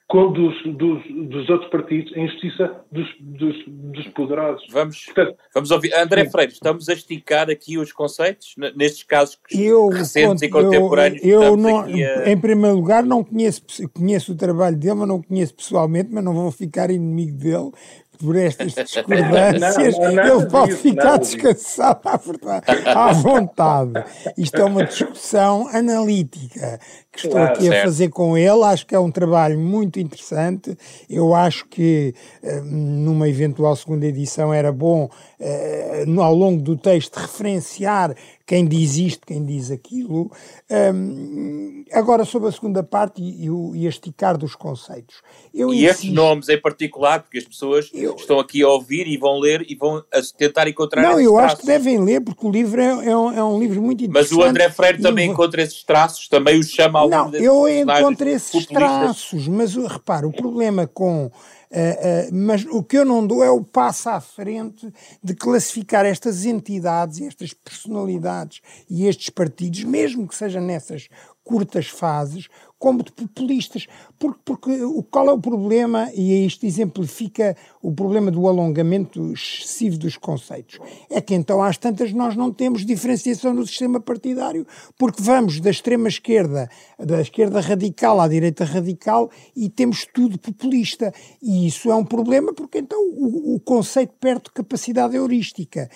dos, 0.09 0.63
dos, 0.77 1.03
dos, 1.29 1.49
outros 1.49 1.69
partidos, 1.69 2.15
a 2.15 2.19
injustiça 2.19 2.81
dos, 2.89 3.07
dos, 3.19 3.55
dos 3.67 4.07
poderosos. 4.09 4.65
Vamos, 4.71 5.03
Portanto, 5.05 5.37
vamos 5.53 5.69
ouvir. 5.69 5.93
André 5.93 6.23
sim. 6.23 6.31
Freire, 6.31 6.53
estamos 6.53 6.87
a 6.87 6.93
esticar 6.93 7.49
aqui 7.49 7.77
os 7.77 7.91
conceitos, 7.91 8.55
nestes 8.75 9.03
casos 9.03 9.37
eu, 9.51 9.89
recentes 9.89 10.41
e 10.43 10.49
contemporâneos. 10.49 11.21
Eu, 11.23 11.43
eu 11.43 11.57
não, 11.57 11.81
a... 11.81 12.29
em 12.29 12.37
primeiro 12.37 12.77
lugar, 12.77 13.03
não 13.03 13.21
conheço, 13.21 13.61
conheço 13.93 14.31
o 14.31 14.35
trabalho 14.35 14.77
dele, 14.77 14.95
mas 14.95 15.07
não 15.09 15.21
conheço 15.21 15.53
pessoalmente, 15.53 16.09
mas 16.09 16.23
não 16.23 16.33
vou 16.33 16.51
ficar 16.51 16.89
inimigo 16.89 17.37
dele, 17.37 17.71
por 18.17 18.35
estas 18.35 18.73
discordâncias, 18.85 19.97
não, 19.97 20.11
não, 20.11 20.39
ele 20.39 20.49
pode 20.49 20.71
disso, 20.71 20.81
ficar 20.81 21.17
descansado 21.17 22.01
à, 22.05 23.09
à 23.09 23.13
vontade. 23.13 23.91
Isto 24.37 24.57
é 24.57 24.63
uma 24.63 24.83
discussão 24.83 25.67
analítica 25.67 26.79
que 27.17 27.27
estou 27.27 27.39
claro, 27.39 27.53
aqui 27.53 27.63
certo. 27.63 27.79
a 27.79 27.83
fazer 27.83 28.09
com 28.09 28.37
ele. 28.37 28.63
Acho 28.63 28.85
que 28.85 28.95
é 28.95 28.99
um 28.99 29.11
trabalho 29.11 29.59
muito 29.59 29.99
interessante. 29.99 30.77
Eu 31.09 31.33
acho 31.33 31.65
que 31.67 32.13
eh, 32.43 32.61
numa 32.61 33.27
eventual 33.27 33.75
segunda 33.75 34.05
edição 34.05 34.53
era 34.53 34.71
bom, 34.71 35.09
eh, 35.39 36.05
ao 36.17 36.33
longo 36.33 36.61
do 36.61 36.77
texto, 36.77 37.17
referenciar 37.17 38.15
quem 38.47 38.65
diz 38.65 38.95
isto, 38.95 39.27
quem 39.27 39.45
diz 39.45 39.69
aquilo. 39.71 40.31
Um, 40.71 41.83
agora, 41.91 42.23
sobre 42.23 42.47
a 42.47 42.51
segunda 42.51 42.81
parte 42.81 43.21
e, 43.21 43.45
e, 43.45 43.49
e 43.75 43.85
esticar 43.85 44.37
dos 44.37 44.55
conceitos. 44.55 45.17
Eu 45.53 45.73
e 45.73 45.79
insisto, 45.79 45.91
estes 45.91 46.13
nomes 46.13 46.47
em 46.47 46.59
particular, 46.59 47.21
porque 47.21 47.39
as 47.39 47.43
pessoas 47.43 47.91
eu, 47.93 48.15
estão 48.15 48.39
aqui 48.39 48.63
a 48.63 48.69
ouvir 48.69 49.05
e 49.05 49.17
vão 49.17 49.37
ler 49.37 49.65
e 49.67 49.75
vão 49.75 50.01
tentar 50.37 50.65
encontrar 50.65 51.01
Não, 51.01 51.19
eu 51.19 51.33
traços. 51.33 51.51
acho 51.51 51.61
que 51.61 51.67
devem 51.67 51.99
ler, 51.99 52.21
porque 52.21 52.47
o 52.47 52.49
livro 52.49 52.79
é, 52.79 53.09
é, 53.09 53.17
um, 53.17 53.31
é 53.33 53.43
um, 53.43 53.59
livro 53.59 53.81
muito 53.81 54.05
interessante. 54.05 54.31
Mas 54.33 54.45
o 54.45 54.49
André 54.49 54.69
Freire 54.69 55.01
também 55.01 55.29
encontra 55.29 55.61
esses 55.61 55.83
traços, 55.83 56.29
também 56.29 56.57
os 56.57 56.69
chama 56.69 56.99
ao 56.99 57.06
Não, 57.09 57.33
eu 57.33 57.67
encontro 57.67 58.27
esses 58.27 58.65
traços, 58.65 59.47
mas 59.47 59.75
repara, 59.75 60.27
o 60.27 60.31
problema 60.31 60.87
com 60.87 61.31
Uh, 61.69 62.31
uh, 62.31 62.33
mas 62.33 62.65
o 62.65 62.81
que 62.81 62.97
eu 62.97 63.03
não 63.03 63.27
dou 63.27 63.43
é 63.43 63.49
o 63.49 63.61
passo 63.61 64.09
à 64.09 64.21
frente 64.21 64.87
de 65.21 65.35
classificar 65.35 66.05
estas 66.05 66.45
entidades, 66.45 67.19
estas 67.19 67.51
personalidades 67.53 68.61
e 68.89 69.05
estes 69.05 69.29
partidos, 69.29 69.83
mesmo 69.83 70.25
que 70.25 70.33
seja 70.33 70.61
nessas 70.61 71.09
curtas 71.47 71.87
fases, 71.87 72.49
como 72.77 73.03
de 73.03 73.11
populistas. 73.11 73.87
Porque, 74.19 74.39
porque 74.45 74.71
qual 75.09 75.29
é 75.29 75.31
o 75.31 75.39
problema, 75.39 76.11
e 76.13 76.45
isto 76.45 76.65
exemplifica 76.65 77.55
o 77.81 77.91
problema 77.91 78.29
do 78.29 78.47
alongamento 78.47 79.31
excessivo 79.31 79.97
dos 79.97 80.17
conceitos, 80.17 80.79
é 81.09 81.21
que 81.21 81.33
então 81.33 81.61
às 81.61 81.77
tantas 81.77 82.11
nós 82.11 82.35
não 82.35 82.51
temos 82.51 82.85
diferenciação 82.85 83.53
no 83.53 83.65
sistema 83.65 83.99
partidário, 83.99 84.65
porque 84.97 85.21
vamos 85.21 85.59
da 85.59 85.69
extrema 85.69 86.07
esquerda, 86.07 86.69
da 86.99 87.21
esquerda 87.21 87.61
radical 87.61 88.19
à 88.19 88.27
direita 88.27 88.65
radical 88.65 89.29
e 89.55 89.69
temos 89.69 90.05
tudo 90.05 90.37
populista. 90.37 91.13
E 91.41 91.67
isso 91.67 91.89
é 91.89 91.95
um 91.95 92.05
problema 92.05 92.53
porque 92.53 92.79
então 92.79 92.99
o, 92.99 93.55
o 93.55 93.59
conceito 93.59 94.13
perde 94.19 94.51
capacidade 94.53 95.15
heurística. 95.15 95.89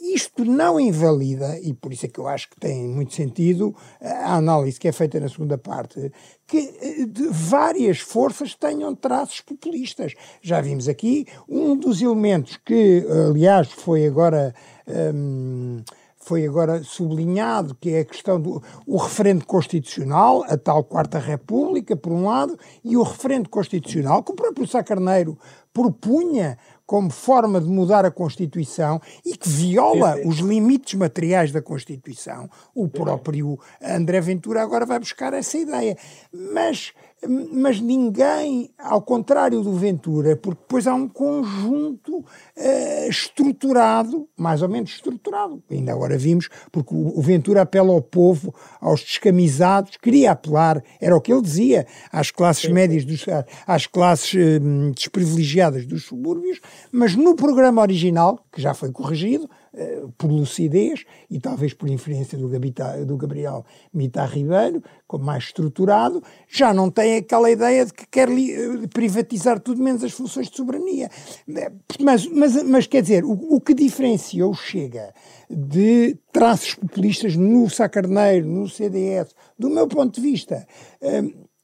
Isto 0.00 0.44
não 0.44 0.78
invalida, 0.78 1.58
e 1.60 1.74
por 1.74 1.92
isso 1.92 2.06
é 2.06 2.08
que 2.08 2.20
eu 2.20 2.28
acho 2.28 2.48
que 2.50 2.60
tem 2.60 2.86
muito 2.86 3.14
sentido 3.14 3.74
a 4.00 4.36
análise 4.36 4.78
que 4.78 4.86
é 4.86 4.92
feita 4.92 5.18
na 5.18 5.28
segunda 5.28 5.58
parte, 5.58 6.12
que 6.46 6.58
eh, 6.58 7.06
várias 7.30 7.98
forças 7.98 8.54
tenham 8.54 8.94
traços 8.94 9.40
populistas. 9.40 10.14
Já 10.40 10.60
vimos 10.60 10.88
aqui 10.88 11.26
um 11.48 11.76
dos 11.76 12.00
elementos 12.00 12.56
que, 12.56 13.04
aliás, 13.28 13.72
foi 13.72 14.06
agora. 14.06 14.54
Hum, 14.86 15.82
foi 16.28 16.44
agora 16.46 16.82
sublinhado, 16.84 17.74
que 17.80 17.88
é 17.90 18.00
a 18.00 18.04
questão 18.04 18.38
do 18.38 18.62
o 18.86 18.98
referendo 18.98 19.46
constitucional, 19.46 20.44
a 20.46 20.58
tal 20.58 20.84
Quarta 20.84 21.18
República, 21.18 21.96
por 21.96 22.12
um 22.12 22.26
lado, 22.26 22.58
e 22.84 22.98
o 22.98 23.02
referendo 23.02 23.48
constitucional, 23.48 24.22
que 24.22 24.32
o 24.32 24.34
próprio 24.34 24.66
Sá 24.66 24.82
Carneiro 24.82 25.38
propunha 25.72 26.58
como 26.88 27.10
forma 27.10 27.60
de 27.60 27.68
mudar 27.68 28.06
a 28.06 28.10
Constituição 28.10 28.98
e 29.22 29.36
que 29.36 29.46
viola 29.46 30.14
sim, 30.14 30.22
sim. 30.22 30.28
os 30.30 30.38
limites 30.38 30.94
materiais 30.94 31.52
da 31.52 31.60
Constituição. 31.60 32.48
O 32.74 32.88
próprio 32.88 33.60
André 33.78 34.22
Ventura 34.22 34.62
agora 34.62 34.86
vai 34.86 34.98
buscar 34.98 35.34
essa 35.34 35.58
ideia. 35.58 35.98
Mas 36.32 36.94
mas 37.26 37.80
ninguém, 37.80 38.70
ao 38.78 39.02
contrário 39.02 39.62
do 39.62 39.72
Ventura, 39.72 40.36
porque 40.36 40.60
depois 40.60 40.86
há 40.86 40.94
um 40.94 41.08
conjunto 41.08 42.18
uh, 42.18 43.08
estruturado, 43.08 44.28
mais 44.36 44.62
ou 44.62 44.68
menos 44.68 44.90
estruturado, 44.90 45.62
ainda 45.70 45.92
agora 45.92 46.16
vimos, 46.16 46.48
porque 46.70 46.94
o, 46.94 47.18
o, 47.18 47.20
Ventura 47.20 47.62
apela 47.62 47.92
ao 47.92 48.00
povo, 48.00 48.54
aos 48.80 49.02
descamisados, 49.02 49.96
queria 49.96 50.32
apelar, 50.32 50.82
era 51.00 51.16
o 51.16 51.20
que 51.20 51.32
ele 51.32 51.42
dizia, 51.42 51.86
às 52.12 52.30
classes 52.30 52.62
Sim. 52.62 52.72
médias, 52.72 53.04
dos, 53.04 53.26
às 53.66 53.86
classes 53.86 54.34
uh, 54.34 54.92
desprivilegiadas 54.94 55.86
dos 55.86 56.04
subúrbios, 56.04 56.60
mas 56.92 57.16
no 57.16 57.34
programa 57.34 57.82
original, 57.82 58.38
que 58.52 58.62
já 58.62 58.74
foi 58.74 58.92
corrigido, 58.92 59.48
por 60.16 60.30
lucidez 60.30 61.04
e 61.30 61.38
talvez 61.38 61.72
por 61.72 61.88
influência 61.88 62.36
do, 62.36 62.48
Gabita, 62.48 63.04
do 63.04 63.16
Gabriel 63.16 63.64
Mitar 63.92 64.30
Ribeiro, 64.30 64.82
como 65.06 65.24
mais 65.24 65.44
estruturado, 65.44 66.22
já 66.48 66.72
não 66.74 66.90
tem 66.90 67.16
aquela 67.16 67.50
ideia 67.50 67.86
de 67.86 67.92
que 67.92 68.06
quer 68.06 68.28
eh, 68.28 68.86
privatizar 68.92 69.60
tudo 69.60 69.82
menos 69.82 70.02
as 70.02 70.12
funções 70.12 70.48
de 70.48 70.56
soberania. 70.56 71.10
Eh, 71.48 71.72
mas, 72.00 72.26
mas, 72.26 72.62
mas 72.62 72.86
quer 72.86 73.02
dizer, 73.02 73.24
o, 73.24 73.32
o 73.32 73.60
que 73.60 73.74
diferencia 73.74 74.46
o 74.46 74.54
Chega 74.54 75.12
de 75.48 76.16
traços 76.32 76.74
populistas 76.74 77.36
no 77.36 77.70
Sacarneiro, 77.70 78.46
no 78.46 78.68
CDS, 78.68 79.34
do 79.58 79.70
meu 79.70 79.86
ponto 79.86 80.14
de 80.14 80.20
vista, 80.20 80.66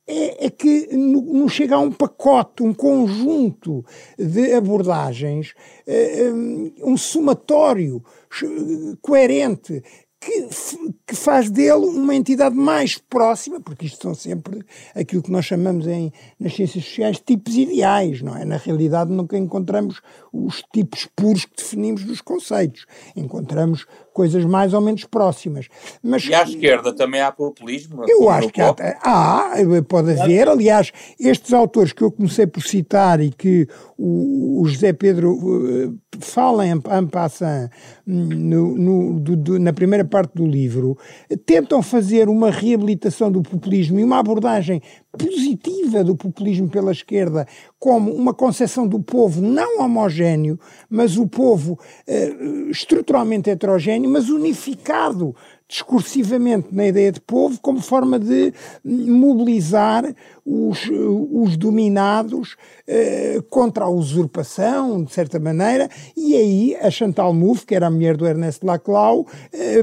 é, 0.07 0.47
é, 0.47 0.51
que 0.51 0.89
não 0.95 1.49
chega 1.49 1.77
a 1.77 1.79
um 1.79 1.91
pacote, 1.91 2.63
um 2.63 2.75
conjunto 2.75 3.85
de 4.19 4.53
abordagens, 4.53 5.55
eh, 5.87 6.31
um 6.83 6.97
somatório 6.97 8.03
coerente 9.01 9.83
que, 10.25 10.49
que, 11.07 11.15
faz 11.15 11.51
dele 11.51 11.87
uma 11.87 12.15
entidade 12.15 12.55
mais 12.55 12.97
próxima, 12.97 13.61
porque 13.61 13.87
isto 13.87 14.03
são 14.03 14.15
sempre 14.15 14.65
aquilo 14.95 15.23
que 15.23 15.31
nós 15.31 15.45
chamamos 15.45 15.87
em, 15.87 16.13
nas 16.41 16.55
ciências 16.55 16.85
sociais 16.85 17.21
tipos 17.21 17.55
ideais, 17.55 18.23
não 18.23 18.37
é? 18.37 18.45
Na 18.45 18.57
realidade 18.57 19.13
nunca 19.13 19.37
encontramos 19.37 20.01
os 20.33 20.63
tipos 20.73 21.07
puros 21.15 21.45
que 21.45 21.57
definimos 21.57 22.05
dos 22.05 22.21
conceitos. 22.21 22.87
Encontramos 23.15 23.87
coisas 24.15 24.45
mais 24.45 24.73
ou 24.73 24.81
menos 24.81 25.05
próximas. 25.05 25.69
Mas, 26.03 26.25
e 26.25 26.33
à 26.33 26.45
esquerda 26.45 26.95
também 26.95 27.21
há 27.21 27.31
populismo? 27.31 28.05
Eu 28.09 28.31
acho 28.31 28.49
que 28.49 28.61
há, 28.61 28.75
há, 29.03 29.55
pode 29.87 30.13
haver. 30.13 30.49
Aliás, 30.49 30.93
estes 31.19 31.53
autores 31.53 31.93
que 31.93 32.03
eu 32.03 32.11
comecei 32.11 32.47
por 32.47 32.63
citar 32.63 33.21
e 33.21 33.31
que 33.31 33.69
o, 33.99 34.63
o 34.63 34.69
José 34.69 34.93
Pedro 34.93 35.33
uh, 35.33 35.99
fala 36.21 36.67
em, 36.67 36.73
en 36.73 37.07
passant 37.09 37.69
no, 38.07 38.77
no, 38.77 39.21
do, 39.21 39.37
do, 39.37 39.59
na 39.59 39.73
primeira 39.73 40.05
parte 40.05 40.35
do 40.35 40.47
livro, 40.47 40.97
tentam 41.45 41.83
fazer 41.83 42.29
uma 42.29 42.51
reabilitação 42.51 43.33
do 43.33 43.43
populismo 43.43 43.99
e 43.99 44.05
uma 44.05 44.21
abordagem 44.21 44.81
positiva 45.17 46.03
do 46.03 46.17
populismo 46.17 46.69
pela 46.69 46.93
esquerda 46.93 47.47
como 47.79 48.13
uma 48.13 48.35
concepção 48.35 48.87
do 48.87 49.01
povo 49.01 49.41
não 49.41 49.81
homogéneo, 49.81 50.59
mas 50.89 51.17
o 51.17 51.27
povo 51.27 51.79
uh, 52.07 52.71
estruturalmente 52.71 53.51
heterogéneo, 53.51 54.11
mas 54.11 54.29
unificado 54.29 55.35
discursivamente 55.75 56.69
na 56.71 56.87
ideia 56.87 57.11
de 57.11 57.21
povo 57.21 57.59
como 57.61 57.81
forma 57.81 58.17
de 58.17 58.55
mobilizar 58.85 60.05
os, 60.47 60.89
os 61.33 61.57
dominados 61.57 62.55
eh, 62.87 63.43
contra 63.51 63.87
a 63.87 63.91
usurpação, 63.91 65.03
de 65.03 65.13
certa 65.13 65.41
maneira, 65.41 65.89
e 66.17 66.37
aí 66.37 66.77
a 66.77 66.91
Chantal 66.93 67.35
Mouffe, 67.35 67.67
que 67.67 67.75
era 67.75 67.89
a 67.89 67.91
mulher 67.91 68.17
do 68.17 68.25
Ernest 68.25 68.65
Laclau, 68.65 69.27
eh, 69.53 69.83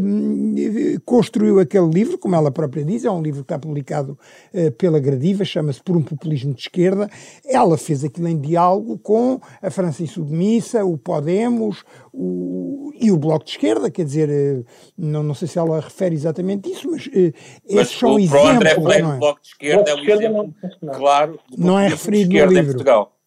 construiu 1.03 1.59
aquele 1.59 1.89
livro, 1.89 2.17
como 2.17 2.35
ela 2.35 2.51
própria 2.51 2.85
diz, 2.85 3.03
é 3.03 3.11
um 3.11 3.21
livro 3.21 3.41
que 3.41 3.45
está 3.45 3.59
publicado 3.59 4.17
eh, 4.53 4.69
pela 4.69 4.97
alternativa, 4.97 5.43
chama-se 5.43 5.83
Por 5.83 5.97
um 5.97 6.03
Populismo 6.03 6.53
de 6.53 6.61
Esquerda. 6.61 7.09
Ela 7.45 7.77
fez 7.77 8.05
aquilo 8.05 8.29
em 8.29 8.39
diálogo 8.39 8.97
com 8.99 9.41
a 9.61 9.69
França 9.69 10.03
Insubmissa, 10.03 10.85
o 10.85 10.97
Podemos 10.97 11.83
o, 12.13 12.91
e 12.99 13.11
o 13.11 13.17
Bloco 13.17 13.45
de 13.45 13.51
Esquerda, 13.51 13.89
quer 13.89 14.05
dizer, 14.05 14.29
eh, 14.29 14.63
não, 14.97 15.23
não 15.23 15.33
sei 15.33 15.47
se 15.47 15.57
ela 15.57 15.79
refere 15.79 16.13
exatamente 16.13 16.69
isso, 16.69 16.89
mas, 16.91 17.07
uh, 17.07 17.33
mas 17.69 17.87
esses 17.87 17.99
são 17.99 18.19
exemplos. 18.19 18.49
André 18.49 18.75
Freire, 18.75 19.01
não 19.01 19.13
é? 19.13 19.15
o 19.15 19.19
Bloco 19.19 19.41
de 19.41 19.47
Esquerda 19.47 19.91
é 19.91 19.95
um 19.95 19.99
exemplo 19.99 20.55
não, 20.81 20.93
claro 20.93 21.39
do 21.49 21.65
não 21.65 21.79
é 21.79 21.87
referido 21.87 22.33
no 22.33 22.45
livro. 22.45 22.59
em 22.59 22.65
Portugal. 22.65 23.17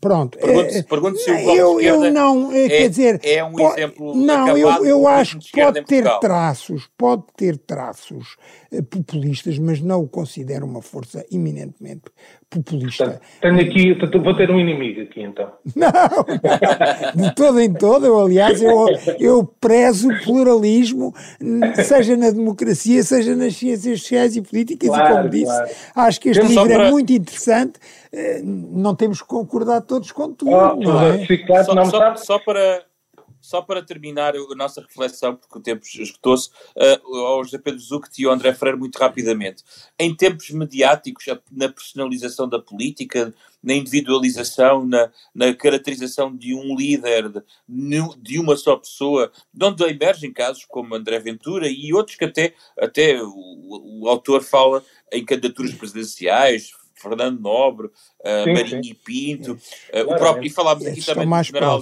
Pronto. 0.00 0.36
Pergunto-se 0.36 0.78
é, 0.78 0.82
pergunto 0.82 1.18
se 1.18 1.30
o 1.30 1.34
Bloco 1.34 1.56
eu, 1.56 1.78
de 1.78 1.84
eu 1.86 2.12
não, 2.12 2.52
é, 2.52 2.68
quer 2.68 2.88
dizer, 2.88 3.20
é 3.22 3.44
um 3.44 3.72
exemplo 3.72 4.16
Não, 4.16 4.58
eu, 4.58 4.84
eu 4.84 5.06
acho 5.06 5.38
que 5.38 5.52
pode 5.52 5.84
ter 5.84 6.18
traços, 6.18 6.90
pode 6.98 7.22
ter 7.36 7.56
traços 7.56 8.34
uh, 8.34 8.61
populistas, 8.80 9.58
mas 9.58 9.80
não 9.80 10.00
o 10.00 10.08
considero 10.08 10.64
uma 10.64 10.80
força 10.80 11.24
eminentemente 11.30 12.02
populista. 12.48 13.20
Tenho 13.40 13.60
aqui, 13.60 13.94
vou 14.18 14.34
ter 14.34 14.50
um 14.50 14.58
inimigo 14.58 15.02
aqui 15.02 15.22
então. 15.22 15.50
Não, 15.74 15.90
de 17.14 17.34
todo 17.34 17.60
em 17.60 17.72
todo, 17.72 18.06
eu, 18.06 18.18
aliás, 18.20 18.62
eu, 18.62 18.86
eu 19.18 19.44
prezo 19.44 20.08
o 20.08 20.22
pluralismo, 20.22 21.14
seja 21.74 22.16
na 22.16 22.30
democracia, 22.30 23.02
seja 23.02 23.34
nas 23.34 23.56
ciências 23.56 24.00
sociais 24.00 24.36
e 24.36 24.42
políticas, 24.42 24.88
claro, 24.88 25.04
e 25.04 25.16
como 25.16 25.28
disse, 25.28 25.44
claro. 25.46 25.70
acho 25.96 26.20
que 26.20 26.28
este 26.28 26.46
livro 26.46 26.70
é 26.70 26.74
para... 26.74 26.88
é 26.88 26.90
muito 26.90 27.12
interessante, 27.12 27.80
eh, 28.12 28.42
não 28.44 28.94
temos 28.94 29.22
que 29.22 29.28
concordar 29.28 29.80
todos 29.80 30.12
com 30.12 30.32
tudo, 30.32 30.50
oh, 30.50 30.76
não 30.76 31.00
é? 31.02 31.26
Só, 31.64 31.84
só, 31.84 32.16
só 32.16 32.38
para 32.38 32.82
só 33.52 33.60
para 33.60 33.82
terminar 33.82 34.34
a 34.34 34.54
nossa 34.54 34.80
reflexão, 34.80 35.36
porque 35.36 35.58
o 35.58 35.60
tempo 35.60 35.84
esgotou-se, 35.84 36.48
uh, 36.74 37.16
ao 37.16 37.44
José 37.44 37.58
Pedro 37.58 37.80
Zucchi 37.80 38.22
e 38.22 38.24
ao 38.24 38.32
André 38.32 38.54
Freire 38.54 38.78
muito 38.78 38.96
rapidamente. 38.96 39.62
Em 39.98 40.14
tempos 40.14 40.48
mediáticos, 40.52 41.26
na 41.50 41.68
personalização 41.68 42.48
da 42.48 42.58
política, 42.58 43.34
na 43.62 43.74
individualização, 43.74 44.86
na, 44.86 45.10
na 45.34 45.54
caracterização 45.54 46.34
de 46.34 46.54
um 46.54 46.74
líder, 46.74 47.28
de, 47.28 47.42
de, 48.22 48.38
uma 48.38 48.56
só 48.56 48.74
pessoa, 48.76 49.30
de 49.52 49.66
onde 49.66 49.84
emergem 49.84 50.32
casos 50.32 50.64
como 50.64 50.94
André 50.94 51.18
Ventura 51.18 51.68
e 51.68 51.92
outros 51.92 52.16
que 52.16 52.24
até, 52.24 52.54
até 52.78 53.22
o, 53.22 54.00
o 54.00 54.08
autor 54.08 54.42
fala 54.42 54.82
em 55.12 55.22
candidaturas 55.26 55.74
presidenciais, 55.74 56.72
Fernando 56.94 57.38
Nobre, 57.38 57.88
uh, 57.88 58.46
Marinho 58.46 58.94
Pinto, 59.04 59.52
uh, 59.52 60.10
o 60.10 60.16
próprio, 60.16 60.46
e 60.46 60.50
falámos 60.50 60.86
aqui 60.86 61.04
também 61.04 61.28
do 61.28 61.42
General 61.42 61.78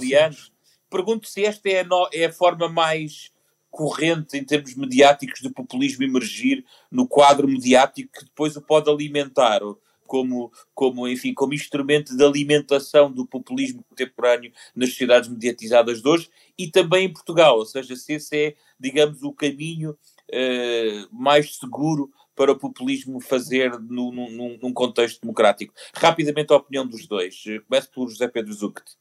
pergunto 0.91 1.27
se 1.27 1.43
esta 1.45 1.69
é 1.69 1.79
a, 1.79 1.83
no, 1.83 2.07
é 2.13 2.25
a 2.25 2.33
forma 2.33 2.69
mais 2.69 3.31
corrente 3.71 4.37
em 4.37 4.43
termos 4.43 4.75
mediáticos 4.75 5.41
do 5.41 5.51
populismo 5.51 6.03
emergir 6.03 6.65
no 6.91 7.07
quadro 7.07 7.47
mediático 7.47 8.11
que 8.11 8.25
depois 8.25 8.55
o 8.57 8.61
pode 8.61 8.89
alimentar 8.89 9.61
como, 10.05 10.51
como, 10.75 11.07
enfim, 11.07 11.33
como 11.33 11.53
instrumento 11.53 12.17
de 12.17 12.21
alimentação 12.21 13.09
do 13.09 13.25
populismo 13.25 13.81
contemporâneo 13.89 14.51
nas 14.75 14.89
sociedades 14.89 15.29
mediatizadas 15.29 16.01
de 16.01 16.09
hoje 16.09 16.29
e 16.57 16.69
também 16.69 17.05
em 17.05 17.13
Portugal, 17.13 17.57
ou 17.57 17.65
seja, 17.65 17.95
se 17.95 18.13
esse 18.15 18.37
é, 18.37 18.55
digamos, 18.77 19.23
o 19.23 19.31
caminho 19.31 19.91
uh, 19.91 21.07
mais 21.09 21.55
seguro 21.55 22.11
para 22.35 22.51
o 22.51 22.57
populismo 22.57 23.21
fazer 23.21 23.71
no, 23.79 24.11
num, 24.11 24.57
num 24.61 24.73
contexto 24.73 25.21
democrático. 25.21 25.73
Rapidamente 25.95 26.51
a 26.51 26.57
opinião 26.57 26.85
dos 26.85 27.07
dois. 27.07 27.41
Começo 27.69 27.89
por 27.91 28.09
José 28.09 28.27
Pedro 28.27 28.51
Zucchi. 28.51 29.00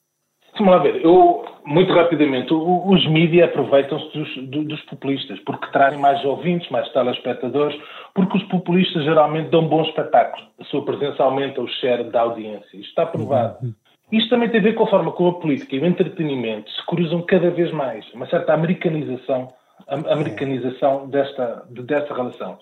Vamos 0.59 0.74
lá 0.74 0.78
ver, 0.82 1.05
eu, 1.05 1.44
muito 1.64 1.92
rapidamente, 1.92 2.53
os 2.53 3.07
mídias 3.09 3.48
aproveitam-se 3.48 4.18
dos, 4.18 4.66
dos, 4.66 4.80
populistas, 4.82 5.38
porque 5.40 5.70
trazem 5.70 5.98
mais 5.98 6.24
ouvintes, 6.24 6.68
mais 6.70 6.88
telespectadores, 6.92 7.78
porque 8.14 8.36
os 8.36 8.42
populistas 8.44 9.05
geralmente 9.05 9.51
dão 9.51 9.66
bons 9.66 9.88
espetáculos. 9.88 10.46
A 10.61 10.64
sua 10.64 10.84
presença 10.84 11.22
aumenta 11.22 11.61
o 11.61 11.68
share 11.68 12.05
da 12.05 12.22
audiência. 12.22 12.76
Isto 12.76 12.88
está 12.88 13.07
provado. 13.07 13.57
Uhum. 13.62 13.74
Isto 14.12 14.30
também 14.30 14.48
tem 14.48 14.61
a 14.61 14.62
ver 14.62 14.74
com 14.74 14.84
a 14.84 14.88
forma 14.88 15.12
como 15.12 15.30
a 15.30 15.40
política 15.40 15.76
e 15.76 15.78
o 15.78 15.86
entretenimento 15.86 16.68
se 16.70 16.84
cruzam 16.86 17.22
cada 17.22 17.51
vez 17.51 17.70
mais. 17.70 18.05
Uma 18.12 18.26
certa 18.26 18.53
americanização, 18.53 19.53
americanização 19.86 21.09
desta, 21.09 21.64
desta 21.70 22.12
relação. 22.12 22.59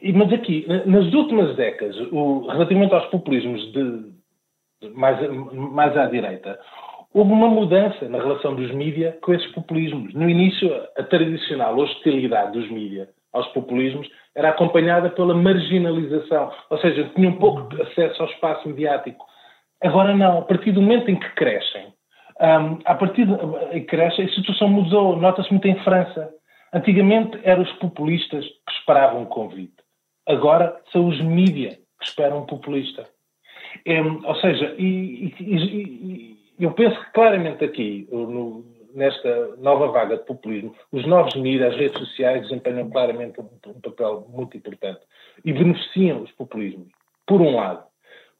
E, 0.00 0.12
mas 0.12 0.32
aqui, 0.32 0.64
nas 0.86 1.12
últimas 1.12 1.56
décadas, 1.56 1.96
o, 2.12 2.46
relativamente 2.46 2.94
aos 2.94 3.04
populismos 3.06 3.60
de, 3.72 4.12
de 4.80 4.94
mais, 4.94 5.18
mais 5.52 5.96
à 5.96 6.06
direita, 6.06 6.58
houve 7.12 7.32
uma 7.32 7.48
mudança 7.48 8.08
na 8.08 8.18
relação 8.18 8.54
dos 8.54 8.70
mídias 8.72 9.14
com 9.20 9.34
esses 9.34 9.50
populismos. 9.52 10.14
No 10.14 10.28
início, 10.28 10.70
a 10.96 11.02
tradicional 11.02 11.76
hostilidade 11.76 12.52
dos 12.52 12.70
mídias 12.70 13.08
aos 13.32 13.46
populismos 13.48 14.08
era 14.34 14.50
acompanhada 14.50 15.10
pela 15.10 15.34
marginalização, 15.34 16.52
ou 16.68 16.78
seja, 16.78 17.10
tinham 17.14 17.32
pouco 17.32 17.68
acesso 17.82 18.22
ao 18.22 18.28
espaço 18.28 18.68
mediático. 18.68 19.24
Agora 19.82 20.14
não, 20.14 20.38
a 20.38 20.42
partir 20.42 20.72
do 20.72 20.82
momento 20.82 21.10
em 21.10 21.16
que 21.16 21.30
crescem, 21.30 21.92
um, 22.40 22.78
a 22.84 22.94
partir 22.94 23.26
de 23.26 23.36
que 23.70 23.80
crescem, 23.82 24.24
a 24.24 24.34
situação 24.34 24.68
mudou, 24.68 25.16
nota-se 25.16 25.50
muito 25.50 25.68
em 25.68 25.78
França. 25.84 26.32
Antigamente 26.72 27.38
eram 27.42 27.62
os 27.62 27.72
populistas 27.74 28.44
que 28.44 28.72
esperavam 28.78 29.22
um 29.22 29.26
convite. 29.26 29.74
Agora 30.26 30.80
são 30.92 31.06
os 31.08 31.20
mídias 31.20 31.74
que 31.74 32.06
esperam 32.06 32.38
um 32.38 32.46
populista. 32.46 33.06
Um, 33.86 34.26
ou 34.26 34.34
seja, 34.36 34.74
e, 34.78 35.34
e, 35.38 36.39
eu 36.60 36.72
penso 36.72 36.98
que 37.00 37.12
claramente 37.12 37.64
aqui, 37.64 38.08
no, 38.10 38.64
nesta 38.94 39.56
nova 39.58 39.88
vaga 39.88 40.16
de 40.16 40.24
populismo, 40.24 40.74
os 40.92 41.06
novos 41.06 41.34
mídias, 41.34 41.72
as 41.72 41.78
redes 41.78 41.98
sociais, 41.98 42.42
desempenham 42.42 42.90
claramente 42.90 43.40
um, 43.40 43.48
um, 43.66 43.80
papel 43.80 44.26
muito 44.28 44.56
importante 44.56 45.00
e 45.44 45.52
beneficiam 45.52 46.22
os 46.22 46.30
populismos, 46.32 46.88
por 47.26 47.40
um 47.40 47.56
lado, 47.56 47.84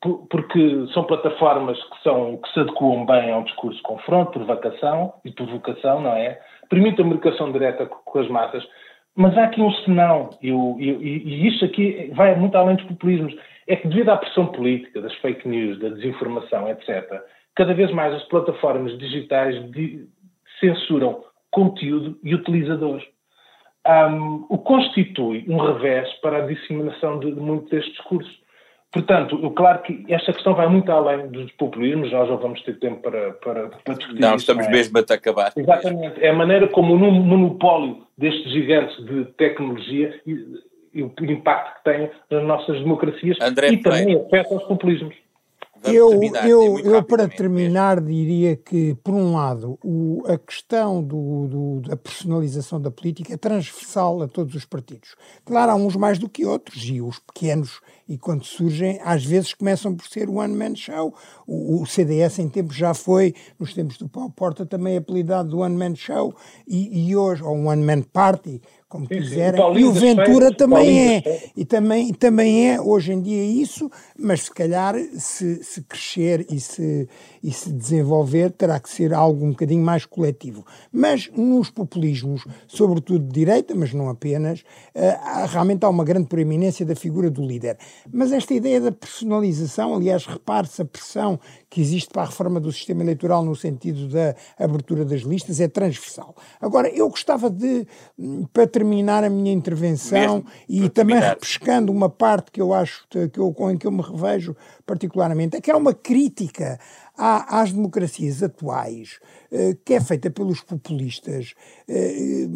por, 0.00 0.26
porque 0.28 0.86
são 0.92 1.04
plataformas 1.04 1.78
que, 1.82 2.02
são, 2.02 2.36
que 2.38 2.52
se 2.52 2.60
adequam 2.60 3.04
bem 3.04 3.30
ao 3.30 3.44
discurso 3.44 3.76
de 3.76 3.82
confronto, 3.82 4.32
provocação 4.32 5.14
e 5.24 5.30
provocação, 5.30 6.00
não 6.00 6.12
é? 6.12 6.40
Permitem 6.68 7.04
a 7.04 7.08
comunicação 7.08 7.52
direta 7.52 7.86
com 7.86 8.18
as 8.18 8.28
massas, 8.28 8.66
mas 9.14 9.36
há 9.36 9.44
aqui 9.44 9.60
um 9.60 9.72
senão, 9.84 10.30
e, 10.40 10.50
e 10.50 11.48
isto 11.48 11.64
aqui 11.64 12.10
vai 12.14 12.34
muito 12.36 12.56
além 12.56 12.76
dos 12.76 12.86
populismos, 12.86 13.34
é 13.66 13.76
que 13.76 13.88
devido 13.88 14.08
à 14.08 14.16
pressão 14.16 14.46
política, 14.46 15.00
das 15.00 15.14
fake 15.16 15.46
news, 15.46 15.78
da 15.78 15.90
desinformação, 15.90 16.68
etc., 16.68 17.20
cada 17.54 17.74
vez 17.74 17.90
mais 17.92 18.14
as 18.14 18.22
plataformas 18.24 18.96
digitais 18.98 19.56
censuram 20.58 21.24
conteúdo 21.50 22.18
e 22.22 22.34
utilizadores. 22.34 23.04
Um, 23.86 24.46
o 24.48 24.58
constitui 24.58 25.44
um 25.48 25.56
revés 25.56 26.12
para 26.20 26.38
a 26.38 26.46
disseminação 26.46 27.18
de, 27.18 27.32
de 27.32 27.40
muito 27.40 27.70
deste 27.70 27.90
discurso. 27.92 28.30
Portanto, 28.92 29.38
eu, 29.40 29.50
claro 29.52 29.82
que 29.82 30.04
esta 30.08 30.32
questão 30.32 30.54
vai 30.54 30.68
muito 30.68 30.90
além 30.90 31.28
dos 31.28 31.50
populismos, 31.52 32.10
nós 32.10 32.28
já 32.28 32.34
vamos 32.34 32.60
ter 32.62 32.78
tempo 32.78 33.00
para, 33.00 33.32
para, 33.34 33.68
para 33.68 33.94
discutir 33.94 34.20
Não, 34.20 34.34
estamos 34.34 34.66
é? 34.66 34.70
mesmo 34.70 34.98
a 34.98 35.00
acabar. 35.00 35.52
Exatamente. 35.56 36.22
É 36.22 36.28
a 36.28 36.34
maneira 36.34 36.68
como 36.68 36.94
o 36.94 36.98
monopólio 36.98 38.04
destes 38.18 38.52
gigantes 38.52 38.96
de 39.06 39.24
tecnologia 39.36 40.20
e, 40.26 40.32
e 40.92 41.02
o 41.02 41.12
impacto 41.20 41.78
que 41.78 41.84
tem 41.84 42.10
nas 42.30 42.44
nossas 42.44 42.78
democracias 42.80 43.38
André 43.40 43.68
e 43.68 43.76
também 43.78 44.16
afeta 44.16 44.54
os 44.54 44.62
populismos. 44.64 45.14
Vamos 45.82 45.96
eu, 45.96 46.10
terminar, 46.10 46.48
eu, 46.48 46.78
eu 46.78 47.02
para 47.02 47.26
terminar, 47.26 48.00
mesmo. 48.02 48.10
diria 48.10 48.54
que, 48.54 48.94
por 49.02 49.14
um 49.14 49.32
lado, 49.32 49.78
o, 49.82 50.22
a 50.26 50.36
questão 50.36 51.02
do, 51.02 51.48
do, 51.48 51.80
da 51.88 51.96
personalização 51.96 52.78
da 52.78 52.90
política 52.90 53.32
é 53.32 53.36
transversal 53.38 54.20
a 54.20 54.28
todos 54.28 54.54
os 54.54 54.66
partidos. 54.66 55.16
Claro, 55.42 55.72
há 55.72 55.74
uns 55.74 55.96
mais 55.96 56.18
do 56.18 56.28
que 56.28 56.44
outros, 56.44 56.84
e 56.84 57.00
os 57.00 57.18
pequenos, 57.18 57.80
e 58.06 58.18
quando 58.18 58.44
surgem, 58.44 59.00
às 59.02 59.24
vezes 59.24 59.54
começam 59.54 59.94
por 59.94 60.06
ser 60.06 60.28
one-man 60.28 60.74
show. 60.74 61.14
O, 61.46 61.80
o, 61.80 61.86
CDS, 61.86 62.40
em 62.40 62.48
tempos, 62.48 62.76
já 62.76 62.92
foi, 62.92 63.34
nos 63.58 63.72
tempos 63.72 63.96
do 63.96 64.06
Paulo 64.06 64.30
Porta, 64.30 64.66
também 64.66 64.98
apelidado 64.98 65.48
do 65.48 65.60
one-man 65.60 65.94
show, 65.94 66.34
e, 66.68 67.08
e 67.08 67.16
hoje, 67.16 67.42
ou 67.42 67.56
one-man 67.56 68.02
party, 68.02 68.60
como 68.90 69.06
sim, 69.06 69.20
quiserem. 69.20 69.60
Sim. 69.60 69.68
O 69.68 69.78
e 69.78 69.84
o 69.84 69.92
Ventura 69.92 70.52
também 70.52 71.14
é. 71.14 71.50
E 71.56 71.64
também, 71.64 72.12
também 72.12 72.72
é, 72.72 72.80
hoje 72.80 73.12
em 73.12 73.22
dia, 73.22 73.44
isso, 73.44 73.88
mas 74.18 74.42
se 74.42 74.50
calhar, 74.50 74.96
se, 75.16 75.62
se 75.62 75.80
crescer 75.82 76.44
e 76.50 76.58
se, 76.58 77.08
e 77.40 77.52
se 77.52 77.72
desenvolver, 77.72 78.50
terá 78.50 78.80
que 78.80 78.90
ser 78.90 79.14
algo 79.14 79.46
um 79.46 79.50
bocadinho 79.50 79.82
mais 79.82 80.04
coletivo. 80.04 80.66
Mas 80.92 81.30
nos 81.36 81.70
populismos, 81.70 82.44
sobretudo 82.66 83.24
de 83.24 83.32
direita, 83.32 83.76
mas 83.76 83.94
não 83.94 84.08
apenas, 84.08 84.60
uh, 84.60 85.46
realmente 85.46 85.84
há 85.84 85.88
uma 85.88 86.04
grande 86.04 86.26
proeminência 86.26 86.84
da 86.84 86.96
figura 86.96 87.30
do 87.30 87.46
líder. 87.46 87.78
Mas 88.12 88.32
esta 88.32 88.52
ideia 88.52 88.80
da 88.80 88.90
personalização, 88.90 89.94
aliás, 89.94 90.26
repare-se 90.26 90.82
a 90.82 90.84
pressão 90.84 91.38
que 91.70 91.80
existe 91.80 92.10
para 92.10 92.22
a 92.22 92.26
reforma 92.26 92.58
do 92.58 92.72
sistema 92.72 93.02
eleitoral 93.02 93.44
no 93.44 93.54
sentido 93.54 94.08
da 94.08 94.34
abertura 94.58 95.04
das 95.04 95.20
listas, 95.20 95.60
é 95.60 95.68
transversal. 95.68 96.34
Agora, 96.60 96.88
eu 96.88 97.08
gostava 97.08 97.48
de, 97.48 97.86
hum, 98.18 98.44
para 98.52 98.66
terminar 98.66 99.22
a 99.22 99.30
minha 99.30 99.52
intervenção 99.52 100.42
Mesmo, 100.42 100.46
e 100.68 100.88
também 100.88 101.16
terminar. 101.16 101.34
repescando 101.34 101.92
uma 101.92 102.10
parte 102.10 102.50
que 102.50 102.60
eu 102.60 102.74
acho 102.74 103.06
que 103.08 103.38
eu, 103.38 103.54
em 103.70 103.78
que 103.78 103.86
eu 103.86 103.92
me 103.92 104.02
revejo 104.02 104.56
particularmente, 104.84 105.56
é 105.56 105.60
que 105.60 105.70
há 105.70 105.76
uma 105.76 105.94
crítica 105.94 106.78
às 107.20 107.72
democracias 107.72 108.42
atuais, 108.42 109.18
eh, 109.52 109.76
que 109.84 109.94
é 109.94 110.00
feita 110.00 110.30
pelos 110.30 110.62
populistas 110.62 111.54
eh, 111.86 112.46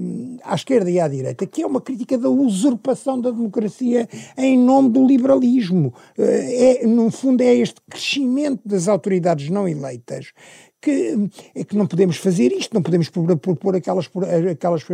à 0.43 0.55
esquerda 0.55 0.91
e 0.91 0.99
à 0.99 1.07
direita, 1.07 1.47
que 1.47 1.63
é 1.63 1.67
uma 1.67 1.81
crítica 1.81 2.17
da 2.17 2.31
usurpação 2.31 3.21
da 3.21 3.31
democracia 3.31 4.09
em 4.39 4.59
nome 4.59 4.89
do 4.89 5.07
liberalismo. 5.07 5.93
É, 6.17 6.87
no 6.87 7.11
fundo, 7.11 7.43
é 7.43 7.55
este 7.55 7.81
crescimento 7.91 8.63
das 8.65 8.89
autoridades 8.89 9.51
não 9.51 9.69
eleitas 9.69 10.33
que, 10.85 11.31
é 11.55 11.65
que 11.65 11.77
não 11.77 11.87
podemos 11.87 12.19
fazer 12.19 12.53
isto, 12.53 12.75
não 12.75 12.83
podemos 12.83 13.09
propor 13.09 13.75
aquelas, 13.75 14.11
aquelas, 14.51 14.85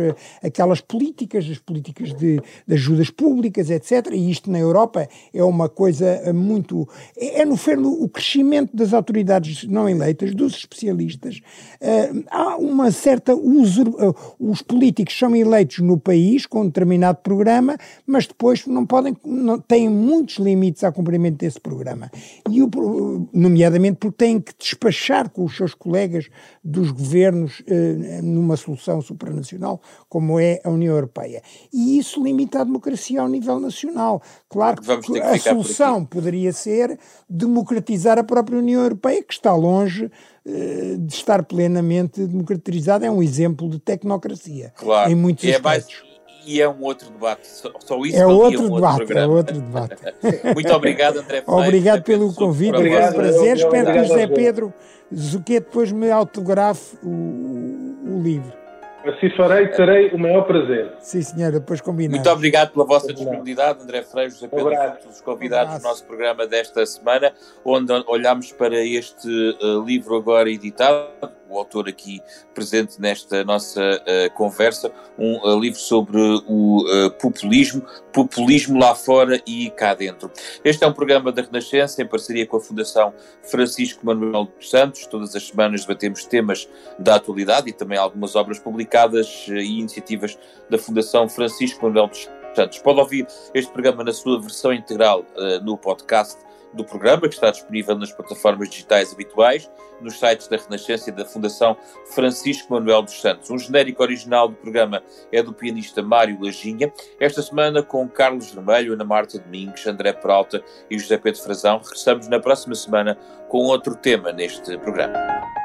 aquelas 0.41 0.79
políticas, 0.79 1.45
as 1.49 1.57
políticas 1.57 2.13
de, 2.13 2.41
de, 2.65 2.73
ajudas 2.73 3.09
públicas, 3.09 3.69
etc. 3.69 4.07
E 4.13 4.31
isto 4.31 4.49
na 4.49 4.57
Europa 4.57 5.07
é 5.33 5.43
uma 5.43 5.67
coisa 5.67 6.31
muito. 6.33 6.87
É, 7.17 7.41
é 7.41 7.45
no 7.45 7.57
fundo 7.57 7.91
o 8.01 8.07
crescimento 8.07 8.75
das 8.75 8.93
autoridades 8.93 9.65
não 9.65 9.89
eleitas, 9.89 10.33
dos 10.33 10.55
especialistas. 10.55 11.41
Uh, 11.81 12.23
há 12.29 12.55
uma 12.55 12.89
certa 12.91 13.35
uso. 13.35 13.81
Uh, 13.81 14.15
os 14.39 14.61
políticos 14.61 15.17
são 15.17 15.35
eleitos 15.35 15.79
no 15.79 15.97
país 15.97 16.45
com 16.45 16.61
um 16.61 16.65
determinado 16.67 17.19
programa, 17.21 17.77
mas 18.05 18.25
depois 18.25 18.65
não 18.65 18.85
podem. 18.85 19.15
Não, 19.25 19.59
têm 19.59 19.89
muitos 19.89 20.37
limites 20.37 20.83
ao 20.85 20.93
cumprimento 20.93 21.37
desse 21.37 21.59
programa. 21.59 22.09
E 22.49 22.61
o, 22.63 23.27
nomeadamente 23.33 23.97
porque 23.97 24.25
têm 24.25 24.39
que 24.39 24.53
despachar 24.57 25.29
com 25.29 25.43
os 25.43 25.57
seus 25.57 25.73
colegas 25.81 26.29
dos 26.63 26.91
governos 26.91 27.63
eh, 27.67 28.21
numa 28.21 28.55
solução 28.55 29.01
supranacional 29.01 29.81
como 30.07 30.39
é 30.39 30.61
a 30.63 30.69
União 30.69 30.93
Europeia. 30.93 31.41
E 31.73 31.97
isso 31.97 32.23
limita 32.23 32.61
a 32.61 32.63
democracia 32.63 33.19
ao 33.21 33.27
nível 33.27 33.59
nacional. 33.59 34.21
Claro 34.47 34.81
que, 34.81 35.19
a 35.19 35.39
solução 35.39 36.05
poderia 36.05 36.53
ser 36.53 36.99
democratizar 37.27 38.19
a 38.19 38.23
própria 38.23 38.59
União 38.59 38.81
Europeia, 38.81 39.23
que 39.23 39.33
está 39.33 39.55
longe 39.55 40.11
eh, 40.45 40.95
de 40.99 41.13
estar 41.13 41.43
plenamente 41.43 42.25
democratizada. 42.27 43.05
É 43.05 43.11
um 43.11 43.23
exemplo 43.23 43.67
de 43.67 43.79
tecnocracia. 43.79 44.71
Claro. 44.75 45.11
Em 45.11 45.15
muitos 45.15 45.43
e 45.43 45.51
aspectos. 45.51 45.95
É 45.95 46.01
mais 46.01 46.10
e 46.45 46.61
é 46.61 46.69
um 46.69 46.81
outro 46.81 47.09
debate. 47.09 47.47
Só, 47.47 47.71
só 47.79 47.99
isso 48.05 48.17
é 48.17 48.25
outro, 48.25 48.63
um 48.63 48.75
debate, 48.75 49.01
outro 49.01 49.17
é 49.17 49.27
outro 49.27 49.61
debate. 49.61 49.95
Muito 50.53 50.73
obrigado, 50.73 51.19
André 51.19 51.41
Freire. 51.41 51.67
Obrigado 51.67 52.03
pelo 52.03 52.33
convite, 52.33 52.77
foi 52.77 52.89
um 52.89 53.13
prazer. 53.13 53.57
Espero 53.57 53.91
que 53.91 53.99
o 53.99 54.03
José 54.05 54.27
Pedro 54.27 54.73
Zuquet 55.13 55.59
depois 55.59 55.91
me 55.91 56.09
autografe 56.09 56.97
o, 57.03 57.09
o 57.09 58.21
livro. 58.23 58.61
Assim 59.03 59.31
farei, 59.31 59.67
terei 59.69 60.09
o 60.09 60.19
maior 60.19 60.43
prazer. 60.43 60.93
Sim, 60.99 61.23
senhora, 61.23 61.59
depois 61.59 61.81
combinamos. 61.81 62.19
Muito 62.19 62.29
obrigado 62.29 62.71
pela 62.71 62.85
vossa 62.85 63.11
disponibilidade, 63.11 63.81
André 63.81 64.03
Freire, 64.03 64.29
José 64.29 64.47
Pedro, 64.47 64.73
os 65.09 65.21
convidados 65.21 65.79
do 65.79 65.83
nosso 65.83 66.05
programa 66.05 66.45
desta 66.45 66.85
semana, 66.85 67.33
onde 67.65 67.91
olhamos 68.07 68.51
para 68.51 68.79
este 68.79 69.27
uh, 69.27 69.83
livro 69.83 70.15
agora 70.15 70.51
editado, 70.51 71.31
o 71.51 71.57
autor 71.57 71.89
aqui 71.89 72.21
presente 72.53 72.99
nesta 72.99 73.43
nossa 73.43 73.81
uh, 73.81 74.33
conversa, 74.33 74.91
um 75.17 75.37
uh, 75.37 75.59
livro 75.59 75.79
sobre 75.79 76.17
o 76.47 76.83
uh, 76.83 77.11
populismo, 77.11 77.85
populismo 78.13 78.79
lá 78.79 78.95
fora 78.95 79.41
e 79.45 79.69
cá 79.71 79.93
dentro. 79.93 80.31
Este 80.63 80.83
é 80.83 80.87
um 80.87 80.93
programa 80.93 81.31
da 81.31 81.41
Renascença 81.41 82.01
em 82.01 82.07
parceria 82.07 82.47
com 82.47 82.57
a 82.57 82.61
Fundação 82.61 83.13
Francisco 83.43 84.05
Manuel 84.05 84.45
dos 84.45 84.69
Santos. 84.69 85.05
Todas 85.05 85.35
as 85.35 85.47
semanas 85.47 85.81
debatemos 85.81 86.25
temas 86.25 86.69
da 86.97 87.15
atualidade 87.15 87.69
e 87.69 87.73
também 87.73 87.97
algumas 87.97 88.35
obras 88.35 88.57
publicadas 88.57 89.45
e 89.49 89.79
iniciativas 89.79 90.37
da 90.69 90.77
Fundação 90.77 91.27
Francisco 91.27 91.85
Manuel 91.85 92.07
dos 92.07 92.29
Santos. 92.55 92.79
Pode 92.79 92.99
ouvir 92.99 93.27
este 93.53 93.71
programa 93.71 94.03
na 94.03 94.13
sua 94.13 94.39
versão 94.39 94.73
integral 94.73 95.25
no 95.63 95.77
podcast 95.77 96.37
do 96.73 96.83
programa, 96.83 97.27
que 97.27 97.33
está 97.33 97.51
disponível 97.51 97.97
nas 97.97 98.11
plataformas 98.11 98.69
digitais 98.69 99.13
habituais, 99.13 99.69
nos 99.99 100.19
sites 100.19 100.47
da 100.47 100.57
Renascença 100.57 101.09
e 101.09 101.13
da 101.13 101.25
Fundação 101.25 101.77
Francisco 102.13 102.73
Manuel 102.73 103.03
dos 103.03 103.19
Santos. 103.21 103.49
Um 103.49 103.57
genérico 103.57 104.01
original 104.01 104.47
do 104.47 104.55
programa 104.55 105.03
é 105.31 105.43
do 105.43 105.53
pianista 105.53 106.01
Mário 106.01 106.37
Lajinha. 106.41 106.91
Esta 107.19 107.41
semana, 107.41 107.83
com 107.83 108.07
Carlos 108.07 108.51
Vermelho, 108.51 108.93
Ana 108.93 109.05
Marta 109.05 109.37
Domingos, 109.37 109.85
André 109.85 110.13
Peralta 110.13 110.63
e 110.89 110.97
José 110.97 111.17
Pedro 111.17 111.41
Frazão, 111.41 111.77
regressamos 111.77 112.27
na 112.27 112.39
próxima 112.39 112.75
semana 112.75 113.15
com 113.47 113.59
outro 113.59 113.95
tema 113.95 114.31
neste 114.31 114.77
programa. 114.79 115.60